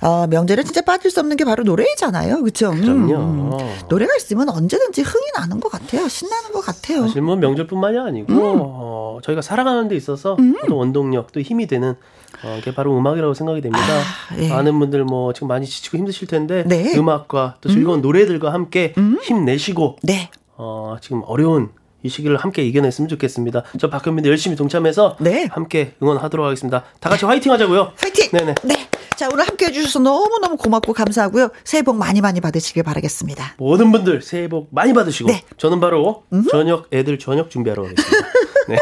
어, 0.00 0.26
명절에 0.26 0.62
진짜 0.62 0.82
빠질 0.82 1.10
수 1.10 1.20
없는 1.20 1.36
게 1.36 1.44
바로 1.44 1.64
노래잖아요. 1.64 2.40
그렇죠? 2.42 2.70
그럼요. 2.70 3.14
음, 3.16 3.50
노래가 3.88 4.14
있으면 4.16 4.48
언제든지 4.48 5.02
흥이 5.02 5.24
나는 5.36 5.58
것 5.58 5.70
같아요. 5.70 6.06
신나는 6.08 6.52
것 6.52 6.60
같아요. 6.60 7.02
사실 7.02 7.22
뭐 7.22 7.36
명절뿐만이 7.36 7.98
아니고 7.98 8.32
음. 8.32 8.58
어, 8.60 9.18
저희가 9.22 9.42
살아가는 9.42 9.88
데 9.88 9.96
있어서 9.96 10.36
음. 10.38 10.54
또 10.68 10.76
원동력 10.76 11.32
또 11.32 11.40
힘이 11.40 11.66
되는 11.66 11.94
어, 12.42 12.60
게 12.62 12.74
바로 12.74 12.96
음악이라고 12.96 13.34
생각이 13.34 13.60
됩니다. 13.60 13.84
아, 13.84 14.36
예. 14.38 14.48
많은 14.48 14.78
분들 14.78 15.04
뭐 15.04 15.32
지금 15.32 15.48
많이 15.48 15.66
지치고 15.66 15.98
힘드실 15.98 16.28
텐데 16.28 16.64
네. 16.66 16.96
음악과 16.96 17.56
또 17.60 17.68
즐거운 17.68 18.00
음. 18.00 18.02
노래들과 18.02 18.52
함께 18.52 18.94
음. 18.98 19.18
힘내시고 19.22 19.96
네. 20.02 20.30
어, 20.56 20.96
지금 21.00 21.22
어려운 21.26 21.70
이 22.02 22.08
시기를 22.08 22.36
함께 22.36 22.62
이겨냈으면 22.64 23.08
좋겠습니다. 23.08 23.64
저 23.78 23.90
박현민도 23.90 24.28
열심히 24.30 24.56
동참해서 24.56 25.16
네. 25.20 25.48
함께 25.50 25.94
응원하도록 26.02 26.46
하겠습니다. 26.46 26.84
다 27.00 27.10
같이 27.10 27.24
화이팅 27.24 27.50
하자고요. 27.52 27.92
화이팅! 27.96 28.30
네네. 28.30 28.54
네. 28.62 28.88
자, 29.16 29.28
오늘 29.32 29.46
함께 29.48 29.66
해주셔서 29.66 30.00
너무너무 30.00 30.56
고맙고 30.56 30.92
감사하고요. 30.92 31.48
새해 31.64 31.82
복 31.82 31.96
많이 31.96 32.20
많이 32.20 32.40
받으시길 32.40 32.82
바라겠습니다. 32.82 33.54
모든 33.56 33.90
분들 33.90 34.20
새해 34.20 34.46
복 34.46 34.68
많이 34.70 34.92
받으시고. 34.92 35.30
네. 35.30 35.42
저는 35.56 35.80
바로 35.80 36.24
음흠. 36.32 36.50
저녁, 36.50 36.86
애들 36.92 37.18
저녁 37.18 37.50
준비하러 37.50 37.82
가겠습니다. 37.82 38.28
네. 38.68 38.76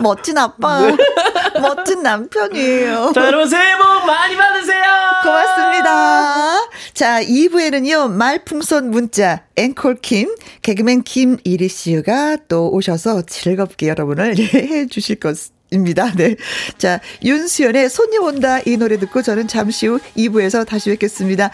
멋진 0.00 0.38
아빠. 0.38 0.80
네. 0.80 0.96
멋진 1.60 2.02
남편이에요. 2.02 3.12
자, 3.14 3.26
여러분 3.26 3.48
새해 3.48 3.76
복 3.76 3.84
많이 4.06 4.36
받으세요. 4.36 4.82
고맙습니다. 5.22 6.68
자, 6.94 7.22
2부에는요, 7.22 8.10
말풍선 8.10 8.90
문자, 8.90 9.42
앵콜킴, 9.56 10.34
개그맨 10.62 11.02
김이리 11.02 11.68
씨가 11.68 12.38
또 12.48 12.70
오셔서 12.70 13.22
즐겁게 13.22 13.88
여러분을 13.88 14.36
해 14.38 14.86
주실 14.86 15.16
것 15.16 15.36
입니다. 15.70 16.10
네. 16.16 16.36
자, 16.78 17.00
윤수연의 17.22 17.90
손님 17.90 18.22
온다 18.22 18.60
이 18.64 18.76
노래 18.76 18.98
듣고 18.98 19.22
저는 19.22 19.48
잠시 19.48 19.86
후 19.86 19.98
2부에서 20.16 20.66
다시 20.66 20.90
뵙겠습니다. 20.90 21.50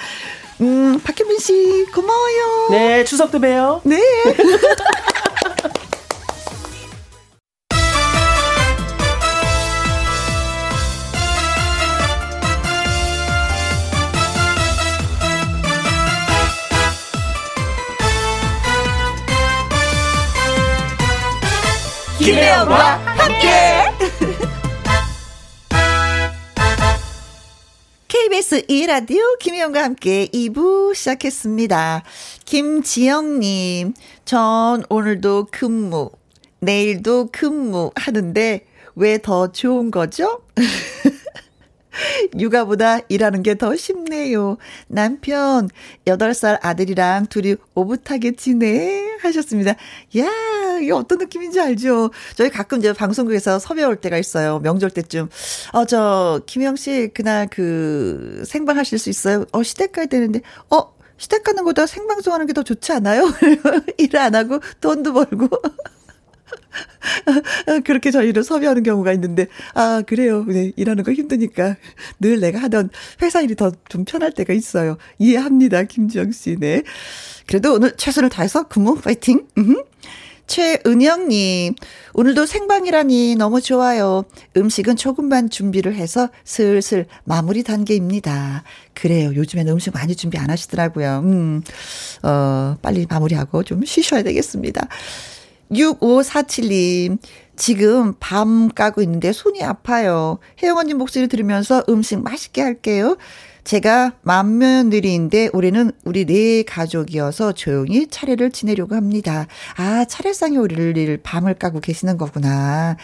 음, 0.60 1.00
박현민 1.02 1.38
씨, 1.38 1.86
고마워요. 1.92 2.68
네, 2.70 3.04
추석도 3.04 3.40
봬요. 3.40 3.80
네. 3.84 3.98
김혜영과 22.64 22.96
함께. 23.04 23.92
KBS 28.08 28.66
2라디오 28.66 29.38
김혜영과 29.38 29.82
함께 29.82 30.26
2부 30.32 30.94
시작했습니다. 30.94 32.02
김지영님, 32.46 33.92
전 34.24 34.82
오늘도 34.88 35.48
근무, 35.50 36.10
내일도 36.60 37.28
근무 37.30 37.90
하는데 37.96 38.64
왜 38.96 39.18
더 39.18 39.52
좋은 39.52 39.90
거죠? 39.90 40.40
육아보다 42.38 42.98
일하는 43.08 43.42
게 43.42 43.54
더 43.54 43.76
쉽네요. 43.76 44.56
남편 44.88 45.68
8살 46.06 46.58
아들이랑 46.60 47.26
둘이 47.26 47.54
오붓하게 47.74 48.32
지내 48.32 49.16
하셨습니다. 49.22 49.72
야, 50.18 50.78
이게 50.82 50.90
어떤 50.92 51.18
느낌인지 51.18 51.60
알죠? 51.60 52.10
저희 52.34 52.50
가끔 52.50 52.78
이제 52.78 52.92
방송국에서 52.92 53.58
섭외 53.60 53.84
올 53.84 53.96
때가 53.96 54.18
있어요. 54.18 54.58
명절 54.58 54.90
때쯤. 54.90 55.28
어, 55.72 55.84
저 55.84 56.40
김영 56.46 56.74
씨 56.76 57.10
그날 57.14 57.46
그 57.48 58.42
생방 58.46 58.76
하실 58.76 58.98
수 58.98 59.08
있어요? 59.08 59.44
어, 59.52 59.62
시댁 59.62 59.92
가야 59.92 60.06
되는데. 60.06 60.40
어, 60.70 60.92
시댁 61.16 61.44
가는 61.44 61.58
거보다 61.62 61.86
생방송 61.86 62.34
하는 62.34 62.46
게 62.46 62.52
더 62.52 62.62
좋지 62.64 62.92
않아요? 62.92 63.24
일 63.98 64.16
안 64.16 64.34
하고 64.34 64.58
돈도 64.80 65.12
벌고. 65.12 65.48
그렇게 67.84 68.10
저희를 68.10 68.44
섭외하는 68.44 68.82
경우가 68.82 69.12
있는데, 69.14 69.46
아, 69.74 70.02
그래요. 70.06 70.44
네, 70.44 70.72
일하는 70.76 71.04
거 71.04 71.12
힘드니까 71.12 71.76
늘 72.20 72.40
내가 72.40 72.58
하던 72.60 72.90
회사 73.22 73.40
일이 73.40 73.54
더 73.56 73.72
좀 73.88 74.04
편할 74.04 74.32
때가 74.32 74.52
있어요. 74.52 74.96
이해합니다, 75.18 75.84
김지영 75.84 76.32
씨. 76.32 76.56
네. 76.58 76.82
그래도 77.46 77.74
오늘 77.74 77.96
최선을 77.96 78.28
다해서 78.28 78.68
근무 78.68 78.96
파이팅. 78.96 79.46
음. 79.58 79.82
최은영님, 80.46 81.74
오늘도 82.12 82.44
생방이라니 82.44 83.36
너무 83.36 83.62
좋아요. 83.62 84.24
음식은 84.56 84.96
조금만 84.96 85.48
준비를 85.48 85.94
해서 85.94 86.28
슬슬 86.44 87.06
마무리 87.24 87.62
단계입니다. 87.62 88.62
그래요. 88.92 89.32
요즘에는 89.34 89.72
음식 89.72 89.94
많이 89.94 90.14
준비 90.14 90.36
안 90.36 90.50
하시더라고요. 90.50 91.22
음, 91.24 91.62
어, 92.22 92.76
빨리 92.82 93.06
마무리하고 93.08 93.62
좀 93.62 93.84
쉬셔야 93.86 94.22
되겠습니다. 94.22 94.86
6547님, 95.74 97.18
지금 97.56 98.14
밤 98.18 98.68
까고 98.68 99.02
있는데 99.02 99.32
손이 99.32 99.62
아파요. 99.62 100.38
혜영 100.62 100.78
언니 100.78 100.94
목소리 100.94 101.28
들으면서 101.28 101.84
음식 101.88 102.22
맛있게 102.22 102.62
할게요. 102.62 103.16
제가 103.64 104.12
맏며느리인데 104.22 105.50
올해는 105.52 105.92
우리 106.04 106.26
네 106.26 106.62
가족이어서 106.64 107.52
조용히 107.52 108.06
차례를 108.08 108.50
지내려고 108.50 108.94
합니다. 108.94 109.46
아, 109.76 110.04
차례상에 110.04 110.56
우리를 110.58 111.16
밤을 111.22 111.54
까고 111.54 111.80
계시는 111.80 112.18
거구나. 112.18 112.96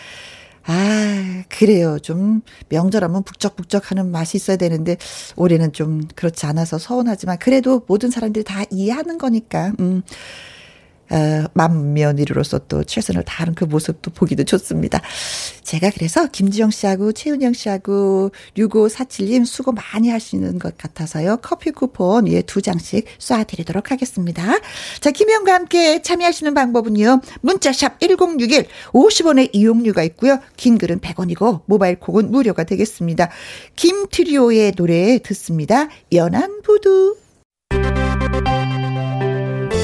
아, 0.67 1.43
그래요. 1.49 1.99
좀 1.99 2.43
명절하면 2.69 3.23
북적북적 3.23 3.91
하는 3.91 4.11
맛이 4.11 4.37
있어야 4.37 4.59
되는데, 4.59 4.99
올해는 5.37 5.73
좀 5.73 6.03
그렇지 6.15 6.45
않아서 6.45 6.77
서운하지만, 6.77 7.39
그래도 7.39 7.83
모든 7.87 8.11
사람들이 8.11 8.45
다 8.45 8.63
이해하는 8.71 9.17
거니까, 9.17 9.73
음. 9.81 10.03
어, 11.11 11.45
맏며느리로서 11.55 12.61
또 12.69 12.85
최선을 12.85 13.25
다하는 13.25 13.55
그 13.55 13.65
모습도 13.65 14.11
보기도 14.13 14.45
좋습니다. 14.45 15.01
제가 15.63 15.91
그래서 15.91 16.27
김지영 16.27 16.71
씨하고 16.71 17.13
최은영 17.13 17.53
씨하고 17.53 18.31
6547님 18.57 19.45
수고 19.45 19.73
많이 19.73 20.11
하시는 20.11 20.59
것 20.59 20.77
같아서요. 20.79 21.39
커피 21.43 21.71
쿠폰 21.71 22.29
예, 22.29 22.43
두 22.43 22.63
장씩 22.63 23.07
쏴드리도록 23.19 23.89
하겠습니다. 23.89 24.59
자, 25.01 25.11
김혜영과 25.11 25.55
함께 25.55 26.03
참여하시는 26.03 26.55
방법은요. 26.55 27.21
문자샵 27.43 28.01
1061 28.01 28.67
50원의 28.93 29.51
이용료가 29.53 30.03
있고요. 30.05 30.39
긴 30.57 30.79
글은 30.79 31.01
100원이고 31.01 31.63
모바일 31.67 31.99
콕은 31.99 32.31
무료가 32.31 32.65
되겠습니다. 32.65 33.31
김트리오의 33.77 34.73
노래 34.73 35.19
듣습니다. 35.19 35.89
연한 36.13 36.63
부두. 36.63 37.17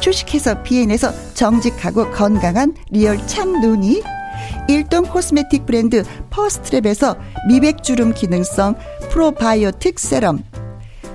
주식회사 0.00 0.62
비엔에서 0.62 1.34
정직하고 1.34 2.10
건강한 2.10 2.74
리얼 2.90 3.24
참 3.26 3.60
눈이 3.60 4.02
일동 4.68 5.04
코스메틱 5.04 5.66
브랜드 5.66 6.02
퍼스트랩에서 6.30 7.18
미백주름 7.48 8.14
기능성 8.14 8.74
프로바이오틱 9.10 9.98
세럼 9.98 10.44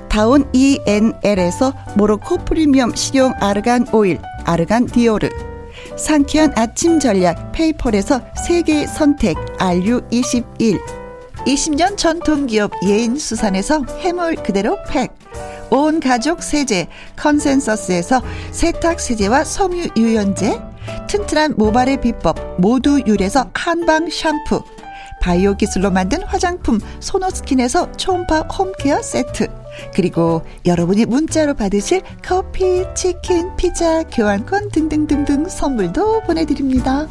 다운 0.10 0.50
ENL에서 0.54 1.74
모로코 1.96 2.38
프리미엄 2.40 2.94
식용 2.96 3.34
아르간 3.40 3.88
오일 3.94 4.20
아르간 4.46 4.86
디오르 4.86 5.30
상쾌한 5.98 6.52
아침 6.56 7.00
전략 7.00 7.52
페이퍼에서 7.52 8.22
세계 8.46 8.88
선택 8.88 9.38
RU21 9.58 11.01
20년 11.46 11.98
전통기업 11.98 12.72
예인수산에서 12.84 13.84
해물 14.00 14.36
그대로 14.36 14.78
팩. 14.88 15.12
온 15.70 16.00
가족 16.00 16.44
세제 16.44 16.88
컨센서스에서 17.16 18.22
세탁 18.52 19.00
세제와 19.00 19.44
섬유 19.44 19.90
유연제. 19.98 20.60
튼튼한 21.08 21.56
모발의 21.58 22.02
비법 22.02 22.60
모두 22.60 23.02
유래서 23.08 23.50
한방 23.54 24.10
샴푸. 24.10 24.64
바이오 25.22 25.56
기술로 25.56 25.92
만든 25.92 26.24
화장품 26.24 26.80
소노스킨에서 27.00 27.92
초음파 27.94 28.42
홈케어 28.42 29.02
세트. 29.02 29.48
그리고 29.94 30.42
여러분이 30.66 31.06
문자로 31.06 31.54
받으실 31.54 32.02
커피, 32.24 32.84
치킨, 32.96 33.56
피자, 33.56 34.04
교환권 34.04 34.70
등등등등 34.70 35.48
선물도 35.48 36.22
보내드립니다. 36.22 37.08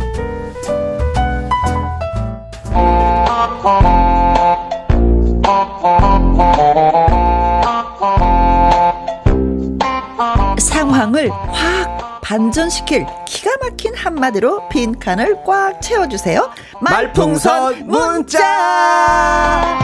상황을 10.58 11.30
확 11.30 12.20
반전시킬 12.22 13.06
기가 13.26 13.50
막힌 13.60 13.94
한마디로 13.94 14.68
빈 14.68 14.98
칸을 14.98 15.42
꽉 15.44 15.80
채워주세요. 15.80 16.50
말풍선 16.80 17.86
문자! 17.86 19.76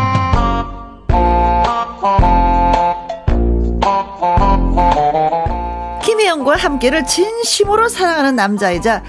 김혜영과 6.03 6.57
함께를 6.57 7.05
진심으로 7.05 7.89
사랑하는 7.89 8.37
남자이자 8.37 9.03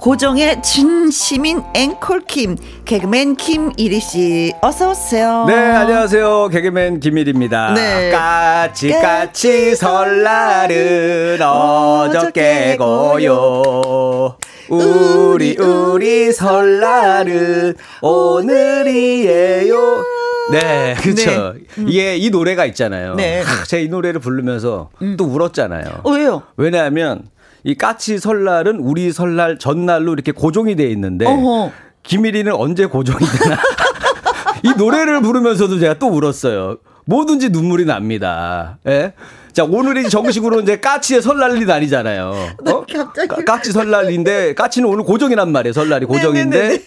고정의 0.00 0.62
진심인 0.62 1.62
앵콜 1.74 2.22
킴 2.22 2.56
개그맨 2.86 3.36
김일희 3.36 4.00
씨 4.00 4.52
어서 4.62 4.92
오세요. 4.92 5.44
네 5.46 5.54
안녕하세요 5.54 6.48
개그맨 6.48 7.00
김일입니다. 7.00 7.74
네. 7.74 8.10
까치 8.10 8.88
까치 8.88 9.76
설날은 9.76 11.38
어저께고요. 11.42 12.82
우리 14.70 15.58
우리 15.58 16.32
설날은 16.32 17.74
오늘이에요. 18.00 19.76
네, 20.52 20.94
그렇죠. 20.98 21.52
네. 21.52 21.60
이게 21.86 22.16
이 22.16 22.30
노래가 22.30 22.64
있잖아요. 22.66 23.16
네. 23.16 23.44
제가 23.66 23.82
이 23.82 23.88
노래를 23.88 24.20
부르면서 24.20 24.88
음. 25.02 25.16
또 25.18 25.26
울었잖아요. 25.26 26.00
어, 26.02 26.10
왜요? 26.10 26.42
왜냐하면 26.56 27.28
이 27.64 27.74
까치 27.74 28.18
설날은 28.18 28.76
우리 28.80 29.12
설날 29.12 29.58
전날로 29.58 30.12
이렇게 30.12 30.32
고정이 30.32 30.76
돼 30.76 30.88
있는데 30.90 31.26
어허. 31.26 31.70
김일이는 32.02 32.52
언제 32.54 32.86
고정이 32.86 33.18
되나? 33.18 33.58
이 34.62 34.72
노래를 34.76 35.20
부르면서도 35.22 35.78
제가 35.78 35.94
또 35.94 36.08
울었어요. 36.08 36.78
뭐든지 37.06 37.50
눈물이 37.50 37.84
납니다. 37.86 38.78
예? 38.86 39.12
자, 39.52 39.64
오늘이 39.64 40.08
정식으로 40.08 40.60
이제 40.60 40.78
까치의 40.78 41.22
설날이 41.22 41.64
날이잖아요. 41.64 42.32
어? 42.66 42.84
갑자기. 42.86 43.44
까 43.44 43.60
치 43.60 43.72
설날인데, 43.72 44.54
까치는 44.54 44.88
오늘 44.88 45.04
고정이란 45.04 45.50
말이에요. 45.50 45.72
설날이 45.72 46.06
고정인데. 46.06 46.58
네네네. 46.58 46.82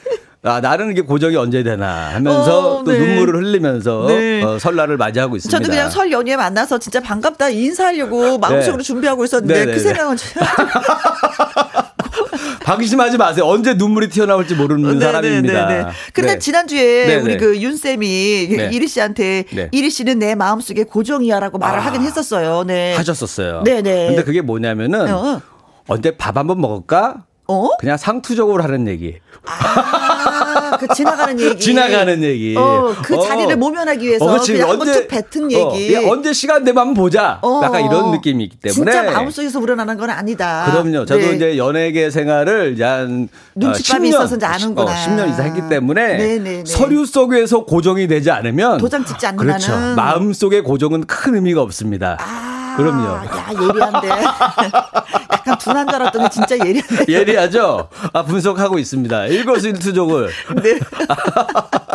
아, 0.46 0.60
나는 0.60 0.91
이게 0.91 1.02
고정이 1.02 1.38
언제 1.38 1.64
되나 1.64 2.14
하면서 2.16 2.80
어, 2.80 2.84
또 2.84 2.91
네. 2.91 3.00
눈물을 3.00 3.44
흘리면서 3.44 4.06
네. 4.08 4.44
어, 4.44 4.60
설날을 4.60 4.98
맞이하고 4.98 5.38
있습니다. 5.38 5.58
저도 5.58 5.70
그냥 5.70 5.89
설 5.89 6.12
연휴에 6.12 6.36
만나서 6.36 6.80
진짜 6.80 7.00
반갑다 7.00 7.48
인사하려고 7.50 8.38
마음속으로 8.39 8.84
네. 8.84 8.84
준비하고 8.84 9.24
있었는데 9.24 9.54
네네네. 9.54 9.74
그 9.74 9.80
생각은 9.80 10.18
방심하지 12.66 13.18
마세요. 13.18 13.46
언제 13.46 13.74
눈물이 13.76 14.10
튀어나올지 14.10 14.56
모르는 14.56 15.00
네네네네. 15.00 15.06
사람입니다. 15.06 15.91
근데 16.14 16.34
네. 16.34 16.39
지난주에 16.39 17.06
네네. 17.08 17.22
우리 17.22 17.38
그 17.38 17.62
윤쌤이 17.62 18.48
네. 18.58 18.70
이리 18.74 18.88
씨한테 18.89 19.46
네. 19.50 19.70
이리 19.72 19.89
씨는 19.89 20.20
내 20.20 20.36
마음속에 20.36 20.84
고정이야라고 20.84 21.58
말을 21.58 21.80
아, 21.80 21.86
하긴 21.86 22.02
했었어요. 22.02 22.66
네. 22.66 22.96
하셨었어요. 22.96 23.64
네네. 23.64 24.08
근데 24.08 24.24
그게 24.24 24.41
뭐냐면은 24.41 25.14
어. 25.14 25.41
언제 25.88 26.18
밥 26.18 26.38
한번 26.38 26.60
먹을까? 26.60 27.24
어? 27.48 27.70
그냥 27.78 27.98
상투적으로 27.98 28.64
하는 28.64 28.88
얘기. 28.88 29.16
아, 29.46 30.12
그 30.78 30.88
지나가는 30.95 31.39
얘기. 31.39 31.59
지나가는 31.59 32.24
얘기. 32.24 32.55
어, 32.57 32.93
그 33.03 33.15
어. 33.15 33.21
자리를 33.21 33.55
모면하기 33.55 34.07
위해서 34.07 34.26
어, 34.26 34.39
그냥 34.39 34.69
언제 34.69 35.07
뱉은 35.07 35.51
얘기. 35.51 35.95
어, 35.95 36.11
언제 36.11 36.34
시간 36.34 36.63
되면 36.63 36.82
한번 36.82 36.93
보자. 36.95 37.39
어. 37.41 37.61
약간 37.63 37.86
이런 37.86 38.11
느낌이 38.11 38.43
있기 38.45 38.57
때문에. 38.57 38.91
진짜 38.91 39.11
마음속에서 39.11 39.59
우러나는 39.59 39.97
건 39.97 40.09
아니다. 40.09 40.67
그럼요. 40.71 41.05
저도 41.05 41.19
네. 41.21 41.34
이제 41.34 41.57
연예계 41.57 42.09
생활을 42.09 42.76
한 42.82 43.28
눈치밥이 43.55 44.09
10년, 44.09 44.13
있어서 44.13 44.36
이제 44.36 44.45
아는구나. 44.45 44.91
어, 44.91 44.95
10년 44.95 45.30
이상 45.30 45.45
했기 45.47 45.61
때문에 45.69 46.17
네네네. 46.17 46.63
서류 46.65 47.05
속에서 47.05 47.65
고정이 47.65 48.07
되지 48.07 48.32
않으면 48.32 48.78
도장 48.78 49.05
찍지 49.05 49.26
않는 49.28 49.38
그렇죠. 49.38 49.71
마음 49.95 50.34
속에 50.34 50.61
고정은 50.61 51.05
큰 51.05 51.36
의미가 51.36 51.61
없습니다. 51.61 52.17
아. 52.19 52.53
그럼요. 52.76 53.05
야, 53.05 53.49
예리한데. 53.51 54.09
약간 55.32 55.57
둔한 55.59 55.88
줄 55.88 55.95
알았더니 55.95 56.30
진짜 56.30 56.57
예리한데. 56.57 57.05
예리하죠? 57.07 57.89
아, 58.13 58.24
분석하고 58.24 58.80
있습니다. 58.80 59.26
일거수일투족을. 59.28 60.30
네. 60.63 60.80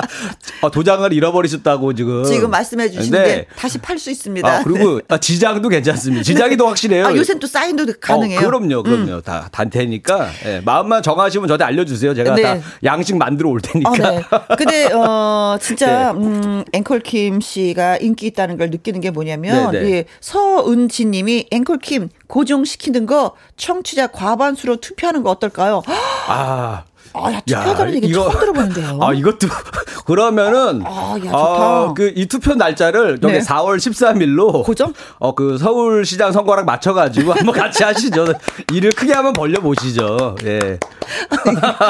아, 0.63 0.71
도장을 0.71 1.13
잃어버리셨다고 1.13 1.95
지금. 1.95 2.25
지금 2.25 2.51
말씀해 2.51 2.91
주시는데 2.91 3.25
네. 3.25 3.47
다시 3.57 3.79
팔 3.79 3.99
수 3.99 4.11
있습니다. 4.11 4.49
아, 4.49 4.63
그리고 4.63 5.01
아, 5.09 5.19
지장도 5.19 5.69
괜찮습니다. 5.69 6.23
지장이 6.23 6.57
더 6.57 6.67
확실해요. 6.67 7.07
아, 7.07 7.15
요새는 7.15 7.41
또 7.41 7.47
사인도 7.47 7.87
가능해요. 8.01 8.39
어, 8.39 8.43
그럼요, 8.43 8.83
그럼요. 8.83 9.13
음. 9.17 9.23
다 9.23 9.49
단테니까. 9.53 10.29
네, 10.45 10.61
마음만 10.61 11.03
정하시면 11.03 11.49
저한테 11.49 11.65
알려주세요. 11.65 12.15
제가 12.15 12.35
네. 12.35 12.43
다 12.43 12.59
양식 12.85 13.17
만들어 13.17 13.51
올 13.51 13.61
테니까. 13.61 13.91
어, 13.91 13.95
네. 13.97 14.23
근데, 14.57 14.93
어, 14.93 15.59
진짜, 15.61 16.13
네. 16.13 16.21
음, 16.21 16.65
앵콜 16.73 17.01
킴 17.01 17.41
씨가 17.41 17.99
인기 17.99 18.27
있다는 18.27 18.57
걸 18.57 18.71
느끼는 18.71 19.01
게 19.01 19.11
뭐냐면, 19.11 19.73
네, 19.73 19.81
네. 19.81 19.91
예, 19.91 20.05
서은지 20.21 21.07
님이 21.07 21.47
앵콜 21.51 21.79
킴 21.79 22.09
고정시키는 22.27 23.07
거 23.07 23.35
청취자 23.57 24.09
과반수로 24.09 24.77
투표하는 24.77 25.23
거 25.23 25.31
어떨까요? 25.31 25.83
아. 26.29 26.85
아, 27.21 27.33
야, 27.33 27.41
투표하다는 27.41 27.95
얘기 27.97 28.07
이거, 28.09 28.25
처음 28.31 28.41
들어보는데요. 28.41 28.99
아, 29.03 29.13
이것도, 29.13 29.49
그러면은, 30.07 30.83
아, 30.85 31.15
야, 31.19 31.23
좋다. 31.25 31.37
아, 31.37 31.95
그, 31.97 32.13
이 32.17 32.27
투표 32.27 32.55
날짜를 32.55 33.19
여기 33.23 33.33
네. 33.35 33.41
4월 33.41 33.77
13일로. 33.77 34.65
고정? 34.65 34.93
어, 35.19 35.35
그, 35.35 35.59
서울시장 35.59 36.33
선거랑 36.33 36.65
맞춰가지고 36.65 37.33
한번 37.33 37.55
같이 37.55 37.83
하시죠. 37.85 38.27
일을 38.73 38.93
크게 38.93 39.13
한번 39.13 39.33
벌려보시죠. 39.33 40.37
예. 40.45 40.79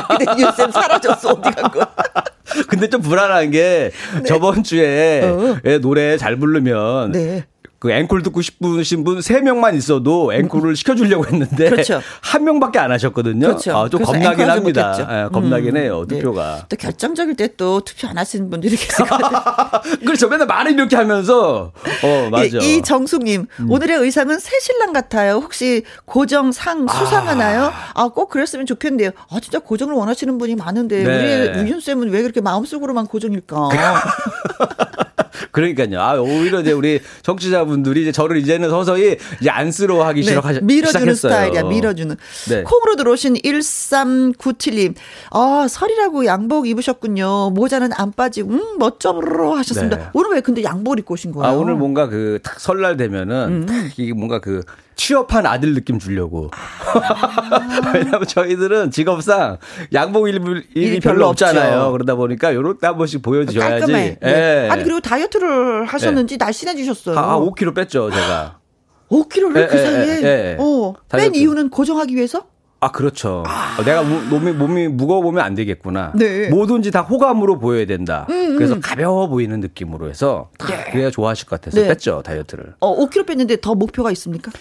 근데 0.09 0.25
뉴쌤 0.37 0.71
사라졌어. 0.71 1.31
어디 1.31 1.51
간 1.51 1.71
거야? 1.71 1.87
근데 2.69 2.89
좀 2.89 3.03
불안한 3.03 3.51
게, 3.51 3.91
네. 4.15 4.23
저번 4.25 4.63
주에 4.63 5.23
어. 5.25 5.57
예, 5.65 5.79
노래 5.79 6.17
잘 6.17 6.37
부르면. 6.37 7.13
네. 7.13 7.45
그 7.79 7.91
앵콜 7.93 8.23
듣고 8.23 8.43
싶으신 8.43 9.05
분 9.05 9.21
3명만 9.21 9.77
있어도 9.77 10.33
앵콜을 10.33 10.75
시켜주려고 10.77 11.27
했는데 11.27 11.71
그렇죠. 11.71 12.01
한 12.23 12.45
명밖에 12.45 12.79
안 12.79 12.91
하셨거든요. 12.93 13.47
그렇죠. 13.49 13.77
아, 13.77 13.89
좀 13.89 14.03
겁나긴 14.03 14.51
합니다. 14.51 14.93
네, 15.09 15.29
겁나긴 15.33 15.77
음. 15.77 15.83
해요, 15.83 16.05
투표가. 16.09 16.57
네. 16.57 16.63
또 16.69 16.77
결정적일 16.77 17.37
때 17.37 17.49
또 17.57 17.81
투표 17.81 18.07
안 18.09 18.19
하시는 18.19 18.49
분들이 18.51 18.77
계세요. 18.77 19.07
그렇죠. 20.05 20.29
맨날 20.29 20.47
말을 20.47 20.73
이렇게 20.73 20.95
하면서 20.97 21.73
어, 22.05 22.29
맞아. 22.31 22.59
이, 22.61 22.77
이 22.77 22.83
정숙님, 22.83 23.47
음. 23.61 23.71
오늘의 23.71 23.97
의상은 23.99 24.39
새 24.39 24.51
신랑 24.61 24.93
같아요. 24.93 25.35
혹시 25.37 25.83
고정 26.05 26.53
상 26.53 26.87
수상하나요? 26.87 27.65
아, 27.95 28.03
아 28.05 28.09
꼭 28.09 28.29
그랬으면 28.31 28.67
좋겠는데요. 28.67 29.11
아, 29.31 29.39
진짜 29.41 29.59
고정을 29.61 29.95
원하시는 29.95 30.37
분이 30.39 30.57
많은데 30.57 31.03
네. 31.05 31.49
우리 31.49 31.61
우윤 31.61 31.81
쌤은 31.81 32.11
왜 32.11 32.23
그렇게 32.23 32.41
마음속으로만 32.41 33.07
고정일까? 33.07 33.69
그러니까요. 35.51 36.01
아, 36.01 36.15
오히려 36.21 36.61
이제 36.61 36.73
우리 36.73 37.01
정치자분들이 37.23 38.03
이제 38.03 38.13
저를 38.13 38.39
이제는 38.39 38.71
서서히 38.71 39.17
이제 39.41 39.51
안쓰러워하기 39.51 40.21
네, 40.21 40.27
시작하셨어요. 40.27 40.65
밀어주는 40.65 41.15
스타일이야, 41.15 41.63
밀어주는. 41.65 42.17
네. 42.49 42.63
콩으로 42.63 42.97
들어오신 42.97 43.35
1397님. 43.35 44.95
아, 45.31 45.67
설이라고 45.69 46.27
양복 46.27 46.69
입으셨군요. 46.69 47.51
모자는 47.51 47.91
안 47.95 48.13
빠지고, 48.13 48.51
음, 48.51 48.79
멋져로 48.79 49.55
하셨습니다. 49.57 49.97
네. 49.97 50.05
오늘 50.15 50.33
왜 50.33 50.41
근데 50.41 50.63
양복을 50.63 50.99
입고 51.01 51.15
오신 51.15 51.33
거예요? 51.33 51.47
아, 51.49 51.57
오늘 51.57 51.75
뭔가 51.75 52.09
그, 52.09 52.39
탁 52.43 52.61
설날 52.61 52.97
되면은, 52.97 53.69
음. 53.69 53.91
이게 53.97 54.13
뭔가 54.13 54.41
그, 54.41 54.63
취업한 54.99 55.47
아들 55.47 55.75
느낌 55.75 55.99
주려고. 55.99 56.51
아. 56.53 57.93
왜냐면 57.95 58.27
저희들은 58.27 58.91
직업상 58.91 59.57
양복 59.95 60.29
일이, 60.29 60.39
일이 60.75 61.01
별로, 61.01 61.15
별로 61.15 61.29
없잖아요. 61.29 61.93
그러다 61.93 62.17
보니까 62.17 62.53
요렇게 62.53 62.87
한 62.87 62.99
번씩 62.99 63.23
보여줘야지. 63.23 63.59
깔끔해. 63.59 64.19
예. 64.21 64.27
네. 64.27 64.69
아니 64.69 64.83
그리고 64.83 65.01
다이어트를 65.01 65.87
하셨는지 65.87 66.37
네. 66.37 66.45
날씬해지셨어요. 66.45 67.17
아, 67.17 67.39
5kg 67.39 67.75
뺐죠 67.75 68.11
제가. 68.11 68.59
5kg를 69.09 69.57
에, 69.57 69.67
그 69.69 69.77
에, 69.77 69.85
사이에. 69.85 70.57
어. 70.59 70.95
뺀 71.09 71.35
이유는 71.35 71.71
고정하기 71.71 72.15
위해서? 72.15 72.47
아, 72.81 72.93
그렇죠. 72.93 73.43
아. 73.47 73.77
내가 73.85 74.03
몸이, 74.03 74.53
몸이 74.53 74.89
무거워 74.89 75.21
보면 75.21 75.45
안 75.45 75.55
되겠구나. 75.55 76.13
네. 76.15 76.49
뭐든지 76.49 76.91
다 76.93 77.01
호감으로 77.01 77.59
보여야 77.59 77.87
된다. 77.87 78.27
음, 78.31 78.53
음. 78.53 78.57
그래서 78.57 78.79
가벼워 78.81 79.27
보이는 79.29 79.59
느낌으로 79.61 80.09
해서 80.09 80.51
네. 80.67 80.85
그래야 80.93 81.11
좋아하실 81.11 81.49
것 81.49 81.61
같아서 81.61 81.81
네. 81.81 81.89
뺐죠, 81.89 82.23
다이어트를. 82.25 82.75
어, 82.81 82.97
5kg 82.97 83.27
뺐는데 83.27 83.61
더 83.61 83.75
목표가 83.75 84.13
있습니까? 84.13 84.53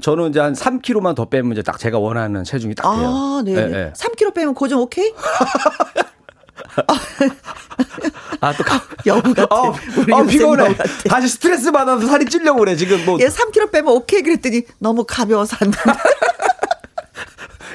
저는 0.00 0.30
이제 0.30 0.40
한 0.40 0.54
3kg만 0.54 1.14
더 1.14 1.26
빼면 1.26 1.52
이제 1.52 1.62
딱 1.62 1.78
제가 1.78 1.98
원하는 1.98 2.44
체중이 2.44 2.74
딱 2.74 2.96
돼요. 2.96 3.08
아, 3.08 3.42
네. 3.44 3.54
네, 3.54 3.66
네. 3.68 3.92
3kg 3.92 4.34
빼면 4.34 4.54
고정 4.54 4.80
오케이? 4.80 5.12
아, 8.40 8.52
또 8.52 8.64
가. 8.64 8.82
여우 9.06 9.22
같아. 9.22 9.44
어, 9.50 9.68
어 10.12 10.22
피곤해. 10.24 10.74
다시 11.08 11.28
스트레스 11.28 11.70
받아서 11.70 12.06
살이 12.06 12.24
찔려고 12.26 12.60
그래, 12.60 12.74
지금 12.76 13.04
뭐. 13.04 13.18
예, 13.20 13.28
3kg 13.28 13.70
빼면 13.70 13.92
오케이 13.92 14.22
그랬더니 14.22 14.62
너무 14.78 15.04
가벼워서 15.06 15.56
안 15.60 15.70
된다. 15.70 15.96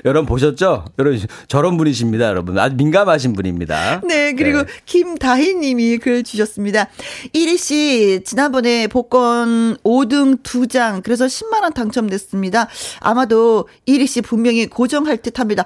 여러분 0.05 0.25
보셨죠? 0.25 0.85
여러분 0.97 1.19
저런 1.47 1.77
분이십니다, 1.77 2.25
여러분. 2.27 2.57
아주 2.57 2.75
민감하신 2.75 3.33
분입니다. 3.33 4.01
네, 4.07 4.33
그리고 4.33 4.63
네. 4.63 4.71
김다희 4.85 5.55
님이 5.55 5.97
글 5.97 6.23
주셨습니다. 6.23 6.87
이리 7.33 7.57
씨, 7.57 8.21
지난번에 8.25 8.87
복권 8.87 9.77
5등 9.77 10.43
2장, 10.43 11.03
그래서 11.03 11.25
10만 11.25 11.61
원 11.63 11.73
당첨됐습니다. 11.73 12.67
아마도 12.99 13.67
이리 13.85 14.07
씨 14.07 14.21
분명히 14.21 14.67
고정할 14.67 15.17
듯 15.17 15.39
합니다. 15.39 15.63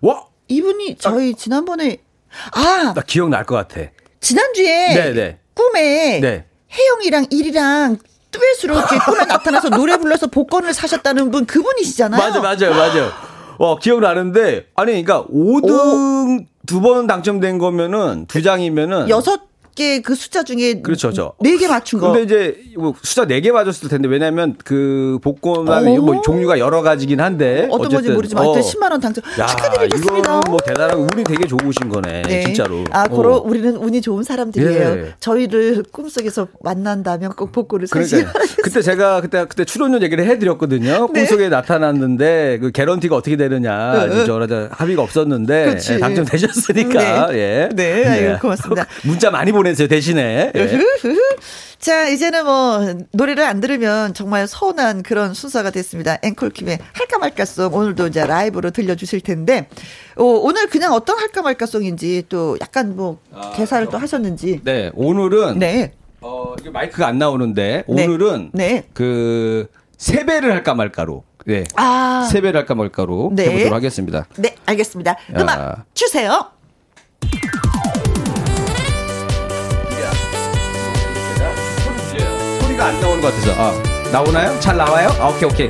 와! 0.00 0.24
이분이 0.48 0.96
저희 0.98 1.32
아, 1.32 1.36
지난번에, 1.36 1.98
아! 2.52 2.92
나 2.94 3.02
기억날 3.02 3.44
것 3.44 3.54
같아. 3.56 3.80
지난주에 4.20 4.94
네네. 4.94 5.12
네. 5.12 5.38
꿈에 5.54 6.20
네. 6.20 6.44
혜영이랑 6.72 7.26
일이랑 7.30 7.98
듀엣으로 8.30 8.76
이렇게 8.76 8.98
꿈에 8.98 9.24
나타나서 9.24 9.70
노래 9.70 9.96
불러서 9.96 10.26
복권을 10.26 10.74
사셨다는 10.74 11.30
분 11.30 11.46
그분이시잖아요. 11.46 12.20
맞아, 12.20 12.40
맞아요, 12.40 12.74
맞아요. 12.74 13.35
어, 13.58 13.78
기억나는데, 13.78 14.66
아니, 14.76 15.02
그러니까 15.02 15.24
5등 15.32 16.46
두 16.66 16.80
번 16.80 17.06
당첨된 17.06 17.58
거면은, 17.58 18.26
두 18.26 18.42
장이면은. 18.42 19.08
여섯 19.08 19.40
개 19.76 20.00
그 20.00 20.14
숫자 20.16 20.42
중에 20.42 20.80
그렇죠, 20.82 21.12
저. 21.12 21.34
네 21.40 21.56
개 21.56 21.68
맞춘 21.68 22.00
거. 22.00 22.10
근데 22.12 22.22
이제 22.24 22.56
뭐 22.76 22.94
숫자 23.02 23.24
네 23.26 23.40
개 23.40 23.52
맞았을 23.52 23.88
텐데 23.88 24.08
왜냐면 24.08 24.56
그 24.64 25.18
복권함이 25.22 25.98
뭐 25.98 26.20
종류가 26.22 26.58
여러 26.58 26.82
가지긴 26.82 27.20
한데 27.20 27.68
어떤 27.70 27.90
건지 27.90 28.10
모르지만 28.10 28.44
어. 28.46 28.52
10만 28.54 28.90
원 28.90 29.00
당첨 29.00 29.22
야, 29.38 29.46
축하드리겠습니다. 29.46 30.18
이거 30.18 30.40
뭐 30.50 30.58
대단한 30.66 30.98
운이 30.98 31.22
되게 31.24 31.46
좋으신 31.46 31.88
거네. 31.90 32.22
네. 32.22 32.40
진짜로. 32.42 32.82
아, 32.90 33.06
고로 33.06 33.36
어. 33.36 33.40
우리는 33.42 33.76
운이 33.76 34.00
좋은 34.00 34.22
사람들이에요. 34.24 34.88
예. 34.98 35.14
저희를 35.20 35.84
꿈속에서 35.92 36.48
만난다면 36.62 37.32
꼭 37.34 37.52
복권을 37.52 37.86
그러니까 37.90 38.32
그때 38.62 38.80
제가 38.82 39.20
그때 39.20 39.44
그때 39.46 39.64
출연료 39.64 40.00
얘기를 40.00 40.24
해 40.26 40.38
드렸거든요. 40.38 41.08
네. 41.12 41.20
꿈속에 41.20 41.48
나타났는데 41.48 42.58
그 42.60 42.70
개런티가 42.72 43.14
어떻게 43.14 43.36
되느냐. 43.36 44.06
네. 44.06 44.24
저 44.24 44.36
하비가 44.70 45.02
없었는데 45.02 45.76
예, 45.90 45.98
당첨되셨으니까. 45.98 47.28
네. 47.28 47.38
예. 47.38 47.68
네. 47.74 48.06
아유, 48.08 48.38
고맙습니다. 48.40 48.86
문자 49.04 49.30
많이 49.30 49.52
보내 49.52 49.65
보내세요, 49.66 49.88
대신에. 49.88 50.52
예. 50.54 50.80
자, 51.78 52.08
이제는 52.08 52.44
뭐, 52.44 52.94
노래를 53.12 53.44
안 53.44 53.60
들으면 53.60 54.14
정말 54.14 54.46
서운한 54.46 55.02
그런 55.02 55.34
순서가 55.34 55.70
됐습니다. 55.70 56.18
앵콜킴의 56.22 56.78
할까 56.92 57.18
말까송 57.18 57.74
오늘도 57.74 58.08
이제 58.08 58.24
라이브로 58.24 58.70
들려주실 58.70 59.20
텐데, 59.20 59.68
어, 60.16 60.24
오늘 60.24 60.68
그냥 60.68 60.92
어떤 60.92 61.18
할까 61.18 61.42
말까송인지 61.42 62.24
또 62.28 62.56
약간 62.60 62.96
뭐, 62.96 63.18
아, 63.32 63.52
개사를 63.56 63.88
또 63.88 63.98
하셨는지. 63.98 64.60
네, 64.64 64.90
오늘은. 64.94 65.58
네. 65.58 65.92
어, 66.20 66.54
이게 66.58 66.70
마이크가 66.70 67.06
안 67.06 67.18
나오는데, 67.18 67.84
네. 67.88 68.06
오늘은. 68.06 68.50
네. 68.52 68.84
그, 68.94 69.66
세배를 69.98 70.52
할까 70.52 70.74
말까로. 70.74 71.24
네. 71.44 71.64
아. 71.76 72.28
세배를 72.30 72.58
할까 72.58 72.74
말까로 72.74 73.30
네. 73.34 73.48
해보도록 73.48 73.74
하겠습니다. 73.74 74.26
네, 74.36 74.56
알겠습니다. 74.66 75.16
음악 75.36 75.60
아. 75.60 75.84
주세요. 75.94 76.55
안 82.86 83.00
나오는 83.00 83.20
것 83.20 83.34
같아서. 83.34 83.52
아, 83.58 83.72
나오나요? 84.12 84.60
잘 84.60 84.76
나와요? 84.76 85.08
아, 85.20 85.28
오케이, 85.28 85.44
오케이. 85.44 85.68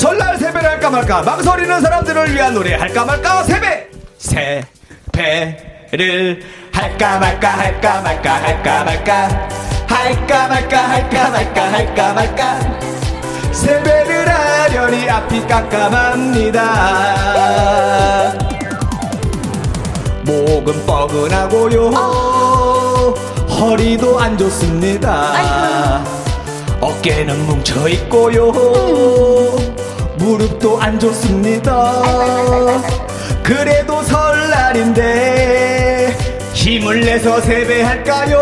설날 0.00 0.38
세배를 0.38 0.66
할까 0.66 0.88
말까 0.88 1.22
망설이는 1.22 1.82
사람들을 1.82 2.34
위한 2.34 2.54
노래 2.54 2.74
할까 2.74 3.04
말까 3.04 3.42
세배 3.42 3.90
세배를 4.16 4.64
할까 6.72 7.18
말까 7.18 7.48
할까 7.50 8.00
말까 8.00 8.42
할까 8.42 8.84
말까 8.84 9.28
할까 9.86 10.48
말까 10.48 10.88
할까 10.88 11.30
말까 11.30 11.72
할까 11.72 12.12
말까 12.14 12.60
세배를 13.52 14.26
하려니 14.26 15.10
앞이 15.10 15.46
깜깜합니다 15.46 16.62
목은 20.24 20.86
뻐근하고요 20.86 22.39
허리도 23.60 24.18
안 24.18 24.38
좋습니다. 24.38 25.34
아이고. 25.34 26.20
어깨는 26.80 27.44
뭉쳐 27.44 27.88
있고요. 27.90 28.48
음. 28.52 29.76
무릎도 30.16 30.80
안 30.80 30.98
좋습니다. 30.98 32.02
그래도 33.42 34.02
설날인데 34.02 34.96
힘을 36.54 37.00
내서 37.00 37.38
세배할까요? 37.42 38.38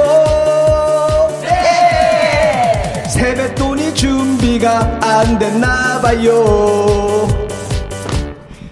네. 1.43 3.03
세뱃돈이 3.09 3.95
준비가 3.95 5.01
안 5.03 5.37
됐나 5.37 6.01
봐요. 6.01 7.27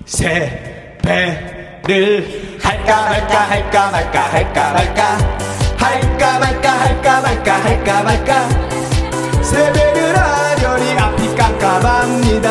세배를 0.05 1.03
할까 2.63 3.03
말까 3.09 3.41
할까 3.51 3.91
말까 3.91 4.21
할까 4.33 4.73
말까 4.73 5.46
할까 5.87 6.39
말까 6.41 6.81
할까 6.81 7.21
말까 7.21 7.65
할까 7.65 8.03
말까 8.03 8.49
세배를 9.41 10.19
하려니 10.19 10.99
앞이 10.99 11.37
깜깜합니다 11.37 12.51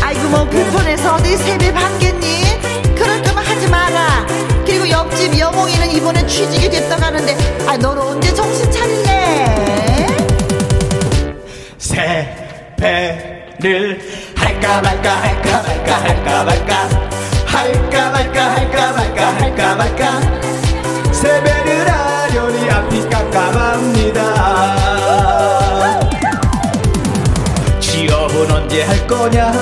아이고 0.00 0.28
뭐 0.30 0.48
근본에서 0.48 1.16
어디 1.16 1.36
세배 1.36 1.74
받겠니? 1.74 2.94
그럴 2.94 3.22
거면 3.22 3.44
하지 3.44 3.68
마라 3.68 4.26
그리고 4.64 4.88
옆집 4.88 5.38
여몽이는 5.38 5.90
이번에 5.90 6.26
취직이 6.26 6.70
됐다고 6.70 7.02
하는데 7.02 7.36
아 7.66 7.76
너는 7.76 8.00
언제 8.02 8.32
정신 8.32 8.72
차릴래? 8.72 10.06
세배를 11.76 14.00
할까 14.34 14.80
말까 14.80 15.22
할까 15.22 15.62
말까 15.62 16.02
할까 16.02 16.44
말까 16.44 16.88
할까 17.54 18.10
말까 18.10 18.50
할까 18.50 18.92
말까 18.92 19.26
할까 19.38 19.74
말까. 19.76 20.20
세배를 21.12 21.88
하려니 21.88 22.70
앞이 22.70 23.08
깜깜합니다. 23.08 24.20
취업은 27.80 28.50
언제 28.50 28.82
할 28.82 29.06
거냐? 29.06 29.52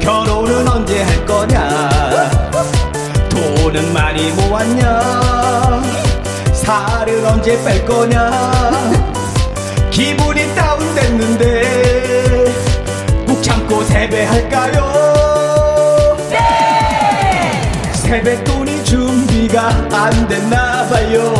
결혼은 0.00 0.66
언제 0.66 1.02
할 1.02 1.26
거냐? 1.26 2.30
돈은 3.28 3.92
많이 3.92 4.30
모았냐? 4.32 5.82
살은 6.54 7.26
언제 7.26 7.62
뺄 7.62 7.84
거냐? 7.84 8.30
기분이 9.90 10.54
다운됐는데 10.54 12.44
꾹 13.26 13.42
참고 13.42 13.84
세배할까 13.84 14.69
세뱃돈이 18.10 18.82
준비가 18.82 19.68
안 19.92 20.26
됐나 20.26 20.84
봐요. 20.88 21.32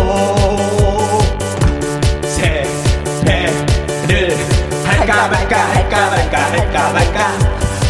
세배를 3.18 4.37
할까 4.85 5.29
말까 5.29 5.57
할까 5.75 6.11
말까 6.11 6.39
할까 6.53 6.93
말까. 6.93 7.18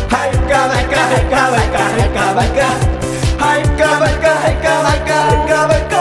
할까 0.08 0.66
말까 0.66 0.96
할까 1.10 1.50
말까 1.50 1.78
할까 1.92 2.32
말까. 2.32 2.60
할까 3.36 3.98
말까 3.98 4.26
할까 4.40 4.82
말까 4.82 5.28
할까 5.28 5.66
말까. 5.66 5.94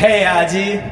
해야지 0.00 0.82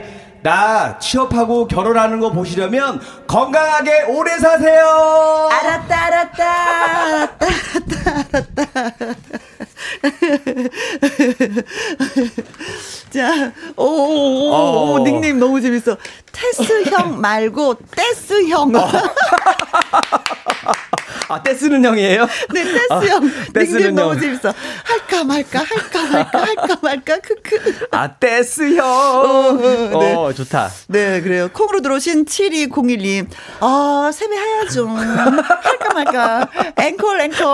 나 0.46 0.96
취업하고 1.00 1.66
결혼하는 1.66 2.20
거 2.20 2.30
보시려면 2.30 3.00
건강하게 3.26 4.04
오래 4.04 4.38
사세요 4.38 5.48
알았다 5.50 6.06
알았다 6.06 6.44
알았다 6.44 7.46
알았다 7.46 8.12
알았다 8.30 9.16
자, 13.10 13.52
오, 13.76 13.84
오, 13.84 13.86
오, 13.86 14.50
오, 14.50 14.94
어. 14.94 14.98
닉네임 15.04 15.38
너무 15.38 15.60
재밌어. 15.60 15.96
테스 16.36 16.90
형 16.90 17.18
말고 17.20 17.76
떼스 17.96 18.48
형. 18.48 18.74
어. 18.74 18.86
아, 21.28 21.42
떼쓰는 21.42 21.84
형이에요? 21.84 22.26
네, 22.54 22.62
떼스 22.64 22.86
아, 22.90 23.00
형. 23.00 23.30
닉네임 23.54 23.94
너무 23.94 24.18
재밌어. 24.20 24.52
할까 24.84 25.24
말까, 25.24 25.58
할까 25.58 26.02
말까, 26.12 26.38
할까 26.40 26.76
말까, 26.80 27.16
크크. 27.18 27.88
아, 27.90 28.12
떼스 28.14 28.76
형. 28.76 28.86
어, 28.86 29.48
어, 29.48 29.98
네. 30.00 30.14
어, 30.14 30.32
좋다. 30.32 30.70
네, 30.88 31.20
그래요. 31.22 31.48
콩으로 31.52 31.80
들어오신 31.80 32.26
7201님. 32.26 33.26
아, 33.60 34.10
세배해야죠. 34.12 34.86
할까 34.88 35.94
말까. 35.94 36.48
앵콜, 36.76 37.20
앵콜. 37.22 37.46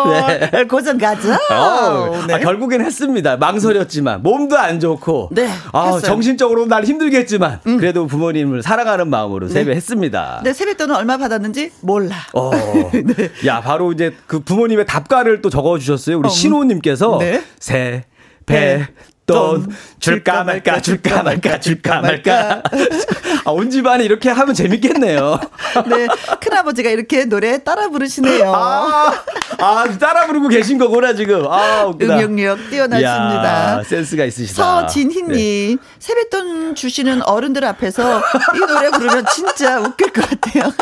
네. 0.53 0.65
고정 0.65 0.99
가자. 0.99 1.39
어, 1.51 2.25
네. 2.27 2.35
아, 2.35 2.39
결국엔 2.41 2.85
했습니다. 2.85 3.37
망설였지만. 3.39 4.23
몸도 4.23 4.59
안 4.59 4.81
좋고. 4.81 5.31
네. 5.33 5.49
아, 5.73 5.99
정신적으로 6.05 6.67
날 6.67 6.85
힘들겠지만. 6.85 7.61
음. 7.67 7.79
그래도 7.79 8.07
부모님을 8.07 8.63
사랑하는 8.73 9.09
마음으로 9.09 9.49
네. 9.49 9.53
세배했습니다. 9.53 10.41
네, 10.45 10.55
세뱃돈은 10.55 10.97
얼마 10.97 11.19
받았는지 11.19 11.73
몰라. 11.83 12.17
어. 12.33 12.51
네. 12.93 13.31
야, 13.45 13.61
바로 13.61 13.93
이제 13.93 14.15
그 14.27 14.41
부모님의 14.41 14.87
답가를 14.87 15.43
또 15.43 15.51
적어 15.51 15.79
주셨어요. 15.79 16.19
우리 16.19 16.27
어. 16.27 16.31
신호님께서 16.31 17.19
네. 17.19 17.43
세, 17.59 18.05
배, 18.47 18.87
돈 19.33 19.77
줄까 19.99 20.45
말까 20.45 20.81
줄까 20.81 21.23
말까 21.23 21.61
줄까 21.61 22.01
말까. 22.01 22.63
아, 23.45 23.51
온 23.51 23.71
집안이 23.71 24.05
이렇게 24.05 24.31
하면 24.31 24.55
재밌겠네요. 24.55 25.41
네. 25.89 26.07
큰아버지가 26.41 26.91
이렇게 26.91 27.25
노래 27.25 27.63
따라 27.63 27.89
부르시네요. 27.89 28.53
아, 28.55 29.13
아 29.59 29.85
따라 29.99 30.27
부르고 30.27 30.49
계신 30.49 30.79
거구나, 30.79 31.15
지금. 31.15 31.47
아, 31.47 31.85
웃기다. 31.87 32.17
응용력 32.17 32.71
뛰어나십니다. 32.71 33.75
이야, 33.79 33.83
센스가 33.85 34.25
있으시다. 34.25 34.83
서진희님, 34.83 35.77
네. 35.77 35.77
세뱃돈 35.99 36.75
주시는 36.75 37.23
어른들 37.23 37.65
앞에서 37.65 38.23
이 38.55 38.59
노래 38.59 38.91
부르면 38.91 39.27
진짜 39.33 39.81
웃길 39.81 40.13
것 40.13 40.29
같아요. 40.29 40.73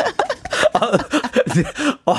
어, 2.05 2.15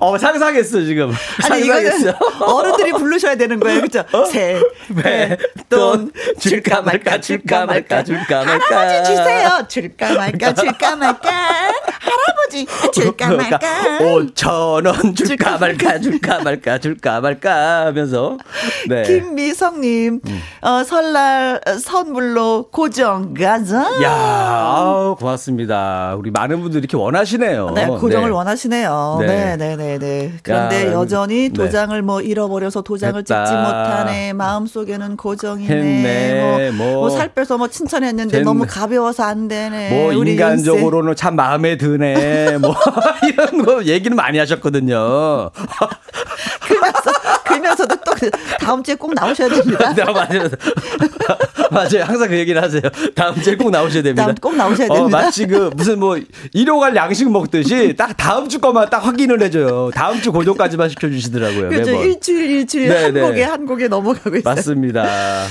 어, 0.00 0.18
상상했어, 0.18 0.82
지금. 0.84 1.12
아니, 1.50 1.64
상상했어. 1.64 2.12
어른들이 2.40 2.92
부르셔야 2.92 3.36
되는 3.36 3.58
거예요. 3.60 3.80
그죠? 3.80 4.04
어? 4.12 4.24
세, 4.24 4.60
배, 5.02 5.36
돈, 5.68 6.12
줄까 6.38 6.82
말까, 6.82 7.20
줄까 7.20 7.66
말까, 7.66 8.04
줄까 8.04 8.44
말까. 8.44 8.76
할아버지 8.76 9.10
주세요. 9.10 9.66
줄까 9.68 10.14
말까, 10.14 10.54
줄까 10.54 10.96
말까. 10.96 11.30
할아버지, 11.30 12.66
줄까 12.92 13.28
말까. 13.30 13.58
5천 14.00 14.86
원 14.86 15.14
줄까 15.14 15.58
말까, 15.58 15.98
줄까 16.00 16.40
말까, 16.40 16.78
줄까 16.78 17.20
말까 17.20 17.86
하면서. 17.86 18.38
네. 18.88 19.02
김미성님, 19.02 20.20
음. 20.26 20.42
어, 20.60 20.84
설날 20.84 21.60
선물로 21.80 22.68
고정 22.70 23.34
가자. 23.34 23.82
야 24.02 25.14
고맙습니다. 25.18 26.14
우리 26.18 26.30
많은 26.30 26.60
분들이 26.60 26.80
이렇게 26.80 26.96
원하시네요. 26.96 27.71
네, 27.74 27.86
고정을 27.86 28.30
네. 28.30 28.34
원하시네요. 28.34 29.18
네, 29.20 29.56
네, 29.56 29.76
네, 29.76 29.98
네. 29.98 30.32
그런데 30.42 30.88
야, 30.88 30.92
여전히 30.92 31.48
네. 31.48 31.52
도장을 31.52 31.96
네. 31.96 32.02
뭐 32.02 32.20
잃어버려서 32.20 32.82
도장을 32.82 33.18
했다. 33.18 33.44
찍지 33.44 33.56
못하네. 33.56 34.32
마음 34.32 34.66
속에는 34.66 35.16
고정이네. 35.16 35.74
했네. 35.74 36.70
뭐, 36.72 36.86
뭐, 36.86 37.00
뭐살 37.08 37.28
빼서 37.34 37.58
뭐 37.58 37.68
칭찬했는데 37.68 38.38
된, 38.38 38.44
너무 38.44 38.66
가벼워서 38.68 39.22
안 39.24 39.48
되네. 39.48 39.90
뭐 39.90 40.12
인간적으로는 40.12 41.16
참 41.16 41.36
마음에 41.36 41.76
드네. 41.76 42.58
뭐 42.58 42.74
이런 43.28 43.64
거 43.64 43.84
얘기는 43.84 44.14
많이 44.16 44.38
하셨거든요. 44.38 45.50
그러면서 46.66 47.21
그러면서도 47.44 47.96
또 47.96 48.12
다음 48.60 48.82
주에 48.82 48.94
꼭 48.94 49.14
나오셔야 49.14 49.48
됩니다. 49.48 49.92
네, 49.94 50.04
맞아요. 50.04 50.48
맞아요. 51.70 52.04
항상 52.04 52.28
그 52.28 52.38
얘기를 52.38 52.62
하세요. 52.62 52.82
다음 53.14 53.40
주에 53.40 53.56
꼭 53.56 53.70
나오셔야 53.70 54.02
됩니다. 54.02 54.34
꼭 54.40 54.56
나오셔야 54.56 54.88
됩니다. 54.88 55.04
어, 55.04 55.08
마치 55.08 55.46
그 55.46 55.70
무슨 55.74 55.98
뭐 55.98 56.18
일용할 56.52 56.94
양식 56.96 57.30
먹듯이 57.30 57.94
딱 57.96 58.16
다음 58.16 58.48
주 58.48 58.60
거만 58.60 58.90
딱 58.90 58.98
확인을 59.06 59.40
해줘요. 59.42 59.90
다음 59.94 60.20
주 60.20 60.32
고정까지만 60.32 60.88
시켜주시더라고요. 60.90 61.68
그렇죠. 61.70 61.92
매번. 61.92 62.06
일주일 62.06 62.50
일주일 62.50 62.88
네, 62.88 63.02
한 63.04 63.14
네. 63.14 63.20
곡에 63.20 63.42
한 63.42 63.66
곡에 63.66 63.88
넘어가고 63.88 64.36
있어요. 64.36 64.54
맞습니다. 64.54 65.06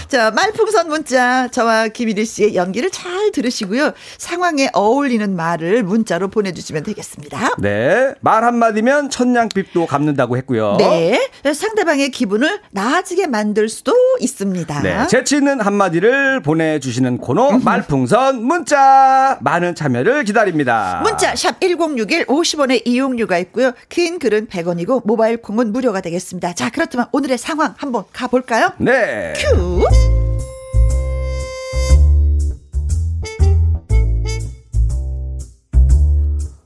자 0.07 0.31
말풍선 0.31 0.89
문자 0.89 1.47
저와 1.49 1.87
김일희 1.89 2.25
씨의 2.25 2.55
연기를 2.55 2.91
잘 2.91 3.31
들으시고요. 3.31 3.91
상황에 4.17 4.69
어울리는 4.73 5.35
말을 5.35 5.83
문자로 5.83 6.27
보내주시면 6.29 6.83
되겠습니다. 6.83 7.55
네. 7.59 8.13
말 8.21 8.43
한마디면 8.43 9.09
천냥빚도 9.09 9.87
갚는다고 9.87 10.37
했고요. 10.37 10.75
네. 10.77 11.29
상 11.53 11.70
대방의 11.75 12.09
기분을 12.09 12.59
나아지게 12.71 13.27
만들 13.27 13.69
수도 13.69 13.93
있습니다. 14.19 14.81
네. 14.81 15.07
재치 15.07 15.37
있는 15.37 15.59
한마디를 15.61 16.41
보내주시는 16.41 17.17
코너 17.17 17.59
말풍선 17.59 18.43
문자 18.43 19.37
많은 19.41 19.75
참여를 19.75 20.23
기다립니다. 20.23 21.01
문자 21.03 21.35
샵 21.35 21.59
1061 21.59 22.25
50원의 22.25 22.81
이용료가 22.85 23.37
있고요. 23.39 23.71
긴 23.89 24.19
글은 24.19 24.47
100원이고 24.47 25.05
모바일 25.05 25.37
콩은 25.37 25.71
무료가 25.71 26.01
되겠습니다. 26.01 26.53
자 26.53 26.69
그렇다면 26.69 27.07
오늘의 27.11 27.37
상황 27.37 27.73
한번 27.77 28.03
가볼까요? 28.13 28.73
네. 28.77 29.33
큐. 29.37 29.85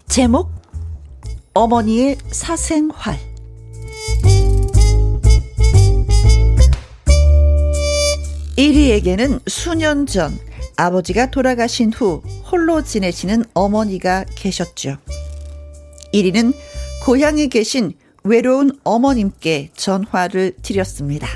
제목 0.07 0.49
어머니의 1.53 2.17
사생활 2.31 3.19
이리에게는 8.57 9.39
수년 9.47 10.05
전 10.05 10.37
아버지가 10.77 11.31
돌아가신 11.31 11.91
후 11.91 12.21
홀로 12.49 12.81
지내시는 12.81 13.43
어머니가 13.53 14.25
계셨죠. 14.35 14.97
이리는 16.11 16.53
고향에 17.03 17.47
계신 17.47 17.93
외로운 18.23 18.71
어머님께 18.83 19.71
전화를 19.75 20.53
드렸습니다. 20.61 21.27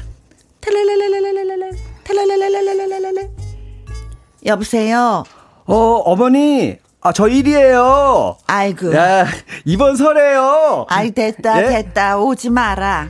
여보세요. 4.45 5.23
어 5.65 5.75
어머니 5.75 6.77
아, 7.01 7.13
저 7.13 7.27
일이에요. 7.27 8.37
아이고. 8.47 8.93
야, 8.93 9.25
이번 9.63 9.95
설에요. 9.95 10.85
아이, 10.89 11.11
됐다, 11.11 11.63
예? 11.63 11.69
됐다. 11.69 12.17
오지 12.17 12.49
마라. 12.49 13.09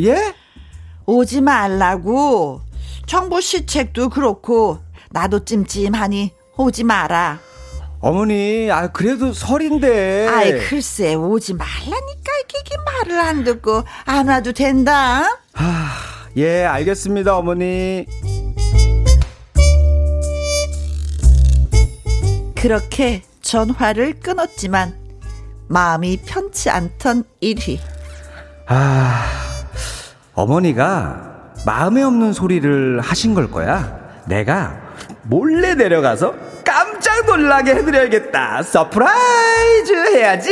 예? 0.00 0.34
오지 1.06 1.40
말라고. 1.40 2.62
정부 3.06 3.40
시책도 3.40 4.08
그렇고 4.10 4.78
나도 5.10 5.44
찜찜하니 5.44 6.32
오지 6.56 6.84
마라. 6.84 7.38
어머니, 8.00 8.68
아 8.70 8.88
그래도 8.88 9.32
설인데. 9.32 10.28
아이 10.28 10.58
글쎄 10.68 11.14
오지 11.14 11.54
말라니까 11.54 12.32
이게 12.60 12.76
말을 12.84 13.18
안 13.20 13.44
듣고 13.44 13.82
안 14.04 14.28
와도 14.28 14.52
된다. 14.52 15.22
하, 15.54 15.88
예 16.36 16.64
알겠습니다 16.64 17.36
어머니. 17.36 18.06
그렇게 22.54 23.22
전화를 23.42 24.18
끊었지만 24.20 24.94
마음이 25.68 26.18
편치 26.26 26.68
않던 26.68 27.24
일이. 27.40 27.80
아 28.66 29.24
어머니가 30.34 31.35
마음에 31.66 32.00
없는 32.00 32.32
소리를 32.32 33.00
하신 33.00 33.34
걸 33.34 33.50
거야. 33.50 33.98
내가 34.26 34.80
몰래 35.24 35.74
내려가서 35.74 36.32
깜짝 36.64 37.26
놀라게 37.26 37.74
해드려야겠다. 37.74 38.62
surprise 38.62 39.92
해야지. 40.14 40.50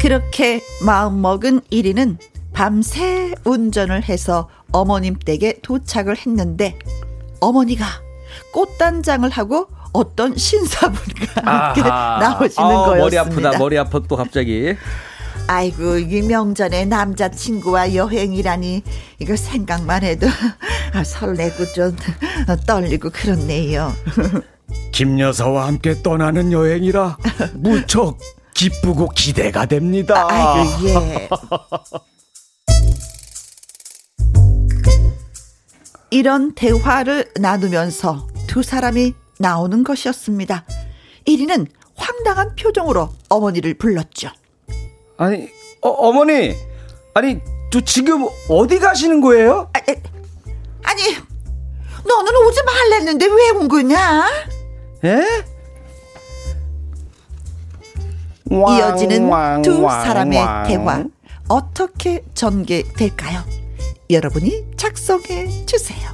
그렇게 0.00 0.60
마음먹은 0.84 1.60
1위는 1.72 2.18
밤새 2.52 3.32
운전을 3.44 4.04
해서 4.04 4.50
어머님 4.70 5.16
댁에 5.18 5.60
도착을 5.62 6.16
했는데 6.18 6.78
어머니가 7.40 7.86
꽃단장을 8.52 9.28
하고 9.30 9.68
어떤 9.94 10.36
신사분과 10.36 11.42
함께 11.42 11.80
나오시는 11.82 12.68
아, 12.68 12.84
거였습니다. 12.84 12.98
머리 12.98 13.18
아프다. 13.18 13.58
머리 13.58 13.78
아파 13.78 13.98
또 14.06 14.16
갑자기. 14.16 14.76
아이고 15.48 15.98
이 15.98 16.22
명전에 16.22 16.86
남자친구와 16.86 17.94
여행이라니 17.94 18.82
이거 19.20 19.36
생각만 19.36 20.02
해도 20.02 20.26
아, 20.92 21.04
설레고 21.04 21.72
좀 21.72 21.96
떨리고 22.66 23.10
그렇네요. 23.10 23.92
김 24.92 25.20
여사와 25.20 25.66
함께 25.68 26.02
떠나는 26.02 26.52
여행이라 26.52 27.18
무척 27.54 28.18
기쁘고 28.54 29.10
기대가 29.10 29.66
됩니다. 29.66 30.26
아이고 30.28 30.88
예. 30.88 31.28
이런 36.10 36.54
대화를 36.54 37.30
나누면서 37.38 38.26
두 38.46 38.62
사람이 38.62 39.14
나오는 39.38 39.84
것이었습니다. 39.84 40.64
1위는 41.26 41.66
황당한 41.94 42.54
표정으로 42.56 43.10
어머니를 43.28 43.74
불렀죠. 43.74 44.30
아니, 45.18 45.48
어, 45.80 46.12
머니 46.12 46.54
아니, 47.14 47.40
저 47.72 47.80
지금 47.80 48.26
어디 48.48 48.78
가시는 48.78 49.20
거예요? 49.20 49.70
아, 49.72 49.80
아니, 50.84 51.02
너는 52.06 52.36
오지 52.46 52.62
말랬는데 52.62 53.26
왜 53.26 53.50
온 53.50 53.68
거냐? 53.68 54.26
에? 55.04 55.22
이어지는 58.78 59.62
두 59.62 59.80
사람의 59.82 60.38
대화 60.68 61.04
어떻게 61.48 62.22
전개될까요? 62.34 63.42
여러분이 64.10 64.64
작성해 64.76 65.66
주세요. 65.66 66.10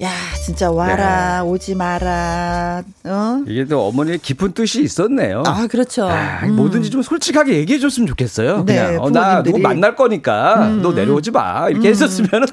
야, 0.00 0.10
진짜 0.44 0.70
와라, 0.70 1.42
네. 1.42 1.48
오지 1.48 1.74
마라. 1.74 2.84
어? 3.04 3.42
이게 3.48 3.64
또 3.64 3.88
어머니의 3.88 4.18
깊은 4.18 4.52
뜻이 4.52 4.80
있었네요. 4.82 5.42
아, 5.44 5.66
그렇죠. 5.66 6.08
아, 6.08 6.44
음. 6.44 6.54
뭐든지 6.54 6.88
좀 6.90 7.02
솔직하게 7.02 7.54
얘기해 7.54 7.80
줬으면 7.80 8.06
좋겠어요. 8.06 8.64
네, 8.64 8.76
그냥 8.76 9.02
어, 9.02 9.10
나 9.10 9.42
누구 9.42 9.58
만날 9.58 9.96
거니까 9.96 10.68
음. 10.68 10.82
너 10.82 10.92
내려오지 10.92 11.32
마. 11.32 11.68
이렇게 11.68 11.88
음. 11.88 11.90
했었으면은 11.90 12.46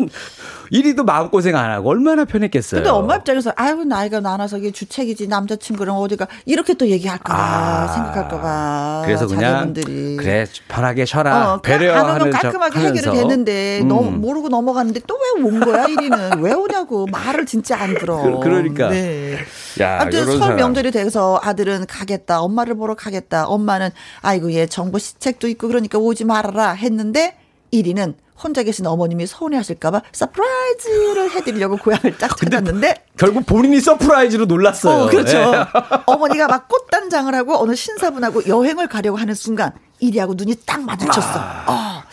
이리도 0.69 1.03
마음고생 1.03 1.55
안 1.55 1.71
하고 1.71 1.89
얼마나 1.89 2.25
편했겠어요. 2.25 2.79
근데 2.81 2.89
엄마 2.89 3.15
입장에서 3.17 3.51
아유 3.55 3.83
나이가 3.83 4.21
많아서 4.21 4.57
이게 4.57 4.71
주책이지 4.71 5.27
남자친구랑 5.27 5.95
어디가 5.97 6.27
이렇게 6.45 6.73
또 6.73 6.87
얘기할까봐 6.87 7.37
아, 7.39 7.87
생각할까봐. 7.87 9.01
그래서 9.05 9.27
그냥 9.27 9.41
자녀분들이. 9.73 10.17
그래 10.17 10.45
편하게 10.67 11.05
쉬어라 11.05 11.53
어, 11.53 11.61
배려하는 11.61 12.31
깔끔하게 12.31 12.79
해결이 12.79 13.17
됐는데 13.17 13.79
음. 13.81 13.87
너무 13.87 14.11
모르고 14.11 14.49
넘어갔는데 14.49 15.01
또 15.07 15.15
왜 15.15 15.25
온 15.43 15.59
거야 15.59 15.85
1위는 15.87 16.41
왜 16.41 16.53
오냐고 16.53 17.07
말을 17.07 17.45
진짜 17.45 17.77
안 17.81 17.93
들어. 17.95 18.39
그, 18.39 18.47
러니까 18.47 18.89
네. 18.89 19.37
야, 19.81 19.99
아무튼 20.01 20.37
설 20.37 20.55
명절이 20.55 20.91
돼서 20.91 21.39
아들은 21.43 21.85
가겠다 21.87 22.39
엄마를 22.41 22.75
보러 22.75 22.95
가겠다 22.95 23.45
엄마는 23.47 23.89
아이고 24.21 24.53
얘 24.53 24.65
정보 24.65 24.97
시책도 24.97 25.47
있고 25.49 25.67
그러니까 25.67 25.97
오지 25.97 26.23
말아라 26.25 26.71
했는데 26.71 27.35
1위는 27.73 28.13
혼자 28.41 28.63
계신 28.63 28.85
어머님이 28.85 29.25
서운해하실까봐 29.27 30.01
surprise를 30.11 31.31
해드리려고 31.31 31.77
고향을 31.77 32.17
딱 32.17 32.35
찾았는데 32.37 33.05
결국 33.17 33.45
본인이 33.45 33.79
surprise로 33.79 34.45
놀랐어요. 34.45 35.03
어, 35.05 35.07
그렇죠. 35.09 35.51
네. 35.51 35.57
어머니가 36.05 36.47
막 36.47 36.67
꽃단장을 36.67 37.33
하고 37.33 37.57
어느 37.61 37.75
신사분하고 37.75 38.47
여행을 38.47 38.87
가려고 38.87 39.17
하는 39.17 39.33
순간 39.33 39.71
이리하고 39.99 40.33
눈이 40.35 40.55
딱 40.65 40.81
마주쳤어. 40.83 41.39
아. 41.39 41.63
어. 41.67 42.03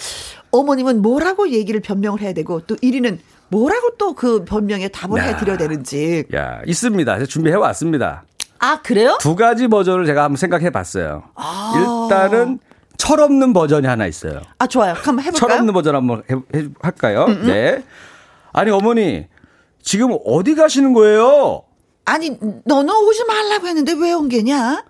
어머님은 0.53 1.03
뭐라고 1.03 1.49
얘기를 1.51 1.81
변명을 1.81 2.21
해야 2.21 2.33
되고 2.33 2.61
또 2.61 2.77
1위는 2.77 3.19
뭐라고 3.49 3.97
또 3.99 4.15
그 4.15 4.45
변명에 4.45 4.89
답을 4.89 5.19
야. 5.19 5.25
해드려야 5.25 5.57
되는지. 5.57 6.25
야 6.35 6.61
있습니다. 6.67 7.25
준비해 7.27 7.57
왔습니다. 7.57 8.25
아 8.59 8.81
그래요? 8.83 9.19
두 9.21 9.35
가지 9.35 9.67
버전을 9.67 10.07
제가 10.07 10.23
한번 10.25 10.37
생각해 10.37 10.71
봤어요. 10.71 11.25
아. 11.35 11.73
일단은 11.77 12.61
철없는 13.07 13.53
버전이 13.53 13.85
하나 13.89 14.07
있어요. 14.07 14.43
아, 14.61 14.67
좋아요. 14.69 14.93
한번 14.95 15.25
해볼까요? 15.25 15.33
철없는 15.49 15.75
버전 15.75 15.97
한번 15.97 16.23
해, 16.31 16.37
해 16.55 16.69
할까요? 16.81 17.25
음음. 17.29 17.47
네. 17.49 17.83
아니, 18.53 18.71
어머니, 18.71 19.27
지금 19.83 20.17
어디 20.25 20.55
가시는 20.55 20.93
거예요? 20.93 21.65
아니, 22.05 22.31
너는 22.65 22.95
오지 22.95 23.25
말라고 23.25 23.67
했는데 23.67 23.93
왜 23.95 24.13
온 24.13 24.29
게냐? 24.29 24.85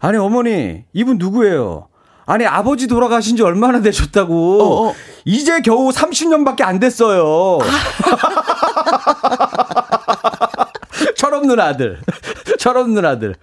아니, 0.00 0.18
어머니, 0.18 0.82
이분 0.92 1.18
누구예요? 1.18 1.86
아니, 2.26 2.44
아버지 2.44 2.88
돌아가신 2.88 3.36
지 3.36 3.42
얼마나 3.44 3.80
되셨다고. 3.82 4.62
어어. 4.62 4.94
이제 5.24 5.60
겨우 5.60 5.90
30년밖에 5.90 6.62
안 6.62 6.80
됐어요. 6.80 7.58
철없는 11.38 11.60
아들. 11.60 11.98
철없는 12.58 13.04
아들. 13.04 13.34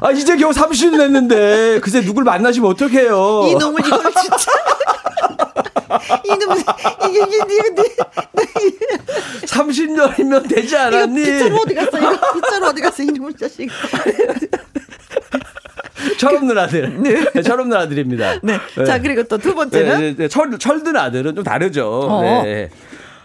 아, 0.00 0.10
이제 0.10 0.36
겨우 0.36 0.50
30년 0.50 0.98
됐는데, 0.98 1.80
글쎄 1.80 2.00
누굴 2.00 2.24
만나시면 2.24 2.70
어떡해요. 2.70 3.46
이놈을 3.50 3.86
이걸 3.86 4.00
진짜. 4.14 4.52
이놈, 6.24 6.56
이게, 7.08 7.20
이게, 7.20 7.36
이게, 7.54 7.82
30년이면 9.46 10.48
되지 10.48 10.76
않았니? 10.76 11.22
빗자루 11.24 11.56
어디 11.64 11.74
갔어? 11.74 11.98
이거 11.98 12.32
빗자루 12.32 12.66
어디 12.66 12.80
갔어? 12.80 13.02
이놈의 13.02 13.34
자식. 13.36 13.68
철없는 16.18 16.56
아들. 16.58 17.02
네. 17.02 17.24
네. 17.34 17.42
철없는 17.42 17.76
아들입니다. 17.76 18.40
네. 18.42 18.58
네. 18.76 18.84
자, 18.84 19.00
그리고 19.00 19.22
또 19.24 19.38
두 19.38 19.54
번째는. 19.54 20.00
네, 20.00 20.14
네, 20.16 20.28
철, 20.28 20.58
철든 20.58 20.96
아들은 20.96 21.34
좀 21.34 21.44
다르죠. 21.44 21.88
어. 22.08 22.42
네. 22.44 22.70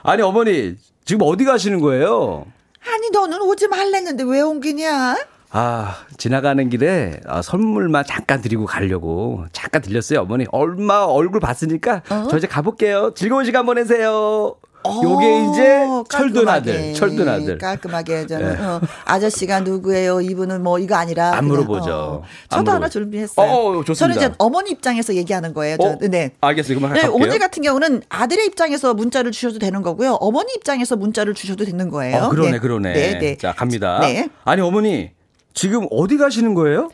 아니, 0.04 0.22
어머니, 0.22 0.76
지금 1.06 1.26
어디 1.26 1.46
가시는 1.46 1.80
거예요? 1.80 2.46
아니 2.88 3.10
너는 3.12 3.42
오지 3.42 3.68
말랬는데 3.68 4.24
왜 4.26 4.42
옮기냐? 4.42 5.18
아, 5.52 5.96
지나가는 6.18 6.70
길에 6.70 7.20
아, 7.26 7.42
선물만 7.42 8.04
잠깐 8.06 8.42
드리고 8.42 8.66
가려고 8.66 9.46
잠깐 9.52 9.82
들렸어요, 9.82 10.22
어머니. 10.22 10.46
얼마 10.52 11.00
얼굴 11.06 11.40
봤으니까 11.40 12.04
어? 12.10 12.28
저 12.30 12.38
이제 12.38 12.48
가볼게요. 12.48 13.14
즐거운 13.16 13.46
시간 13.46 13.66
보내세요. 13.66 14.56
어, 14.84 15.02
요게 15.04 15.46
이제 15.50 15.86
철든 16.10 16.48
아들, 16.48 16.94
철든 16.94 17.28
아들. 17.28 17.58
깔끔하게 17.58 18.28
저는 18.28 18.58
네. 18.58 18.64
어, 18.64 18.82
아저씨가 19.06 19.60
누구예요? 19.62 20.22
이분은 20.22 20.64
뭐 20.64 20.80
이거 20.80 20.96
아니라 20.96 21.36
안 21.36 21.46
물어보죠. 21.46 21.92
어. 21.92 22.24
저도 22.50 22.72
하나 22.72 22.88
준비했어요. 22.88 23.46
어, 23.46 23.84
좋습니다. 23.84 23.96
저는 23.96 24.16
이제 24.16 24.36
어머니 24.38 24.72
입장에서 24.72 25.16
얘기하는 25.16 25.54
거예요. 25.54 25.78
저, 25.82 25.90
어? 25.90 25.98
네. 26.00 26.32
알겠어요. 26.40 26.80
그럼 26.80 26.94
네, 26.94 27.06
오늘 27.08 27.40
같은 27.40 27.62
경우는 27.62 28.04
아들의 28.08 28.46
입장에서 28.46 28.94
문자를 28.94 29.32
주셔도 29.32 29.60
되는 29.60 29.82
거고요. 29.82 30.14
어머니 30.14 30.54
입장에서 30.54 30.96
문자를 30.96 31.34
주셔도 31.34 31.66
되는 31.66 31.90
거예요. 31.90 32.24
어, 32.24 32.30
그러네, 32.30 32.52
네. 32.52 32.60
그러네. 32.60 32.94
네, 32.94 33.20
네. 33.20 33.38
자, 33.38 33.52
갑니다. 33.54 34.00
네. 34.00 34.30
아니 34.46 34.62
어머니 34.62 35.12
지금 35.54 35.88
어디 35.92 36.18
가시는 36.18 36.54
거예요? 36.54 36.90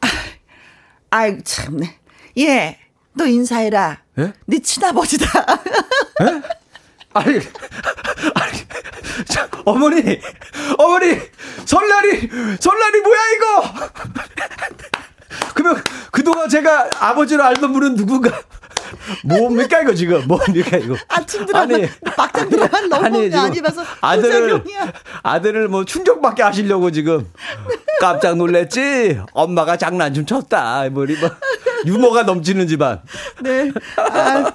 아, 0.00 0.06
아이 1.10 1.42
참네. 1.42 1.94
예, 2.38 2.78
너 3.12 3.26
인사해라. 3.26 3.98
예? 4.18 4.32
네 4.46 4.58
친아버지다. 4.60 5.26
예? 6.22 6.57
아니, 7.18 7.34
아니, 8.34 9.24
자, 9.26 9.48
어머니, 9.64 10.20
어머니, 10.78 11.18
설날이, 11.64 12.30
설날이 12.60 13.00
뭐야, 13.00 13.20
이거? 13.36 13.74
그러면 15.54 15.82
그동안 16.12 16.48
제가 16.48 16.88
아버지로 17.00 17.42
알던 17.42 17.72
분은 17.72 17.96
누군가? 17.96 18.30
뭡니까 19.24 19.80
이거 19.82 19.92
지금? 19.94 20.26
뭡니까 20.28 20.76
이거? 20.76 20.96
아침 21.08 21.44
드라마 21.44 21.76
막장 22.16 22.48
드라마 22.48 22.80
너무 22.82 23.04
아니, 23.04 23.34
아니라서 23.34 23.84
아들을 24.00 24.64
아들을 25.22 25.68
뭐 25.68 25.84
충격받게 25.84 26.42
하시려고 26.42 26.90
지금? 26.90 27.28
깜짝 28.00 28.36
놀랬지? 28.36 29.20
엄마가 29.32 29.76
장난 29.76 30.14
좀 30.14 30.24
쳤다. 30.24 30.88
뭐, 30.90 31.04
뭐 31.04 31.30
유머가 31.86 32.22
넘치는 32.22 32.68
집안. 32.68 33.02
네. 33.42 33.70
아, 33.96 34.52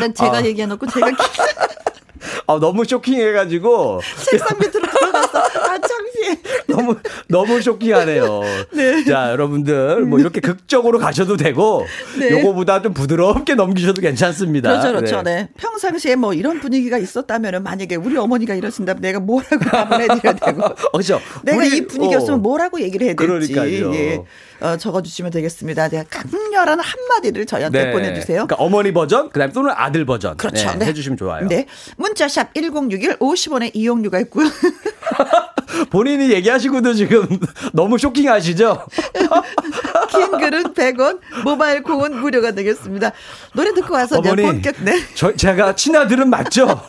난 0.00 0.14
제가 0.14 0.38
아. 0.38 0.44
얘기해놓고 0.44 0.86
제가 0.86 1.10
아, 2.46 2.58
너무 2.58 2.84
쇼킹해가지고. 2.84 4.00
책상 4.30 4.58
밑으로 4.58 4.87
들어갔어. 5.00 5.38
아, 5.38 5.78
창피해. 5.78 6.38
너무 6.68 6.96
너무 7.28 7.60
쇼킹하네요. 7.60 8.40
네. 8.72 9.04
자, 9.04 9.30
여러분들 9.30 10.04
뭐 10.04 10.18
이렇게 10.18 10.40
극적으로 10.40 10.98
가셔도 10.98 11.36
되고 11.36 11.86
네. 12.18 12.30
요거보다 12.30 12.82
좀 12.82 12.94
부드럽게 12.94 13.54
넘기셔도 13.54 14.00
괜찮습니다. 14.00 14.70
그렇죠, 14.70 14.88
그렇죠. 14.88 15.22
네. 15.22 15.34
네. 15.34 15.48
평상시에 15.56 16.16
뭐 16.16 16.34
이런 16.34 16.60
분위기가 16.60 16.98
있었다면은 16.98 17.62
만약에 17.62 17.96
우리 17.96 18.16
어머니가 18.16 18.54
이러신다면 18.54 19.00
내가 19.00 19.20
뭐라고 19.20 19.58
답을 19.58 20.02
해드려야 20.02 20.34
되고. 20.34 20.62
그렇죠. 20.92 21.20
내가 21.42 21.58
우리, 21.58 21.76
이 21.76 21.86
분위기였으면 21.86 22.38
어. 22.38 22.42
뭐라고 22.42 22.80
얘기를 22.80 23.06
해야 23.06 23.14
될지. 23.14 23.52
그러니까요. 23.52 23.94
예. 23.94 24.22
어, 24.60 24.76
적어주시면 24.76 25.30
되겠습니다. 25.30 25.88
네, 25.88 26.04
강렬한 26.10 26.80
한마디를 26.80 27.46
저희한테 27.46 27.84
네. 27.84 27.92
보내주세요. 27.92 28.46
그러니까 28.46 28.56
어머니 28.56 28.92
버전, 28.92 29.30
그 29.30 29.38
다음에 29.38 29.52
또는 29.52 29.72
아들 29.74 30.04
버전. 30.04 30.36
그렇죠. 30.36 30.70
네, 30.72 30.78
네. 30.78 30.86
해주시면 30.86 31.16
좋아요. 31.16 31.46
네. 31.46 31.66
문자샵 31.96 32.54
1061 32.54 33.18
50원의 33.18 33.70
이용료가 33.74 34.18
있고요. 34.20 34.48
본인이 35.90 36.30
얘기하시고도 36.32 36.94
지금 36.94 37.26
너무 37.72 37.98
쇼킹하시죠? 37.98 38.86
긴 40.10 40.30
글은 40.32 40.74
100원, 40.74 41.20
모바일 41.44 41.82
콩은 41.82 42.18
무료가 42.20 42.52
되겠습니다. 42.52 43.12
노래 43.54 43.72
듣고 43.74 43.94
와서 43.94 44.18
어머니, 44.18 44.42
본격, 44.42 44.76
네. 44.80 45.00
저, 45.14 45.34
제가 45.34 45.74
친아들은 45.74 46.28
맞죠? 46.28 46.66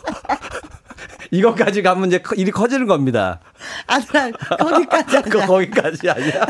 이것까지 1.30 1.82
가면 1.82 2.08
이제 2.08 2.22
일이 2.36 2.50
커지는 2.50 2.86
겁니다. 2.86 3.40
아들 3.86 4.32
거기까지 4.32 5.16
아니야. 5.18 5.46
거기까지 5.46 6.10
아니야. 6.10 6.46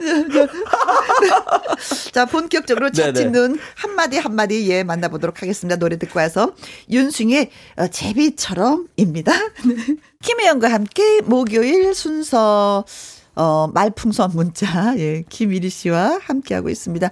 자, 2.12 2.26
본격적으로 2.26 2.90
채찍눈 2.90 3.58
한마디 3.74 4.18
한마디 4.18 4.70
예 4.70 4.82
만나보도록 4.84 5.42
하겠습니다. 5.42 5.76
노래 5.76 5.98
듣고 5.98 6.18
와서 6.18 6.52
윤승의 6.90 7.50
어, 7.76 7.86
제비처럼입니다. 7.88 9.32
김혜영과 10.22 10.70
함께 10.70 11.20
목요일 11.22 11.94
순서 11.94 12.84
어, 13.36 13.68
말풍선 13.72 14.32
문자, 14.34 14.94
예, 14.98 15.22
김일희 15.28 15.68
씨와 15.70 16.18
함께하고 16.22 16.68
있습니다. 16.68 17.10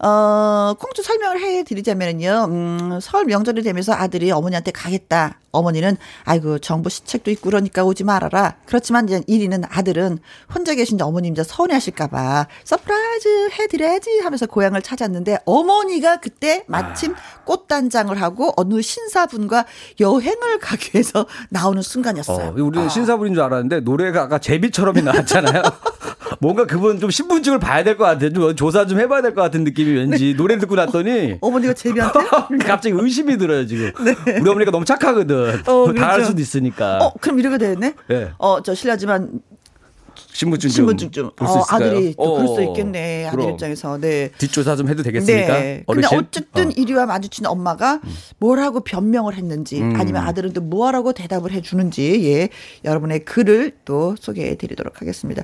어, 0.00 0.74
콩트 0.78 1.02
설명을 1.02 1.40
해 1.40 1.62
드리자면요, 1.64 2.46
음, 2.48 2.98
설 3.00 3.24
명절이 3.24 3.62
되면서 3.62 3.92
아들이 3.92 4.30
어머니한테 4.30 4.70
가겠다. 4.72 5.38
어머니는 5.52 5.96
아이고 6.24 6.58
정부 6.58 6.88
시책도 6.90 7.30
있고 7.32 7.50
그러니까 7.50 7.84
오지 7.84 8.04
말아라. 8.04 8.54
그렇지만 8.66 9.08
이제 9.08 9.20
1위는 9.20 9.66
아들은 9.68 10.18
혼자 10.54 10.74
계신 10.74 11.00
어머님 11.02 11.32
이제 11.32 11.42
서운해하실까봐 11.42 12.46
surprise 12.64 13.50
해드려야지 13.58 14.20
하면서 14.20 14.46
고향을 14.46 14.82
찾았는데 14.82 15.38
어머니가 15.44 16.18
그때 16.20 16.64
마침 16.68 17.14
아. 17.14 17.44
꽃단장을 17.44 18.20
하고 18.20 18.52
어느 18.56 18.80
신사분과 18.80 19.64
여행을 19.98 20.58
가기 20.60 20.90
위해서 20.94 21.26
나오는 21.48 21.82
순간이었어요. 21.82 22.48
어, 22.50 22.54
우리는 22.56 22.86
아. 22.86 22.88
신사분인 22.88 23.34
줄 23.34 23.42
알았는데 23.42 23.80
노래가 23.80 24.22
아까 24.22 24.38
제비처럼이 24.38 25.02
나왔잖아요. 25.02 25.59
뭔가 26.40 26.64
그분 26.66 26.98
좀 27.00 27.10
신분증을 27.10 27.58
봐야 27.58 27.84
될 27.84 27.96
것 27.96 28.04
같아요. 28.04 28.32
좀 28.32 28.56
조사 28.56 28.86
좀 28.86 28.98
해봐야 28.98 29.20
될 29.22 29.34
것 29.34 29.42
같은 29.42 29.64
느낌이 29.64 29.90
왠지 29.92 30.26
네. 30.32 30.36
노래 30.36 30.56
듣고 30.58 30.74
났더니 30.76 31.36
어 31.40 31.50
머니가 31.50 31.74
제비한테 31.74 32.20
갑자기 32.66 32.94
의심이 32.98 33.36
들어요 33.36 33.66
지금. 33.66 33.92
네. 34.04 34.14
우리 34.40 34.48
어머니가 34.48 34.70
너무 34.70 34.84
착하거든. 34.84 35.62
어, 35.66 35.82
그렇죠. 35.84 35.94
다할 36.00 36.24
수도 36.24 36.40
있으니까. 36.40 36.98
어 36.98 37.12
그럼 37.20 37.38
이렇게 37.40 37.58
되네. 37.58 37.94
네. 38.08 38.30
어저 38.38 38.74
실례지만 38.74 39.40
신분증 40.40 40.70
신분증 40.70 41.10
좀. 41.10 41.30
어, 41.38 41.64
아들이 41.68 42.14
또 42.16 42.36
그럴 42.36 42.48
수 42.48 42.62
있겠네. 42.62 43.26
아들 43.26 43.38
그럼. 43.40 43.50
입장에서. 43.50 43.98
네. 43.98 44.30
뒷조사 44.38 44.74
좀 44.74 44.88
해도 44.88 45.02
되겠습니까? 45.02 45.52
네. 45.52 45.82
어르신? 45.86 46.08
근데 46.08 46.16
어쨌든 46.16 46.68
어. 46.68 46.72
이리와 46.74 47.04
마주친 47.04 47.44
엄마가 47.44 48.00
음. 48.02 48.14
뭐라고 48.38 48.80
변명을 48.80 49.34
했는지 49.34 49.82
음. 49.82 49.94
아니면 49.98 50.26
아들은 50.26 50.54
또 50.54 50.62
뭐라고 50.62 51.12
대답을 51.12 51.52
해 51.52 51.60
주는지 51.60 52.24
예. 52.24 52.48
여러분의 52.86 53.26
글을 53.26 53.72
또 53.84 54.16
소개해 54.18 54.56
드리도록 54.56 55.02
하겠습니다. 55.02 55.42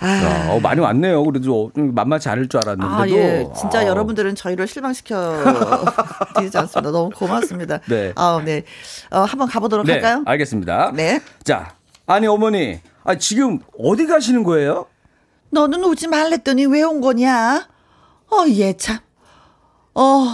아. 0.00 0.48
어, 0.52 0.58
많이 0.58 0.80
왔네요. 0.80 1.22
그래도 1.24 1.70
좀 1.74 1.94
만만치 1.94 2.26
않을 2.30 2.48
줄 2.48 2.60
알았는데도. 2.64 2.94
아, 2.94 3.08
예. 3.08 3.46
진짜 3.54 3.80
아. 3.80 3.86
여러분들은 3.86 4.36
저희를 4.36 4.66
실망시켜 4.66 5.36
드리지 6.36 6.56
않습니다. 6.56 6.90
너무 6.90 7.10
고맙습니다. 7.10 7.78
네. 7.90 8.12
아, 8.16 8.40
네. 8.42 8.62
어, 9.10 9.20
한번 9.20 9.48
가보도록 9.48 9.84
네, 9.84 9.92
할까요? 9.92 10.22
알겠습니다. 10.24 10.92
네. 10.94 11.20
자, 11.42 11.74
아니 12.06 12.26
어머니, 12.26 12.80
아 13.04 13.16
지금 13.16 13.60
어디 13.78 14.06
가시는 14.06 14.42
거예요? 14.44 14.86
너는 15.50 15.84
오지 15.84 16.08
말랬더니 16.08 16.66
왜 16.66 16.82
온 16.82 17.00
거냐? 17.00 17.68
어, 18.30 18.44
얘 18.48 18.72
참. 18.76 18.98
어. 19.94 20.26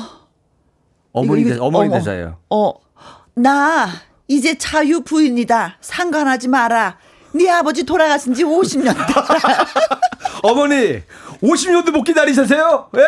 어머니 1.12 1.42
이거, 1.42 1.50
이거, 1.54 1.64
어머니 1.66 1.90
대사예요. 1.90 2.38
어. 2.48 2.72
나 3.34 3.88
이제 4.28 4.56
자유 4.56 5.02
부인이다. 5.02 5.76
상관하지 5.80 6.48
마라. 6.48 6.98
네 7.34 7.50
아버지 7.50 7.84
돌아가신 7.84 8.34
지 8.34 8.44
50년 8.44 8.96
됐다. 8.96 9.26
어머니, 10.42 11.02
50년도 11.42 11.90
못 11.90 12.02
기다리셨어요? 12.04 12.88
예? 12.96 13.00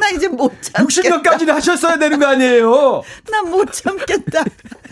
나 0.00 0.08
이제 0.14 0.28
못 0.28 0.52
참겠다. 0.60 1.20
60년까지는 1.22 1.48
하셨어야 1.52 1.98
되는 1.98 2.18
거 2.18 2.26
아니에요? 2.26 3.02
나 3.30 3.42
못 3.42 3.72
참겠다. 3.72 4.44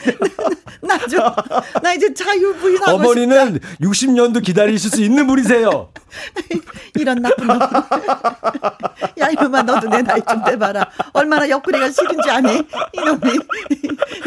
나 0.83 0.99
좀, 0.99 1.21
나 1.83 1.95
이제 1.95 2.13
자유부인 2.13 2.79
하고 2.83 2.93
어머니는 2.93 3.55
싶다. 3.55 3.69
60년도 3.81 4.43
기다리실 4.45 4.91
수 4.91 5.03
있는 5.03 5.27
분이세요. 5.27 5.89
이런 6.97 7.23
나쁜 7.23 7.47
놈. 7.47 7.59
야, 9.19 9.29
이놈아, 9.31 9.63
너도 9.63 9.89
내 9.89 10.03
나이 10.03 10.21
좀 10.29 10.45
대봐라. 10.45 10.89
얼마나 11.13 11.49
옆구리가 11.49 11.91
싫은지 11.91 12.31
아니? 12.31 12.63
이놈이. 12.93 13.39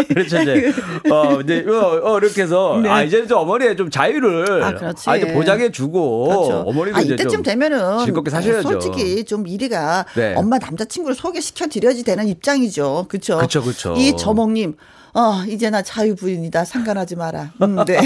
그렇죠, 0.09 0.41
이제. 0.41 0.73
어, 1.09 1.39
이제, 1.41 1.65
어, 1.69 2.01
어 2.03 2.17
이렇게 2.17 2.41
해서. 2.41 2.79
네. 2.81 2.89
아, 2.89 3.03
이제 3.03 3.25
좀 3.27 3.37
어머니의 3.39 3.77
좀 3.77 3.89
자유를. 3.89 4.63
아, 4.63 4.73
그렇지. 4.73 5.09
아, 5.09 5.15
이제 5.15 5.31
보장해 5.33 5.71
주고. 5.71 6.27
그렇죠. 6.27 6.63
어머니도 6.67 6.97
아, 6.97 7.01
이제 7.01 7.15
이때쯤 7.39 7.43
되면은. 7.43 8.05
즐겁게 8.05 8.29
사셔야죠. 8.31 8.61
솔직히 8.69 9.23
좀 9.25 9.47
이리가 9.47 10.05
네. 10.15 10.35
엄마 10.35 10.57
남자친구를 10.57 11.15
소개시켜 11.15 11.67
드려야지 11.67 12.03
되는 12.03 12.27
입장이죠. 12.27 13.05
그렇죠. 13.09 13.37
그렇죠, 13.37 13.61
그렇죠. 13.61 13.93
이 13.95 14.15
저몽님. 14.17 14.75
어, 15.13 15.43
이제 15.47 15.69
나 15.69 15.81
자유부인이다. 15.81 16.65
상관하지 16.65 17.15
마라. 17.15 17.51
음, 17.63 17.83
네. 17.85 17.97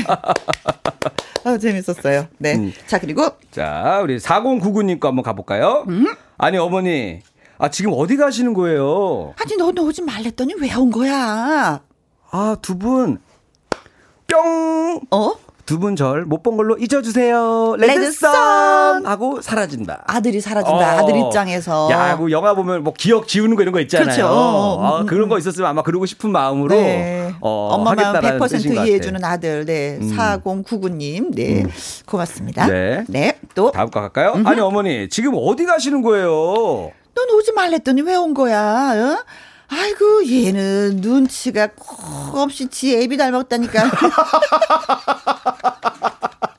아, 1.44 1.58
재밌었어요. 1.60 2.28
네. 2.38 2.56
음. 2.56 2.74
자, 2.88 3.00
그리고. 3.00 3.28
자, 3.52 4.00
우리 4.02 4.18
4099님 4.18 5.00
거 5.00 5.10
한번 5.10 5.24
가볼까요? 5.24 5.84
음? 5.90 6.06
아니, 6.38 6.58
어머니. 6.58 7.20
아, 7.58 7.70
지금 7.70 7.92
어디 7.96 8.16
가시는 8.16 8.54
거예요? 8.54 9.34
아니, 9.44 9.58
너, 9.58 9.72
너 9.72 9.84
오지 9.84 10.04
말랬더니 10.04 10.54
왜 10.62 10.72
온 10.76 10.90
거야? 10.90 11.82
아, 12.32 12.56
두 12.62 12.78
분. 12.78 13.20
뿅! 14.28 15.02
어? 15.12 15.34
두 15.72 15.80
분 15.80 15.96
절 15.96 16.26
못 16.26 16.44
본 16.44 16.58
걸로 16.58 16.76
잊어주세요. 16.78 17.76
레드썬 17.78 19.06
하고 19.06 19.42
사라진다. 19.42 20.04
아들이 20.06 20.42
사라진다. 20.42 20.78
어. 20.78 21.00
아들 21.00 21.16
입장에서. 21.18 21.90
야, 21.92 22.18
그 22.18 22.30
영화 22.32 22.54
보면 22.54 22.84
뭐 22.84 22.94
기억 22.94 23.28
지우는 23.28 23.56
거 23.56 23.62
이런 23.62 23.72
거 23.72 23.80
있잖아요. 23.80 24.06
그렇죠. 24.06 24.80
아, 24.82 25.06
그런 25.06 25.30
거 25.30 25.38
있었으면 25.38 25.70
아마 25.70 25.82
그러고 25.82 26.06
싶은 26.06 26.30
마음으로 26.32 26.76
네. 26.76 27.34
어, 27.40 27.70
엄마 27.74 27.94
마음 27.96 28.16
100% 28.16 28.86
이해해주는 28.86 29.24
아들. 29.24 29.66
네, 29.66 29.98
음. 30.02 30.14
4099님. 30.18 31.34
네, 31.36 31.62
음. 31.64 31.70
고맙습니다. 32.06 32.68
네. 32.68 33.06
네, 33.08 33.38
또 33.56 33.72
다음 33.72 33.90
거 33.90 34.02
갈까요? 34.02 34.34
음흠. 34.36 34.48
아니 34.48 34.60
어머니 34.60 35.08
지금 35.10 35.34
어디 35.38 35.66
가시는 35.66 36.02
거예요? 36.02 36.92
넌 37.16 37.30
오지 37.38 37.54
말랬더니 37.54 38.02
왜 38.02 38.16
온 38.16 38.34
거야? 38.34 38.94
어? 38.96 39.24
아이고 39.74 40.30
얘는 40.30 40.98
눈치가 40.98 41.68
꼭 41.68 42.36
없이 42.36 42.68
지 42.68 42.98
애비 42.98 43.16
닮았다니까. 43.16 43.90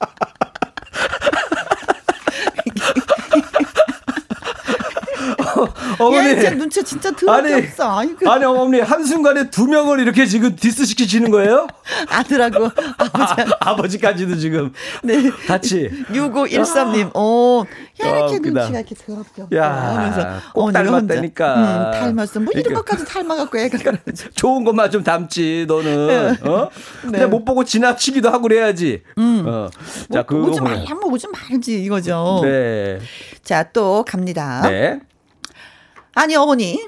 어머니. 6.06 6.28
야, 6.28 6.34
진짜 6.34 6.50
눈치 6.50 6.84
진짜 6.84 7.10
더럽게 7.10 7.54
아니, 7.54 7.66
없어. 7.66 7.98
아이고. 7.98 8.30
아니, 8.30 8.44
어머니, 8.44 8.80
한순간에 8.80 9.50
두 9.50 9.66
명을 9.66 10.00
이렇게 10.00 10.26
지금 10.26 10.54
디스시키시는 10.56 11.30
거예요? 11.30 11.66
아들하고 12.08 12.70
아버지. 12.98 13.52
아, 13.60 13.76
버지까지도 13.76 14.36
지금. 14.36 14.72
네. 15.02 15.30
같이. 15.46 15.90
6513님, 16.10 17.10
어, 17.14 17.64
야, 18.04 18.08
이렇게 18.08 18.36
어, 18.36 18.38
눈치가 18.38 18.78
이렇게 18.80 18.94
더럽게 18.94 19.42
없어. 19.42 19.56
야, 19.56 19.72
하면서. 19.72 20.26
꼭 20.52 20.72
닮았다니까. 20.72 21.54
음, 21.56 21.90
닮았어. 22.00 22.40
뭐 22.40 22.52
이런 22.52 22.62
그러니까. 22.64 22.82
것까지 22.82 23.04
닮아갖고 23.04 23.58
애가. 23.58 23.78
그러니까 23.78 24.12
좋은 24.34 24.64
것만 24.64 24.90
좀 24.90 25.02
담지, 25.02 25.66
너는. 25.68 26.06
네. 26.06 26.48
어? 26.48 26.68
네. 27.04 27.10
근데 27.10 27.26
못 27.26 27.44
보고 27.44 27.64
지나치기도 27.64 28.28
하고 28.30 28.42
그래야지. 28.42 29.02
음. 29.18 29.44
어. 29.46 29.68
자, 30.12 30.24
뭐, 30.28 30.40
그. 30.40 30.50
오지 30.50 30.60
말라면 30.60 30.98
오지 31.04 31.26
말지, 31.28 31.82
이거죠. 31.84 32.40
네. 32.42 32.98
자, 33.42 33.62
또 33.72 34.04
갑니다. 34.06 34.62
네. 34.62 35.00
아니 36.14 36.34
어머니 36.36 36.86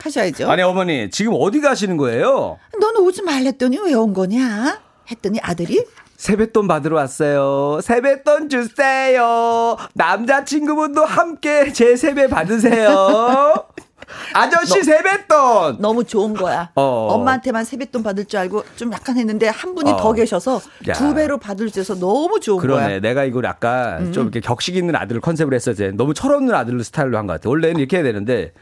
하셔야죠. 0.00 0.50
아니 0.50 0.62
어머니 0.62 1.10
지금 1.10 1.34
어디 1.36 1.60
가시는 1.60 1.96
거예요? 1.96 2.58
너는 2.80 3.00
오지 3.02 3.22
말랬더니 3.22 3.78
왜 3.78 3.94
온 3.94 4.12
거냐? 4.14 4.80
했더니 5.10 5.38
아들이 5.42 5.84
세뱃돈 6.16 6.68
받으러 6.68 6.96
왔어요. 6.96 7.80
세뱃돈 7.82 8.48
주세요. 8.50 9.76
남자친구분도 9.94 11.04
함께 11.04 11.72
제 11.72 11.96
세배 11.96 12.28
받으세요. 12.28 13.66
아저씨 14.34 14.78
너, 14.78 14.82
세뱃돈. 14.82 15.76
너무 15.80 16.04
좋은 16.04 16.34
거야. 16.34 16.70
어. 16.74 17.08
엄마한테만 17.12 17.64
세뱃돈 17.64 18.02
받을 18.02 18.24
줄 18.24 18.40
알고 18.40 18.64
좀 18.76 18.92
약간 18.92 19.16
했는데 19.16 19.48
한 19.48 19.74
분이 19.74 19.90
어. 19.90 19.96
더 19.96 20.12
계셔서 20.12 20.60
야. 20.88 20.92
두 20.94 21.14
배로 21.14 21.38
받을 21.38 21.68
수 21.70 21.80
있어서 21.80 21.98
너무 22.00 22.40
좋은 22.40 22.58
그러네. 22.60 22.78
거야. 22.78 22.86
그러네. 22.88 23.00
내가 23.00 23.24
이걸 23.24 23.44
약간 23.44 24.06
음. 24.06 24.12
좀 24.12 24.24
이렇게 24.24 24.40
격식 24.40 24.76
있는 24.76 24.94
아들을 24.96 25.20
했어야 25.54 25.74
돼. 25.74 25.90
너무 25.92 26.14
철없는 26.14 26.54
아들 26.54 26.82
스타일로 26.84 27.16
한 27.18 27.26
것 27.26 27.34
같아. 27.34 27.48
원래는 27.48 27.78
이렇게 27.80 27.96
해야 27.96 28.04
되는데 28.04 28.52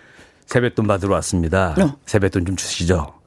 세뱃돈 0.47 0.87
받으러 0.87 1.15
왔습니다. 1.17 1.75
어. 1.79 1.97
세뱃돈 2.07 2.47
좀 2.47 2.57
주시죠. 2.57 3.18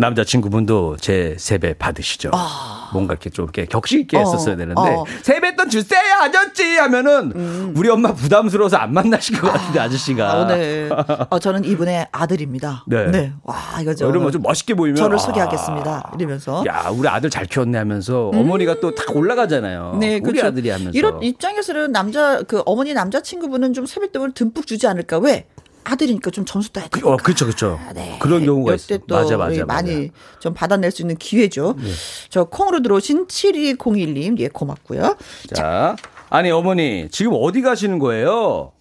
남자친구분도 0.00 0.96
제 1.00 1.36
세배 1.38 1.74
받으시죠. 1.74 2.30
아. 2.32 2.90
뭔가 2.92 3.12
이렇게 3.12 3.30
좀 3.30 3.44
이렇게 3.44 3.66
격식 3.66 4.00
있게 4.00 4.16
어. 4.16 4.20
했었어야 4.20 4.56
되는데 4.56 4.80
어. 4.80 5.04
세뱃돈 5.22 5.68
주세요 5.70 6.00
아저씨 6.22 6.76
하면은 6.78 7.32
음. 7.36 7.74
우리 7.76 7.88
엄마 7.88 8.12
부담스러워서 8.12 8.78
안 8.78 8.92
만나실 8.92 9.40
것 9.40 9.52
같은데 9.52 9.78
아, 9.78 9.88
저씨가 9.88 10.32
아, 10.32 10.46
네. 10.48 10.88
어, 11.28 11.38
저는 11.38 11.64
이분의 11.64 12.08
아들입니다. 12.10 12.84
네. 12.86 13.06
네. 13.10 13.32
와 13.44 13.56
이거 13.80 13.94
저 13.94 14.06
여러분 14.06 14.32
좀 14.32 14.42
멋있게 14.42 14.74
보이면 14.74 14.96
저를 14.96 15.16
아. 15.16 15.18
소개하겠습니다. 15.18 16.12
이러면서 16.18 16.64
야 16.66 16.90
우리 16.92 17.06
아들 17.08 17.30
잘 17.30 17.46
키웠네 17.46 17.78
하면서 17.78 18.30
음. 18.30 18.38
어머니가 18.38 18.80
또 18.80 18.90
탁 18.90 19.14
올라가잖아요. 19.14 19.98
네, 20.00 20.14
우리 20.16 20.20
그렇죠. 20.20 20.46
아들이 20.48 20.68
하면서 20.68 20.90
이런 20.94 21.22
입장에서는 21.22 21.92
남자 21.92 22.42
그 22.42 22.62
어머니 22.66 22.92
남자친구분은 22.92 23.72
좀 23.72 23.86
세뱃돈을 23.86 24.32
듬뿍 24.32 24.66
주지 24.66 24.86
않을까 24.88 25.18
왜? 25.18 25.46
아들이니까 25.84 26.30
좀 26.30 26.44
점수 26.44 26.70
따야 26.72 26.86
돼. 26.88 27.00
어, 27.04 27.16
그렇죠, 27.16 27.44
그렇죠. 27.46 27.78
아, 27.86 27.92
네. 27.92 28.18
그런 28.20 28.44
경우가 28.44 28.74
있어. 28.74 28.98
또 28.98 29.14
맞아, 29.16 29.36
맞아, 29.36 29.64
많이 29.64 30.06
맞아. 30.08 30.38
좀 30.40 30.54
받아낼 30.54 30.90
수 30.90 31.02
있는 31.02 31.16
기회죠. 31.16 31.74
네. 31.78 31.90
저 32.28 32.44
콩으로 32.44 32.82
들어오신 32.82 33.26
7201님, 33.26 34.38
예, 34.40 34.48
고맙고요. 34.48 35.16
자, 35.48 35.54
자, 35.54 35.96
아니 36.28 36.50
어머니 36.50 37.08
지금 37.10 37.32
어디 37.34 37.62
가시는 37.62 37.98
거예요? 37.98 38.72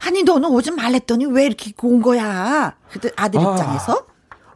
아니 0.00 0.22
너는 0.22 0.48
오지 0.50 0.70
말랬더니 0.72 1.26
왜 1.26 1.44
이렇게 1.46 1.72
온 1.82 2.00
거야? 2.00 2.74
그때 2.90 3.10
아들 3.16 3.38
아, 3.40 3.52
입장에서? 3.52 4.06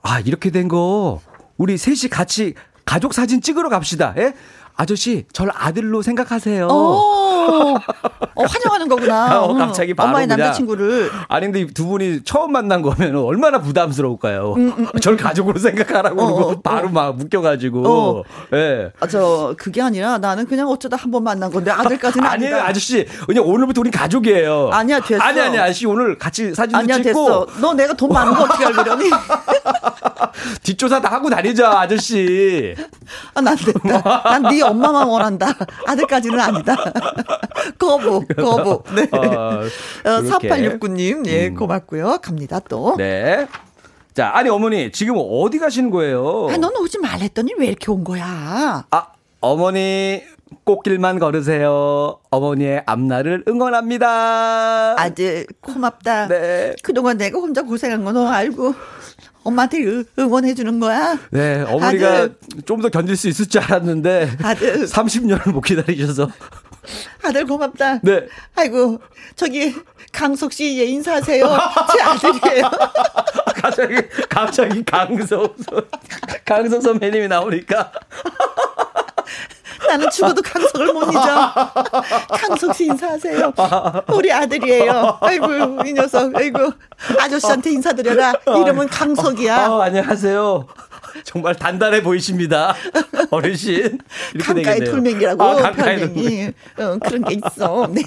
아 0.03 0.21
이렇게 0.21 0.51
된 0.51 0.69
거 0.69 1.21
우리 1.57 1.77
셋이 1.77 2.09
같이 2.11 2.55
가족 2.85 3.15
사진 3.15 3.41
찍으러 3.41 3.69
갑시다. 3.69 4.15
예? 4.19 4.35
아저씨, 4.85 5.25
절 5.33 5.51
아들로 5.55 6.03
생각하세요. 6.03 6.67
어, 6.67 7.75
어 8.35 8.45
환영하는 8.45 8.89
거구나. 8.89 9.39
어, 9.45 9.55
갑자기 9.55 9.95
바로 9.95 10.09
엄마의 10.09 10.27
남자친구를. 10.27 11.11
아니 11.29 11.47
근데 11.47 11.73
두 11.73 11.87
분이 11.87 12.25
처음 12.25 12.51
만난 12.53 12.83
거면 12.83 13.15
얼마나 13.17 13.61
부담스러울까요? 13.61 14.55
음, 14.57 14.75
음, 14.77 14.87
음. 14.93 14.99
절 15.01 15.17
가족으로 15.17 15.59
생각하라고 15.61 16.21
어, 16.21 16.27
그러고 16.35 16.51
어, 16.51 16.61
바로 16.61 16.89
막 16.89 17.17
묶여가지고. 17.17 17.89
어. 17.89 18.23
예. 18.53 18.57
네. 18.57 18.91
아, 18.99 19.07
저 19.07 19.55
그게 19.57 19.81
아니라 19.83 20.19
나는 20.19 20.47
그냥 20.47 20.69
어쩌다 20.69 20.97
한 20.97 21.15
번 21.15 21.23
만난 21.23 21.53
건데 21.53 21.71
아들까지는 21.71 22.27
아니에요, 22.27 22.57
아저씨. 22.57 23.07
그냥 23.27 23.45
오늘부터 23.47 23.81
우리 23.83 23.93
가족이에요. 23.93 24.71
아니야, 24.73 24.99
됐어. 24.99 25.23
아니 25.23 25.41
아니 25.41 25.57
아저씨 25.57 25.87
오늘 25.87 26.19
같이 26.19 26.53
사진 26.53 26.75
아니야, 26.75 26.97
찍고. 26.97 27.05
됐어. 27.05 27.47
너 27.61 27.73
내가 27.75 27.93
돈 27.95 28.09
많은 28.13 28.35
거 28.35 28.43
어떻게 28.43 28.65
알려니? 28.65 29.11
뒷조사 30.65 31.01
다 31.01 31.13
하고 31.13 31.31
다니자, 31.31 31.71
아저씨. 31.81 32.75
아, 33.35 33.41
난 33.41 33.57
됐다. 33.57 34.23
난네 34.25 34.61
엄마만 34.69 35.09
원한다. 35.09 35.47
아들까지는 35.87 36.39
아니다. 36.41 36.77
거부, 37.79 38.25
거부. 38.37 38.83
네. 38.95 39.09
아, 39.13 39.19
어, 39.19 40.21
4869님, 40.23 41.27
예, 41.27 41.49
음. 41.49 41.55
고맙고요. 41.55 42.19
갑니다, 42.23 42.61
또. 42.69 42.95
네. 42.97 43.47
자, 44.15 44.31
아니, 44.35 44.49
어머니, 44.49 44.93
지금 44.93 45.17
어디 45.19 45.59
가시는 45.59 45.91
거예요? 45.91 46.49
아, 46.51 46.57
너는 46.57 46.81
오지 46.81 46.99
말랬더니 46.99 47.55
왜 47.59 47.67
이렇게 47.67 47.91
온 47.91 48.05
거야? 48.05 48.87
아, 48.91 49.07
어머니, 49.41 50.23
꽃길만 50.65 51.19
걸으세요. 51.19 52.19
어머니의 52.31 52.85
앞날을 52.87 53.45
응원합니다. 53.49 54.95
아들, 55.01 55.47
고맙다. 55.61 56.29
네. 56.29 56.75
그동안 56.83 57.17
내가 57.19 57.39
혼자 57.39 57.63
고생한 57.63 58.05
거너 58.05 58.29
알고. 58.29 58.75
엄마한테 59.45 59.79
응원해 60.19 60.55
주는 60.55 60.81
거야? 60.81 61.19
네, 61.31 61.63
어머니가 61.69 62.29
좀 62.67 62.81
더 62.83 62.89
견딜 62.89 63.17
수 63.17 63.29
있을 63.29 63.47
줄 63.47 63.61
알았는데 63.63 64.39
아들 64.43 64.85
30년을 64.87 65.51
못 65.53 65.61
기다리셔서 65.61 66.29
아들 67.23 67.47
고맙다. 67.47 68.01
네. 68.03 68.27
아이고 68.57 69.01
저기 69.37 69.75
강석 70.13 70.53
씨 70.53 70.79
예, 70.81 70.85
인사하세요. 70.85 71.45
제 71.93 72.03
아들이에요. 72.03 72.71
갑자기 73.57 73.95
갑자기 74.29 74.85
강석 74.85 75.57
강석 76.45 76.83
선배님이 76.83 77.29
나오니까 77.29 77.91
나는 79.95 80.11
죽어도 80.11 80.43
강석을 80.43 80.93
못 80.93 81.11
잊어. 81.11 81.55
강석 82.31 82.75
씨 82.75 82.87
인사하세요. 82.87 83.53
우리 84.13 84.33
아들이에요. 84.33 85.19
아이고, 85.21 85.47
이 85.87 85.93
녀석. 85.93 86.35
아이고, 86.37 86.73
아저씨한테 87.21 87.71
인사드려라. 87.71 88.33
이름은 88.47 88.89
강석이야. 88.89 89.69
어, 89.69 89.77
어, 89.77 89.83
안녕하세요. 89.83 90.67
정말 91.23 91.55
단단해 91.55 92.03
보이십니다. 92.03 92.75
어르신. 93.31 94.01
강가의 94.41 94.85
돌멩이라고. 94.85 95.43
아, 95.45 95.55
강가의 95.55 96.13
돌멩이. 96.13 96.47
어, 96.79 96.99
그런 97.05 97.23
게 97.23 97.35
있어. 97.35 97.89
네. 97.93 98.03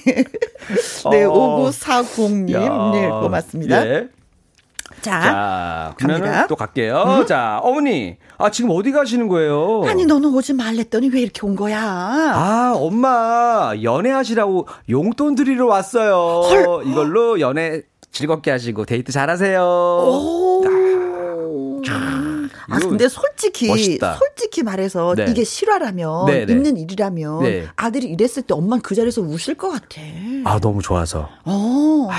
네, 1.11 1.23
어. 1.23 1.69
5940님. 1.71 2.91
네, 2.91 3.07
고맙습니다. 3.07 3.87
예. 3.87 4.09
자, 5.01 5.21
자 5.21 5.93
그러면 5.97 6.47
또 6.47 6.55
갈게요. 6.55 7.03
음? 7.21 7.25
자, 7.25 7.59
어머니. 7.63 8.17
아, 8.37 8.51
지금 8.51 8.71
어디 8.71 8.91
가시는 8.91 9.27
거예요? 9.27 9.83
아니, 9.85 10.05
너는 10.05 10.33
오지 10.33 10.53
말랬더니 10.53 11.09
왜 11.09 11.21
이렇게 11.21 11.45
온 11.45 11.55
거야? 11.55 11.81
아, 11.81 12.73
엄마, 12.75 13.73
연애하시라고 13.81 14.67
용돈 14.89 15.35
드리러 15.35 15.65
왔어요. 15.67 16.15
헐. 16.15 16.87
이걸로 16.87 17.39
연애 17.39 17.81
즐겁게 18.11 18.51
하시고 18.51 18.85
데이트 18.85 19.11
잘 19.11 19.29
하세요. 19.29 19.61
오. 19.61 20.47
아, 22.69 22.79
근데 22.79 23.07
솔직히 23.07 23.67
멋있다. 23.67 24.15
솔직히 24.15 24.63
말해서 24.63 25.15
네. 25.15 25.25
이게 25.29 25.43
실화라면 25.43 26.25
네, 26.25 26.45
네. 26.45 26.53
있는 26.53 26.77
일이라면 26.77 27.43
네. 27.43 27.67
아들이 27.75 28.07
이랬을 28.07 28.43
때 28.43 28.53
엄마는 28.53 28.81
그 28.81 28.93
자리에서 28.93 29.21
우실 29.21 29.55
것 29.55 29.69
같아. 29.69 30.01
아 30.45 30.59
너무 30.59 30.81
좋아서. 30.81 31.29
어. 31.45 32.09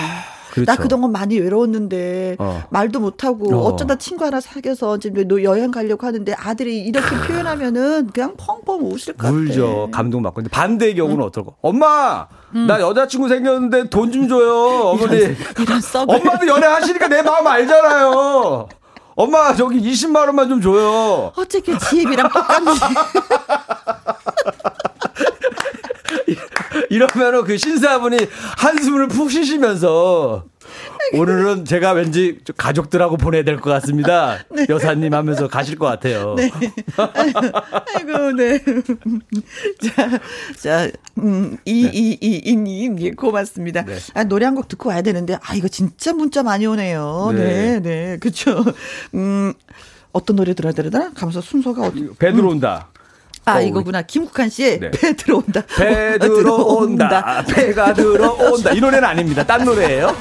그렇죠. 0.52 0.70
나 0.70 0.76
그동안 0.76 1.12
많이 1.12 1.38
외로웠는데 1.38 2.36
어. 2.38 2.64
말도 2.70 3.00
못하고 3.00 3.54
어. 3.54 3.58
어쩌다 3.68 3.96
친구 3.96 4.24
하나 4.24 4.40
사귀어서 4.40 4.98
지금 4.98 5.24
여행 5.42 5.70
가려고 5.70 6.06
하는데 6.06 6.32
아들이 6.34 6.80
이렇게 6.80 7.06
표현하면은 7.26 8.08
그냥 8.12 8.34
펑펑 8.36 8.80
우실 8.90 9.14
것 9.14 9.24
같아. 9.26 9.34
울죠. 9.36 9.88
감동 9.92 10.22
받고. 10.22 10.36
근데 10.36 10.50
반대의 10.50 10.94
경우는 10.96 11.20
응. 11.20 11.24
어떨까? 11.26 11.52
엄마! 11.62 12.26
음. 12.54 12.66
나 12.66 12.80
여자친구 12.80 13.28
생겼는데 13.28 13.90
돈 13.90 14.08
좀 14.12 14.26
줘요. 14.26 14.88
어머니. 14.88 15.16
이런, 15.18 15.36
이런 15.60 15.82
엄마도 16.08 16.46
연애하시니까 16.46 17.08
내 17.08 17.20
마음 17.22 17.46
알잖아요. 17.46 18.68
엄마 19.14 19.54
저기 19.54 19.80
20만 19.80 20.16
원만 20.26 20.48
좀 20.48 20.60
줘요. 20.62 21.32
어떻게 21.36 21.76
지혜비랑 21.76 22.30
똑같네. 22.32 22.70
이러면은 26.90 27.44
그 27.44 27.56
신사분이 27.58 28.16
한숨을 28.56 29.08
푹 29.08 29.30
쉬시면서 29.30 30.44
오늘은 31.14 31.64
제가 31.64 31.92
왠지 31.92 32.38
가족들하고 32.56 33.16
보내야 33.16 33.42
될 33.42 33.58
것 33.60 33.70
같습니다. 33.70 34.38
네. 34.54 34.66
여사님 34.68 35.14
하면서 35.14 35.48
가실 35.48 35.78
것 35.78 35.86
같아요. 35.86 36.34
네. 36.36 36.50
아이고, 36.96 38.32
네. 38.32 38.60
자, 39.80 40.20
자, 40.58 40.90
음, 41.18 41.56
이, 41.64 41.84
네. 41.84 41.90
이, 41.94 42.18
이, 42.20 42.42
이님, 42.44 43.00
예, 43.00 43.10
고맙습니다. 43.12 43.84
네. 43.84 43.96
아, 44.14 44.24
노래 44.24 44.44
한 44.44 44.54
곡 44.54 44.68
듣고 44.68 44.90
와야 44.90 45.00
되는데, 45.02 45.38
아, 45.42 45.54
이거 45.54 45.68
진짜 45.68 46.12
문자 46.12 46.42
많이 46.42 46.66
오네요. 46.66 47.30
네, 47.34 47.80
네, 47.80 47.80
네 47.80 48.16
그쵸. 48.18 48.62
음, 49.14 49.54
어떤 50.12 50.36
노래 50.36 50.52
들어야 50.54 50.72
되나? 50.72 51.12
가면서 51.14 51.40
순서가 51.40 51.82
어디? 51.88 52.10
배 52.18 52.32
들어온다. 52.32 52.88
음. 53.52 53.56
아, 53.56 53.58
어, 53.58 53.62
이거구나. 53.62 54.02
김국환 54.02 54.48
씨의 54.48 54.80
네. 54.80 54.90
배 54.90 55.14
들어온다. 55.14 55.64
배 55.76 56.18
들어온다. 56.18 57.44
배가 57.44 57.94
들어온다. 57.94 58.72
이 58.72 58.80
노래는 58.80 59.04
아닙니다. 59.08 59.44
딴 59.44 59.64
노래예요. 59.64 60.14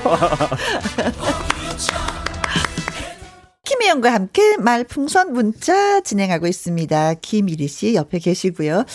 김혜영과 3.63 4.13
함께 4.13 4.55
말풍선 4.57 5.33
문자 5.33 5.99
진행하고 5.99 6.47
있습니다. 6.47 7.15
김일희 7.15 7.67
씨 7.67 7.95
옆에 7.95 8.19
계시고요. 8.19 8.85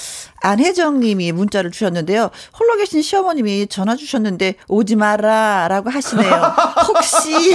안혜정 0.43 1.01
님이 1.01 1.33
문자를 1.33 1.71
주셨는데요. 1.71 2.31
홀로 2.59 2.77
계신 2.77 3.01
시어머님이 3.03 3.67
전화 3.69 3.97
주셨는데 3.97 4.57
오지 4.69 4.97
마라 4.97 5.69
라고 5.69 5.91
하시네요. 5.91 6.31
혹시 6.89 7.55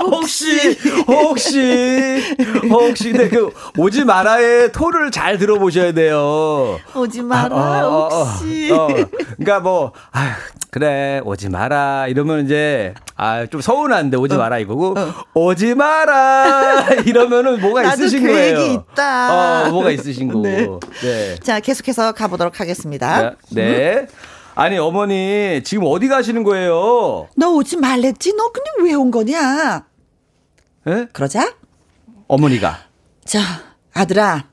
혹시 0.00 0.76
혹시 1.06 2.22
혹시 2.70 3.12
근데 3.12 3.28
그 3.28 3.50
오지 3.76 4.04
마라의 4.04 4.72
토를 4.72 5.10
잘 5.10 5.38
들어보셔야 5.38 5.92
돼요. 5.92 6.78
오지 6.94 7.22
마라 7.22 7.56
아, 7.56 7.86
어, 7.86 7.90
어, 7.90 8.06
어, 8.06 8.24
혹시 8.24 8.70
어, 8.72 8.86
그러니까 9.36 9.60
뭐 9.60 9.92
아, 10.12 10.36
그래 10.70 11.20
오지 11.24 11.48
마라 11.48 12.06
이러면 12.08 12.44
이제 12.44 12.94
아 13.16 13.46
좀 13.50 13.60
서운한데 13.60 14.16
오지 14.16 14.34
어. 14.34 14.38
마라 14.38 14.58
이거고 14.58 14.94
어. 14.96 15.14
오지 15.34 15.74
마라 15.74 16.86
이러면은 17.06 17.60
뭐가 17.60 17.82
있으신 17.94 18.22
그 18.22 18.28
거예요. 18.32 18.60
얘기 18.60 18.74
있다. 18.74 19.66
어 19.66 19.70
뭐가 19.70 19.90
있으신 19.90 20.28
거고. 20.28 20.42
네. 20.42 20.68
네. 21.02 21.36
자 21.42 21.57
계속해서 21.60 22.12
가보도록 22.12 22.60
하겠습니다. 22.60 23.36
네. 23.50 23.68
네. 23.68 24.06
아니 24.54 24.76
어머니 24.78 25.60
지금 25.64 25.84
어디 25.86 26.08
가시는 26.08 26.42
거예요? 26.42 27.28
너 27.36 27.50
오지 27.54 27.76
말랬지? 27.76 28.34
너 28.34 28.50
근데 28.50 28.70
왜 28.82 28.94
온 28.94 29.10
거냐? 29.10 29.86
예? 30.88 31.06
그러자 31.12 31.54
어머니가 32.26 32.78
자 33.24 33.40
아들아 33.94 34.46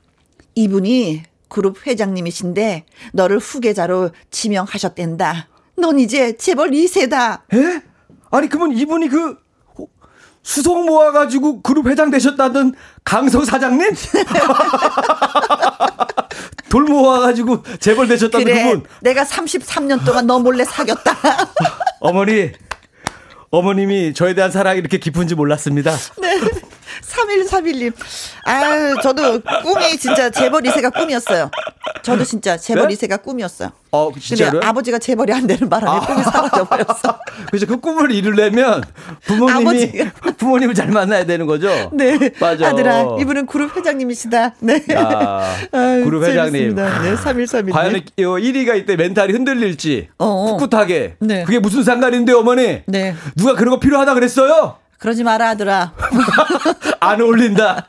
이분이 0.54 1.22
그룹 1.48 1.86
회장님이신데 1.86 2.84
너를 3.12 3.38
후계자로 3.38 4.10
지명하셨댄다. 4.30 5.48
넌 5.78 5.98
이제 5.98 6.36
재벌 6.36 6.70
2세다. 6.70 7.42
예? 7.54 7.82
아니 8.30 8.48
그러면 8.48 8.76
이분이 8.76 9.08
그 9.08 9.38
수석 10.46 10.84
모아가지고 10.84 11.60
그룹 11.62 11.88
회장 11.88 12.08
되셨다던 12.08 12.76
강성 13.02 13.44
사장님? 13.44 13.90
돌 16.70 16.84
모아가지고 16.84 17.64
재벌 17.80 18.06
되셨다던 18.06 18.44
그래, 18.44 18.62
그분. 18.62 18.84
내가 19.00 19.24
33년 19.24 20.04
동안 20.04 20.28
너 20.28 20.38
몰래 20.38 20.64
사귀었다. 20.64 21.16
어머니, 21.98 22.52
어머님이 23.50 24.14
저에 24.14 24.34
대한 24.34 24.52
사랑이 24.52 24.78
이렇게 24.78 24.98
깊은지 24.98 25.34
몰랐습니다. 25.34 25.90
네. 26.22 26.38
3131님. 27.02 27.92
아 28.44 29.00
저도 29.02 29.40
꿈이 29.62 29.96
진짜 29.98 30.30
재벌 30.30 30.62
2세가 30.62 30.92
꿈이었어요. 30.94 31.50
저도 32.02 32.24
진짜 32.24 32.56
재벌 32.56 32.88
네? 32.88 32.94
2세가 32.94 33.22
꿈이었어요. 33.22 33.70
어, 33.92 34.10
진짜로? 34.18 34.52
근데 34.52 34.66
아버지가 34.66 34.98
재벌이 34.98 35.32
안 35.32 35.46
되는 35.46 35.68
바람에 35.68 35.90
아. 35.90 36.00
꿈이 36.00 36.22
사라져 36.22 36.64
버렸어. 36.64 37.18
그래서 37.48 37.66
그 37.66 37.80
꿈을 37.80 38.10
이루려면 38.12 38.82
부모님이 39.24 40.10
부모님을 40.36 40.74
잘 40.74 40.88
만나야 40.88 41.24
되는 41.24 41.46
거죠. 41.46 41.90
네, 41.92 42.30
맞아. 42.40 42.68
아들아, 42.68 43.16
이분은 43.20 43.46
그룹 43.46 43.76
회장님이시다. 43.76 44.54
네. 44.60 44.84
아, 44.96 45.56
그룹 45.72 46.24
회장님. 46.24 46.74
네, 46.74 47.16
3131. 47.16 47.72
과연 47.72 48.02
1위가 48.16 48.76
이때 48.76 48.96
멘탈이 48.96 49.32
흔들릴지 49.32 50.08
어 50.18 50.26
어. 50.26 50.56
꿋꿋하게. 50.56 51.16
네. 51.20 51.44
그게 51.44 51.58
무슨 51.58 51.82
상관인데 51.82 52.32
어머니? 52.32 52.82
네. 52.86 53.14
누가 53.36 53.54
그런 53.54 53.70
거 53.70 53.80
필요하다 53.80 54.14
그랬어요? 54.14 54.76
그러지 54.98 55.24
마라 55.24 55.50
아들아. 55.50 55.92
안 57.00 57.20
어울린다. 57.20 57.86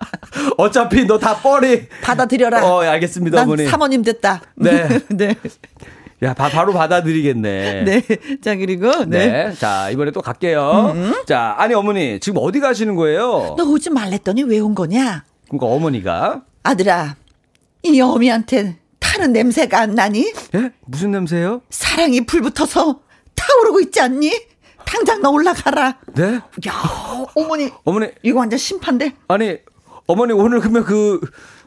어차피 0.58 1.06
너 1.06 1.18
다 1.18 1.38
뻘이. 1.38 1.88
받아들여라. 2.04 2.64
어, 2.66 2.82
알겠습니다, 2.82 3.44
어머니. 3.44 3.66
사모님 3.68 4.04
됐다. 4.04 4.42
네. 4.56 4.88
네. 5.10 5.36
야, 6.24 6.34
바, 6.34 6.50
바로 6.50 6.74
받아들이겠네. 6.74 7.84
네. 7.84 8.02
자, 8.42 8.56
그리고, 8.56 9.06
네. 9.06 9.28
네. 9.50 9.54
자, 9.54 9.90
이번에 9.92 10.12
또 10.12 10.22
갈게요. 10.22 10.92
음. 10.96 11.14
자, 11.28 11.56
아니, 11.58 11.74
어머니, 11.76 12.20
지금 12.20 12.42
어디 12.44 12.60
가시는 12.60 12.96
거예요? 12.96 13.54
너 13.58 13.64
오지 13.64 13.92
말랬더니 13.92 14.44
왜 14.44 14.60
온 14.60 14.74
거냐? 14.76 15.24
그러니까 15.48 15.68
어머니가. 15.68 16.42
아들아, 16.64 17.16
이 17.84 18.02
어미한테 18.02 18.78
타는 19.00 19.32
냄새가 19.32 19.80
안 19.80 19.96
나니? 19.96 20.34
예? 20.56 20.72
무슨 20.86 21.12
냄새요? 21.12 21.62
사랑이 21.70 22.26
불붙어서 22.26 23.00
타오르고 23.36 23.80
있지 23.82 24.02
않니? 24.02 24.32
당장 24.88 25.22
너 25.22 25.30
올라가라. 25.30 25.98
네? 26.16 26.36
야, 26.68 26.74
어머니. 27.36 27.72
어머니. 27.84 28.08
이거 28.24 28.40
완전 28.40 28.58
심판데? 28.58 29.14
아니, 29.28 29.58
어머니 30.08 30.32
오늘 30.32 30.60
그러면 30.62 30.86
그, 30.86 31.20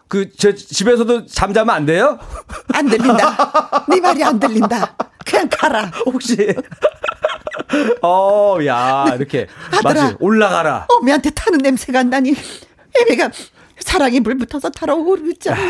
그, 0.08 0.32
제 0.32 0.54
집에서도 0.54 1.26
잠자면 1.26 1.74
안 1.74 1.84
돼요? 1.86 2.18
안 2.72 2.88
들린다. 2.88 3.84
네 3.88 4.00
말이 4.00 4.24
안 4.24 4.40
들린다. 4.40 4.96
그냥 5.24 5.48
가라. 5.50 5.92
혹시. 6.06 6.36
어, 8.02 8.56
야, 8.66 9.04
네. 9.10 9.16
이렇게. 9.16 9.46
아들아, 9.70 10.02
맞지? 10.02 10.16
올라가라. 10.18 10.86
어미한테 10.88 11.30
타는 11.30 11.58
냄새가 11.58 12.00
안 12.00 12.10
나니. 12.10 12.34
애미가 12.98 13.30
사랑이 13.80 14.20
불 14.20 14.38
붙어서 14.38 14.70
타러오르고 14.70 15.28
있잖니. 15.32 15.60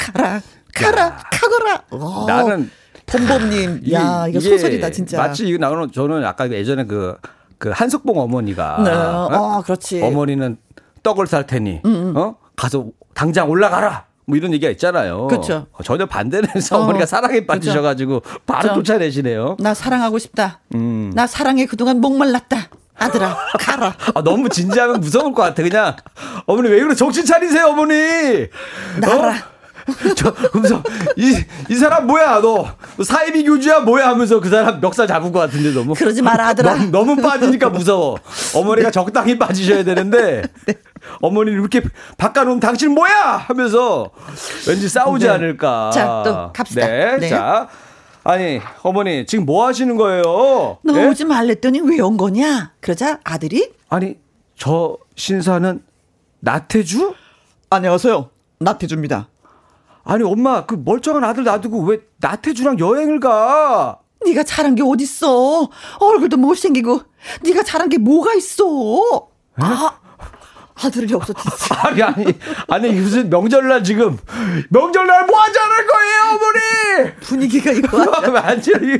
가라. 0.00 0.40
가라. 0.74 1.02
야. 1.02 1.22
가거라. 1.30 1.82
오. 1.92 2.26
나는 2.26 2.70
봄봄님, 3.08 3.82
야 3.92 4.26
이거 4.28 4.40
소설이다 4.40 4.90
진짜. 4.90 5.18
마치 5.18 5.46
이거 5.46 5.58
나오는 5.58 5.90
저는 5.90 6.24
아까 6.24 6.50
예전에 6.50 6.84
그, 6.84 7.16
그 7.58 7.70
한석봉 7.70 8.18
어머니가. 8.18 8.82
네. 8.84 8.90
어, 8.90 9.28
어 9.32 9.62
그렇지. 9.62 10.02
어머니는 10.02 10.58
떡을 11.02 11.26
살 11.26 11.46
테니, 11.46 11.80
음, 11.84 11.90
음. 11.90 12.16
어 12.16 12.36
가서 12.56 12.86
당장 13.14 13.50
올라가라. 13.50 14.06
뭐 14.26 14.36
이런 14.36 14.52
얘기가 14.52 14.70
있잖아요. 14.72 15.26
그렇죠. 15.28 15.66
전혀 15.82 16.04
반대는 16.04 16.50
해서 16.54 16.78
어, 16.78 16.86
머니가 16.86 17.06
사랑에 17.06 17.46
빠지셔가지고 17.46 18.22
바로 18.44 18.60
그쵸. 18.60 18.82
쫓아내시네요. 18.82 19.56
나 19.58 19.72
사랑하고 19.72 20.18
싶다. 20.18 20.60
음. 20.74 21.10
나 21.14 21.26
사랑에 21.26 21.64
그동안 21.64 22.02
목말랐다. 22.02 22.68
아들아, 22.98 23.36
가라. 23.60 23.94
아, 24.14 24.22
너무 24.22 24.48
진지하면 24.48 25.00
무서울 25.00 25.32
것 25.32 25.42
같아. 25.42 25.62
그냥, 25.62 25.94
어머니 26.46 26.68
왜 26.68 26.80
그래? 26.80 26.94
정신 26.94 27.24
차리세요, 27.24 27.66
어머니. 27.66 27.94
나라. 29.00 29.30
어? 29.30 29.57
저, 30.16 30.32
그러면서, 30.34 30.82
이, 31.16 31.34
이 31.70 31.74
사람 31.74 32.06
뭐야, 32.06 32.40
너. 32.40 32.66
사이비 33.02 33.44
교주야, 33.44 33.80
뭐야 33.80 34.08
하면서 34.08 34.40
그 34.40 34.48
사람 34.48 34.80
멱살 34.80 35.06
잡은 35.06 35.32
것 35.32 35.38
같은데, 35.40 35.72
너무. 35.72 35.94
그러지 35.94 36.22
마라, 36.22 36.48
아들아. 36.48 36.74
너무, 36.74 36.90
너무 36.90 37.16
빠지니까 37.16 37.70
무서워. 37.70 38.16
어머니가 38.54 38.88
네. 38.88 38.92
적당히 38.92 39.38
빠지셔야 39.38 39.84
되는데, 39.84 40.42
네. 40.66 40.74
어머니를 41.20 41.58
이렇게 41.58 41.82
바꿔놓은 42.16 42.60
당신 42.60 42.92
뭐야! 42.92 43.36
하면서 43.46 44.10
왠지 44.66 44.88
싸우지 44.88 45.26
네. 45.26 45.30
않을까. 45.32 45.90
자, 45.92 46.22
또 46.24 46.52
갑시다. 46.52 46.86
네. 46.86 47.16
네. 47.18 47.28
자. 47.28 47.68
아니, 48.24 48.60
어머니, 48.82 49.24
지금 49.24 49.46
뭐 49.46 49.66
하시는 49.66 49.96
거예요? 49.96 50.78
너 50.82 50.92
네? 50.92 51.06
오지 51.06 51.24
말랬더니 51.24 51.80
왜 51.80 51.98
온 52.00 52.16
거냐? 52.18 52.72
그러자 52.80 53.20
아들이? 53.24 53.70
아니, 53.88 54.16
저 54.56 54.98
신사는 55.16 55.80
나태주? 56.40 57.14
안녕하세요. 57.70 58.28
나태주입니다. 58.60 59.28
아니 60.08 60.24
엄마 60.24 60.64
그 60.64 60.74
멀쩡한 60.74 61.22
아들 61.22 61.44
놔두고 61.44 61.82
왜 61.82 62.00
나태주랑 62.16 62.78
여행을 62.78 63.20
가? 63.20 64.00
네가 64.24 64.42
잘한 64.42 64.74
게 64.74 64.82
어딨어? 64.82 65.68
얼굴도 66.00 66.38
못생기고 66.38 67.02
네가 67.44 67.62
잘한 67.62 67.90
게 67.90 67.98
뭐가 67.98 68.32
있어? 68.32 68.64
에? 68.64 69.62
아, 69.62 70.00
아들이 70.80 71.12
없어졌어. 71.12 71.74
아니, 71.88 72.02
아니, 72.02 72.24
아니, 72.68 72.92
무슨 72.92 73.28
명절날 73.30 73.82
지금, 73.84 74.16
명절날 74.70 75.26
뭐 75.26 75.40
하자는 75.40 75.76
거예요, 75.86 76.22
어머니! 76.34 77.14
분위기가 77.20 77.70
이거. 77.72 77.98
완전히, 78.32 78.98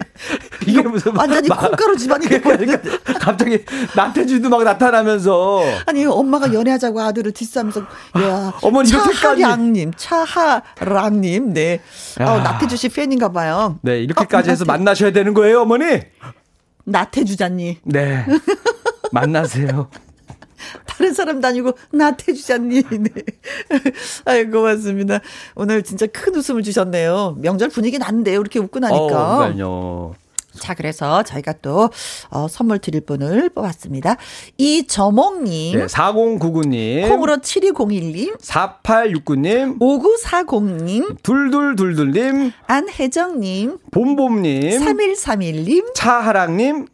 이게 0.67 0.83
무슨. 0.83 1.17
완전히 1.17 1.49
콩가루 1.49 1.97
집안이 1.97 2.27
되버렸는데. 2.27 2.81
그러니까 2.81 3.19
갑자기 3.19 3.65
나태주도 3.95 4.49
막 4.49 4.65
나타나면서. 4.65 5.63
아니, 5.87 6.05
엄마가 6.05 6.53
연애하자고 6.53 7.01
아들을 7.01 7.33
디스하면서, 7.33 7.81
야. 7.81 8.53
어머니 8.63 8.89
이렇게까지. 8.89 9.43
차하랑님, 9.43 9.93
차하랑님, 9.97 11.55
네. 11.55 11.81
어, 12.21 12.39
나태주 12.39 12.77
씨 12.77 12.89
팬인가 12.89 13.31
봐요. 13.31 13.79
네, 13.83 14.01
이렇게까지 14.01 14.49
어, 14.49 14.53
해서 14.53 14.65
나태... 14.65 14.79
만나셔야 14.79 15.13
되는 15.13 15.35
거예요, 15.35 15.63
어머니? 15.63 16.01
나태주자니. 16.85 17.79
네. 17.85 18.25
만나세요. 19.13 19.89
다른 20.87 21.15
사람 21.15 21.41
다니고 21.41 21.73
나태주자님. 21.93 22.83
네. 23.03 23.11
아이 24.25 24.45
고맙습니다. 24.51 25.21
오늘 25.55 25.83
진짜 25.83 26.07
큰 26.07 26.35
웃음을 26.35 26.63
주셨네요. 26.63 27.37
명절 27.41 27.69
분위기 27.71 27.99
났는데요. 27.99 28.41
이렇게 28.41 28.59
웃고 28.59 28.79
나니까. 28.81 28.99
어, 29.05 30.15
자, 30.59 30.75
그래서 30.75 31.23
저희가 31.23 31.55
또, 31.63 31.91
어, 32.31 32.49
선물 32.49 32.79
드릴 32.79 33.01
분을 33.03 33.49
뽑았습니다. 33.51 34.17
이저몽님. 34.57 35.79
네, 35.79 35.87
4099님. 35.87 37.09
콩으로 37.09 37.37
7201님. 37.37 38.41
4869님. 38.41 39.79
5940님. 39.79 41.23
둘둘둘둘님. 41.23 42.53
안혜정님. 42.67 43.79
봄봄님. 43.91 44.61
3131님. 44.81 45.95
차하랑님. 45.95 46.87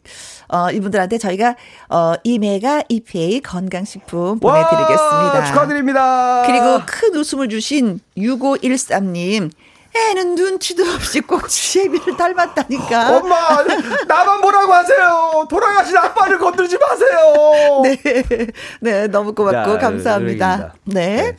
어, 0.47 0.69
이분들한테 0.71 1.17
저희가 1.17 1.55
어, 1.89 2.13
이메가 2.23 2.83
EPA 2.89 3.41
건강식품 3.41 4.39
보내드리겠습니다. 4.39 5.45
축하드립니다. 5.45 6.43
그리고 6.45 6.81
큰 6.85 7.15
웃음을 7.15 7.49
주신 7.49 7.99
6513님. 8.17 9.51
애는 9.95 10.35
눈치도 10.35 10.83
없이 10.93 11.21
꼭 11.21 11.47
주혜비를 11.47 12.17
닮았다니까. 12.17 13.15
엄마, 13.17 13.63
나만 14.07 14.41
뭐라고 14.41 14.73
하세요. 14.73 15.45
돌아가신 15.49 15.95
아빠를 15.95 16.37
건들지 16.37 16.77
마세요. 16.77 17.81
네. 17.83 18.47
네, 18.81 19.07
너무 19.07 19.33
고맙고 19.33 19.73
자, 19.73 19.77
감사합니다. 19.79 20.73
네. 20.83 21.15
네. 21.15 21.37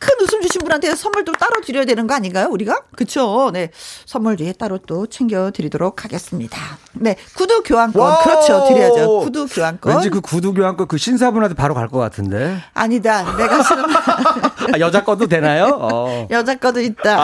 큰 0.00 0.14
웃음 0.22 0.40
주신 0.40 0.62
분한테 0.62 0.94
선물도 0.96 1.32
따로 1.32 1.60
드려야 1.60 1.84
되는 1.84 2.06
거 2.06 2.14
아닌가요? 2.14 2.48
우리가? 2.50 2.80
그쵸. 2.96 3.50
네. 3.52 3.70
선물 4.06 4.36
뒤에 4.36 4.54
따로 4.54 4.78
또 4.78 5.06
챙겨드리도록 5.06 6.04
하겠습니다. 6.04 6.58
네. 6.94 7.16
구두 7.36 7.62
교환권. 7.62 8.00
와우. 8.00 8.22
그렇죠. 8.24 8.64
드려야죠. 8.66 9.18
구두 9.20 9.46
교환권. 9.46 9.92
왠지 9.92 10.08
그 10.08 10.20
구두 10.22 10.54
교환권 10.54 10.88
그 10.88 10.96
신사분한테 10.96 11.54
바로 11.54 11.74
갈 11.74 11.90
것 11.90 11.98
같은데. 11.98 12.56
아니다. 12.72 13.36
내가 13.36 13.62
싫은. 13.62 13.84
아, 14.74 14.78
여자 14.78 15.04
거도 15.04 15.26
되나요? 15.26 15.76
어. 15.80 16.28
여자 16.30 16.54
거도 16.54 16.80
있다. 16.80 17.18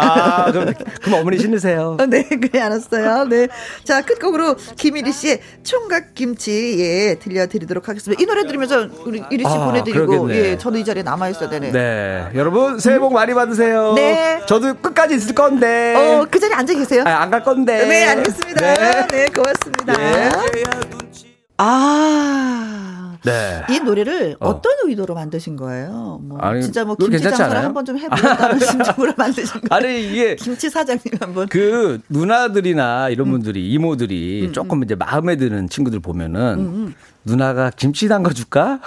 아, 0.46 0.52
그럼, 0.52 0.74
그럼 1.02 1.20
어머니 1.20 1.38
신으세요. 1.38 1.96
네. 2.08 2.24
그래, 2.28 2.60
알았어요. 2.60 3.24
네. 3.24 3.48
자, 3.84 4.02
끝곡으로 4.02 4.56
김일희 4.76 5.12
씨의 5.12 5.40
총각 5.62 6.14
김치, 6.14 6.76
예, 6.80 7.14
들려드리도록 7.20 7.88
하겠습니다. 7.88 8.20
이 8.22 8.26
노래 8.26 8.44
들으면서 8.46 8.88
우리 9.04 9.22
이리 9.30 9.44
씨 9.44 9.48
아, 9.50 9.66
보내드리고, 9.66 10.06
그러겠네. 10.06 10.34
예, 10.50 10.58
저도 10.58 10.76
이 10.78 10.84
자리에 10.84 11.02
남아있어야 11.04 11.48
되네. 11.48 11.70
네. 11.72 12.28
여러분, 12.34 12.65
새해 12.78 12.98
복 12.98 13.12
많이 13.12 13.34
받으세요. 13.34 13.92
네. 13.94 14.42
저도 14.46 14.74
끝까지 14.74 15.14
있을 15.16 15.34
건데. 15.34 15.94
어, 15.94 16.26
그 16.30 16.38
자리에 16.38 16.54
앉아 16.56 16.74
계세요. 16.74 17.04
아, 17.06 17.22
안갈 17.22 17.42
건데. 17.42 17.86
네, 17.86 18.04
알겠습니다. 18.08 18.74
네, 18.74 19.06
네 19.08 19.26
고맙습니다. 19.26 19.92
네. 19.96 20.30
아. 21.58 23.16
네. 23.26 23.62
이 23.70 23.80
노래를 23.80 24.36
어. 24.38 24.60
떤 24.62 24.72
의도로 24.84 25.14
만드신 25.14 25.56
거예요? 25.56 26.20
뭐 26.22 26.38
아니, 26.38 26.62
진짜 26.62 26.84
뭐 26.84 26.94
김치 26.94 27.20
장사를 27.20 27.56
한번 27.56 27.84
좀 27.84 27.98
해보겠다는 27.98 28.60
심정으로 28.60 29.14
만드신 29.16 29.62
거예요? 29.62 29.68
아니 29.70 30.08
이게 30.08 30.36
김치 30.36 30.70
사장님 30.70 31.02
한번 31.18 31.48
그 31.48 31.98
누나들이나 32.08 33.08
이런 33.08 33.26
음. 33.28 33.32
분들이 33.32 33.68
이모들이 33.72 34.42
음, 34.42 34.48
음. 34.48 34.52
조금 34.52 34.84
이제 34.84 34.94
마음에 34.94 35.34
드는 35.36 35.68
친구들 35.68 35.98
보면은 35.98 36.40
음, 36.40 36.58
음. 36.58 36.94
누나가 37.24 37.70
김치 37.70 38.06
담가 38.06 38.32
줄까? 38.32 38.78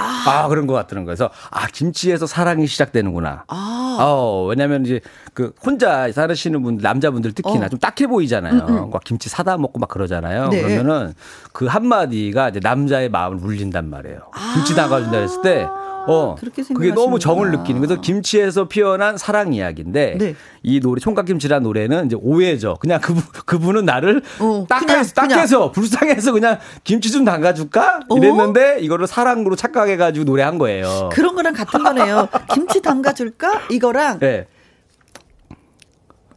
아. 0.00 0.44
아, 0.44 0.48
그런 0.48 0.66
것 0.66 0.74
같더라고요. 0.74 1.06
그래서, 1.06 1.30
아, 1.50 1.66
김치에서 1.66 2.26
사랑이 2.26 2.66
시작되는구나. 2.66 3.44
아. 3.48 3.98
어, 4.00 4.46
왜냐면 4.48 4.84
이제 4.84 5.00
그 5.34 5.52
혼자 5.64 6.10
살으시는 6.10 6.62
분, 6.62 6.78
남자분들 6.78 7.32
특히나 7.32 7.66
어. 7.66 7.68
좀 7.68 7.78
딱해 7.78 8.06
보이잖아요. 8.06 8.66
음, 8.68 8.76
음. 8.76 8.90
막 8.90 9.04
김치 9.04 9.28
사다 9.28 9.58
먹고 9.58 9.78
막 9.78 9.88
그러잖아요. 9.88 10.48
네. 10.48 10.62
그러면은 10.62 11.14
그 11.52 11.66
한마디가 11.66 12.48
이제 12.50 12.60
남자의 12.62 13.08
마음을 13.08 13.38
울린단 13.44 13.90
말이에요. 13.90 14.20
아. 14.32 14.52
김치 14.54 14.74
담가준다 14.74 15.18
했을 15.18 15.42
때, 15.42 15.68
어, 16.06 16.36
그게 16.74 16.92
너무 16.92 17.18
정을 17.18 17.50
느끼는. 17.50 17.80
그래서 17.80 18.00
김치에서 18.00 18.68
피어난 18.68 19.16
사랑 19.16 19.52
이야기인데 19.52 20.16
네. 20.18 20.34
이 20.62 20.80
노래 20.80 21.00
총각김치라는 21.00 21.62
노래는 21.62 22.06
이제 22.06 22.16
오해죠. 22.20 22.76
그냥 22.80 23.00
그분 23.00 23.22
그분은 23.46 23.84
나를 23.84 24.22
어, 24.40 24.66
딱해서 24.68 25.12
딱해서 25.14 25.70
불쌍해서 25.72 26.32
그냥 26.32 26.58
김치 26.84 27.10
좀 27.10 27.24
담가줄까 27.24 28.00
어? 28.08 28.16
이랬는데 28.16 28.78
이거를 28.80 29.06
사랑으로 29.06 29.56
착각해가지고 29.56 30.24
노래한 30.24 30.58
거예요. 30.58 31.10
그런 31.12 31.34
거랑 31.34 31.54
같은 31.54 31.82
거네요. 31.82 32.28
김치 32.52 32.80
담가줄까 32.82 33.62
이거랑. 33.70 34.18
네. 34.18 34.46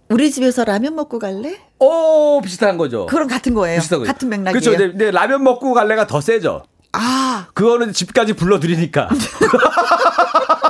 우리 0.10 0.30
집에서 0.30 0.64
라면 0.64 0.96
먹고 0.96 1.18
갈래? 1.18 1.58
오 1.80 2.40
비슷한 2.42 2.78
거죠. 2.78 3.08
그런 3.08 3.28
같은 3.28 3.54
거예요. 3.54 3.80
비슷한 3.80 4.00
거죠. 4.00 4.12
같은 4.12 4.30
맥락이에요. 4.30 4.60
그렇죠. 4.60 4.78
근데 4.78 5.12
라면 5.12 5.44
먹고 5.44 5.74
갈래가 5.74 6.06
더 6.06 6.22
세죠. 6.22 6.64
아. 6.94 7.48
그거는 7.54 7.94
집까지 7.94 8.34
불러드리니까. 8.34 9.10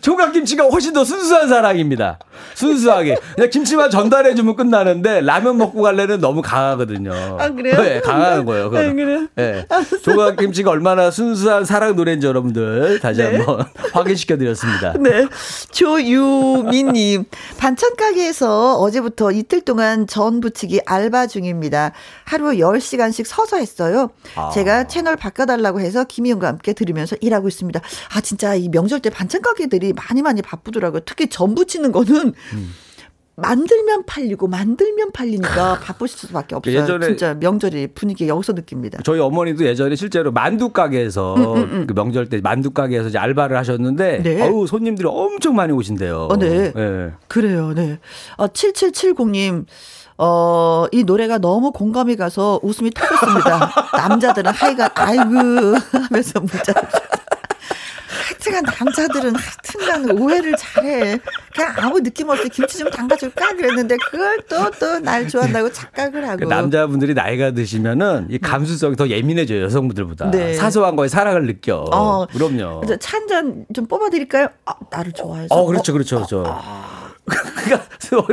총각김치가 0.00 0.64
훨씬 0.64 0.92
더 0.92 1.04
순수한 1.04 1.48
사랑입니다. 1.48 2.18
순수하게. 2.54 3.16
그냥 3.34 3.50
김치만 3.50 3.90
전달해주면 3.90 4.56
끝나는데 4.56 5.20
라면 5.22 5.56
먹고 5.58 5.82
갈래는 5.82 6.20
너무 6.20 6.42
강하거든요. 6.42 7.12
아, 7.38 7.48
그래요? 7.50 7.80
네, 7.80 8.00
강한 8.00 8.44
거예요. 8.44 8.70
그건. 8.70 8.88
아, 8.90 8.92
그래요? 8.92 9.26
네. 9.34 9.66
총각김치가 10.02 10.70
얼마나 10.70 11.10
순수한 11.10 11.64
사랑 11.64 11.96
노래인지 11.96 12.26
여러분들 12.26 13.00
다시 13.00 13.22
네. 13.22 13.36
한번 13.36 13.64
확인시켜 13.92 14.36
드렸습니다. 14.36 14.94
네. 14.98 15.26
조유미님. 15.70 17.24
반찬 17.58 17.96
가게에서 17.96 18.76
어제부터 18.78 19.32
이틀 19.32 19.60
동안 19.60 20.06
전 20.06 20.40
부치기 20.40 20.80
알바 20.86 21.26
중입니다. 21.28 21.92
하루 22.24 22.50
10시간씩 22.52 23.24
서서 23.24 23.56
했어요. 23.58 24.10
아. 24.34 24.50
제가 24.50 24.86
채널 24.86 25.16
바꿔달라고 25.16 25.80
해서 25.80 26.04
김희영과 26.04 26.46
함께 26.48 26.72
들으면서 26.72 27.16
일하고 27.20 27.48
있습니다. 27.48 27.80
아, 28.14 28.20
진짜 28.20 28.54
이 28.54 28.68
명절 28.68 29.00
때 29.00 29.10
반찬 29.10 29.42
가게 29.42 29.61
들이 29.68 29.92
많이 29.92 30.22
많이 30.22 30.42
바쁘더라고요. 30.42 31.02
특히 31.04 31.28
전 31.28 31.54
부치는 31.54 31.92
거는 31.92 32.34
음. 32.54 32.74
만들면 33.34 34.04
팔리고 34.04 34.46
만들면 34.46 35.12
팔리니까 35.12 35.80
바쁘실 35.80 36.28
수밖에 36.28 36.54
없어요. 36.54 36.76
예전에 36.76 37.06
진짜 37.06 37.34
명절이 37.34 37.88
분위기 37.94 38.28
여기서 38.28 38.52
느낍니다. 38.52 39.00
저희 39.04 39.20
어머니도 39.20 39.64
예전에 39.64 39.96
실제로 39.96 40.30
만두 40.30 40.68
가게에서 40.68 41.34
음, 41.36 41.42
음, 41.42 41.70
음. 41.72 41.86
그 41.86 41.94
명절 41.94 42.28
때 42.28 42.40
만두 42.42 42.70
가게에서 42.70 43.08
이제 43.08 43.18
알바를 43.18 43.56
하셨는데 43.56 44.22
네. 44.22 44.42
어우 44.42 44.66
손님들이 44.66 45.08
엄청 45.10 45.56
많이 45.56 45.72
오신대요. 45.72 46.28
어, 46.30 46.36
네. 46.36 46.72
네. 46.72 47.12
그래요. 47.26 47.72
네. 47.74 47.98
어, 48.36 48.48
7770님 48.48 49.64
어, 50.18 50.86
이 50.92 51.04
노래가 51.04 51.38
너무 51.38 51.72
공감이 51.72 52.16
가서 52.16 52.60
웃음이 52.62 52.90
터졌습니다. 52.90 53.72
남자들은 53.96 54.52
하이가 54.52 54.90
아이고 54.94 55.24
하면서 55.90 56.38
문자 56.38 56.74
하여튼간 58.22 58.64
남자들은 58.78 59.34
하여튼간 59.34 60.18
오해를 60.18 60.54
잘해. 60.56 61.18
그냥 61.54 61.74
아무 61.78 62.00
느낌 62.02 62.28
없이 62.28 62.48
김치 62.48 62.78
좀 62.78 62.90
담가줄까 62.90 63.54
그랬는데 63.54 63.96
그걸 64.10 64.38
또 64.48 64.70
또 64.78 64.98
날 65.00 65.28
좋아한다고 65.28 65.70
착각을 65.72 66.26
하고. 66.28 66.38
그 66.38 66.44
남자분들이 66.44 67.14
나이가 67.14 67.50
드시면은 67.50 68.26
이 68.30 68.38
감수성이 68.38 68.96
더 68.96 69.08
예민해져요 69.08 69.62
여성분들보다. 69.64 70.30
네. 70.30 70.54
사소한 70.54 70.96
거에 70.96 71.08
사랑을 71.08 71.46
느껴. 71.46 71.84
어, 71.92 72.26
그럼요. 72.26 72.82
찬잔 73.00 73.66
좀 73.74 73.86
뽑아드릴까요? 73.86 74.48
아, 74.66 74.74
나를 74.90 75.12
좋아해서. 75.12 75.54
어 75.54 75.66
그렇죠 75.66 75.92
그렇죠 75.92 76.16
그렇죠. 76.16 76.44
아. 76.46 77.11
그러니까 77.24 77.86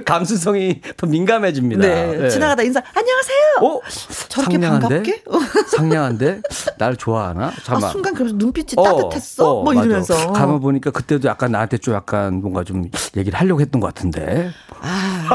감수성이 0.06 0.82
더 0.98 1.06
민감해집니다. 1.08 1.82
네. 1.82 2.18
네. 2.18 2.30
지나가다 2.30 2.64
인사 2.64 2.82
안녕하세요. 2.94 3.38
어? 3.62 3.82
저렇게 4.30 4.54
상냥한데? 4.54 4.88
반갑게? 4.88 5.24
상냥한데? 5.78 6.42
날 6.78 6.96
좋아하나? 6.96 7.52
잠깐. 7.64 7.84
아, 7.90 7.92
순간 7.92 8.14
그래서 8.16 8.36
눈빛이 8.36 8.74
어, 8.78 8.84
따뜻했어. 8.84 9.60
어, 9.60 9.64
뭐 9.64 9.74
이러면서. 9.74 10.16
맞아. 10.16 10.28
가만 10.32 10.60
보니까 10.60 10.92
그때도 10.92 11.28
약간 11.28 11.52
나한테 11.52 11.78
좀 11.78 11.94
약간 11.94 12.42
뭔가 12.42 12.64
좀 12.64 12.90
얘기를 13.16 13.40
하려고 13.40 13.62
했던 13.62 13.80
것 13.80 13.88
같은데. 13.88 14.52
아. 14.82 15.30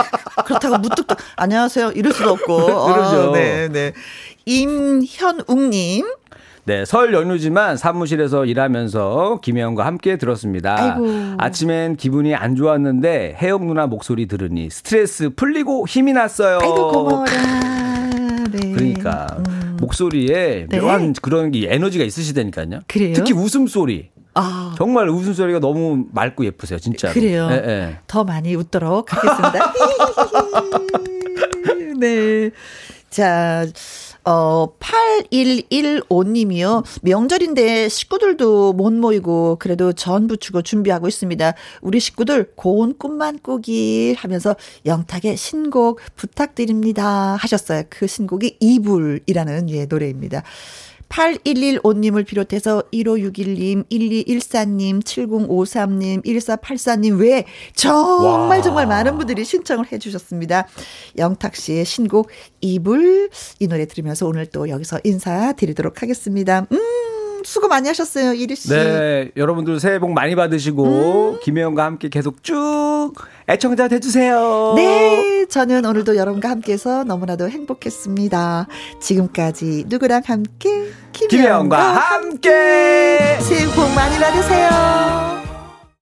그렇다고 0.44 0.78
무뚝뚝 0.78 1.16
안녕하세요 1.36 1.92
이럴 1.92 2.12
수도 2.12 2.30
없고. 2.30 2.56
그러죠. 2.66 3.30
어, 3.30 3.32
네, 3.32 3.68
네. 3.68 3.92
임현웅님. 4.44 6.19
네, 6.70 6.84
설 6.84 7.12
연휴지만 7.12 7.76
사무실에서 7.76 8.44
일하면서 8.44 9.40
김혜영과 9.42 9.84
함께 9.84 10.16
들었습니다. 10.16 10.94
아이고. 10.94 11.34
아침엔 11.36 11.96
기분이 11.96 12.36
안 12.36 12.54
좋았는데 12.54 13.38
혜영 13.42 13.66
누나 13.66 13.88
목소리 13.88 14.28
들으니 14.28 14.70
스트레스 14.70 15.30
풀리고 15.30 15.88
힘이 15.88 16.12
났어요. 16.12 16.60
아이고 16.62 16.92
고마워라. 16.92 17.32
네. 18.52 18.70
그러니까 18.70 19.26
음. 19.48 19.78
목소리에 19.80 20.66
네. 20.68 20.78
묘한 20.78 21.12
그런 21.20 21.50
게 21.50 21.66
에너지가 21.74 22.04
있으시다니까요. 22.04 22.82
그래요? 22.86 23.14
특히 23.16 23.32
웃음소리. 23.32 24.10
아. 24.34 24.72
정말 24.78 25.08
웃음소리가 25.08 25.58
너무 25.58 26.04
맑고 26.12 26.44
예쁘세요, 26.44 26.78
진짜. 26.78 27.12
그래요. 27.12 27.48
네, 27.48 27.60
네. 27.62 27.98
더 28.06 28.22
많이 28.22 28.54
웃도록 28.54 29.12
하겠습니다. 29.12 29.72
네. 31.98 32.50
자, 33.10 33.66
어, 34.24 34.68
8115님이요. 34.78 36.84
명절인데 37.02 37.88
식구들도 37.88 38.74
못 38.74 38.92
모이고 38.92 39.56
그래도 39.58 39.92
전 39.92 40.26
부추고 40.26 40.62
준비하고 40.62 41.08
있습니다. 41.08 41.54
우리 41.80 42.00
식구들 42.00 42.52
고운 42.54 42.96
꿈만 42.96 43.38
꾸기 43.42 44.14
하면서 44.18 44.54
영탁의 44.86 45.36
신곡 45.36 46.00
부탁드립니다 46.16 47.36
하셨어요. 47.36 47.82
그 47.88 48.06
신곡이 48.06 48.56
이불이라는 48.60 49.70
예, 49.70 49.86
노래입니다. 49.86 50.42
8115님을 51.10 52.26
비롯해서 52.26 52.82
1561님, 52.92 53.84
1214님, 53.90 55.02
7053님, 55.02 56.24
1484님 56.24 57.20
외에 57.20 57.44
정말 57.74 58.58
와. 58.58 58.62
정말 58.62 58.86
많은 58.86 59.18
분들이 59.18 59.44
신청을 59.44 59.92
해 59.92 59.98
주셨습니다. 59.98 60.66
영탁 61.18 61.56
씨의 61.56 61.84
신곡 61.84 62.30
이불 62.60 63.28
이 63.58 63.66
노래 63.66 63.86
들으면서 63.86 64.26
오늘 64.26 64.46
또 64.46 64.68
여기서 64.68 65.00
인사드리도록 65.04 66.02
하겠습니다. 66.02 66.66
음. 66.72 66.78
수고 67.44 67.68
많이 67.68 67.88
하셨어요, 67.88 68.34
이리 68.34 68.54
씨. 68.54 68.68
네, 68.68 69.30
여러분들 69.36 69.80
새해 69.80 69.98
복 69.98 70.12
많이 70.12 70.34
받으시고 70.34 71.32
음. 71.32 71.38
김혜영과 71.42 71.84
함께 71.84 72.08
계속 72.08 72.42
쭉 72.42 73.12
애청자 73.50 73.88
돼주세요. 73.88 74.74
네, 74.76 75.44
저는 75.46 75.84
오늘도 75.84 76.16
여러분과 76.16 76.48
함께해서 76.50 77.02
너무나도 77.02 77.50
행복했습니다. 77.50 78.68
지금까지 79.00 79.86
누구랑 79.88 80.22
함께 80.24 80.92
김혜영과 81.12 81.78
함께 81.78 83.38
새해 83.40 83.66
복 83.74 83.92
많이 83.94 84.18
받으세요. 84.18 85.49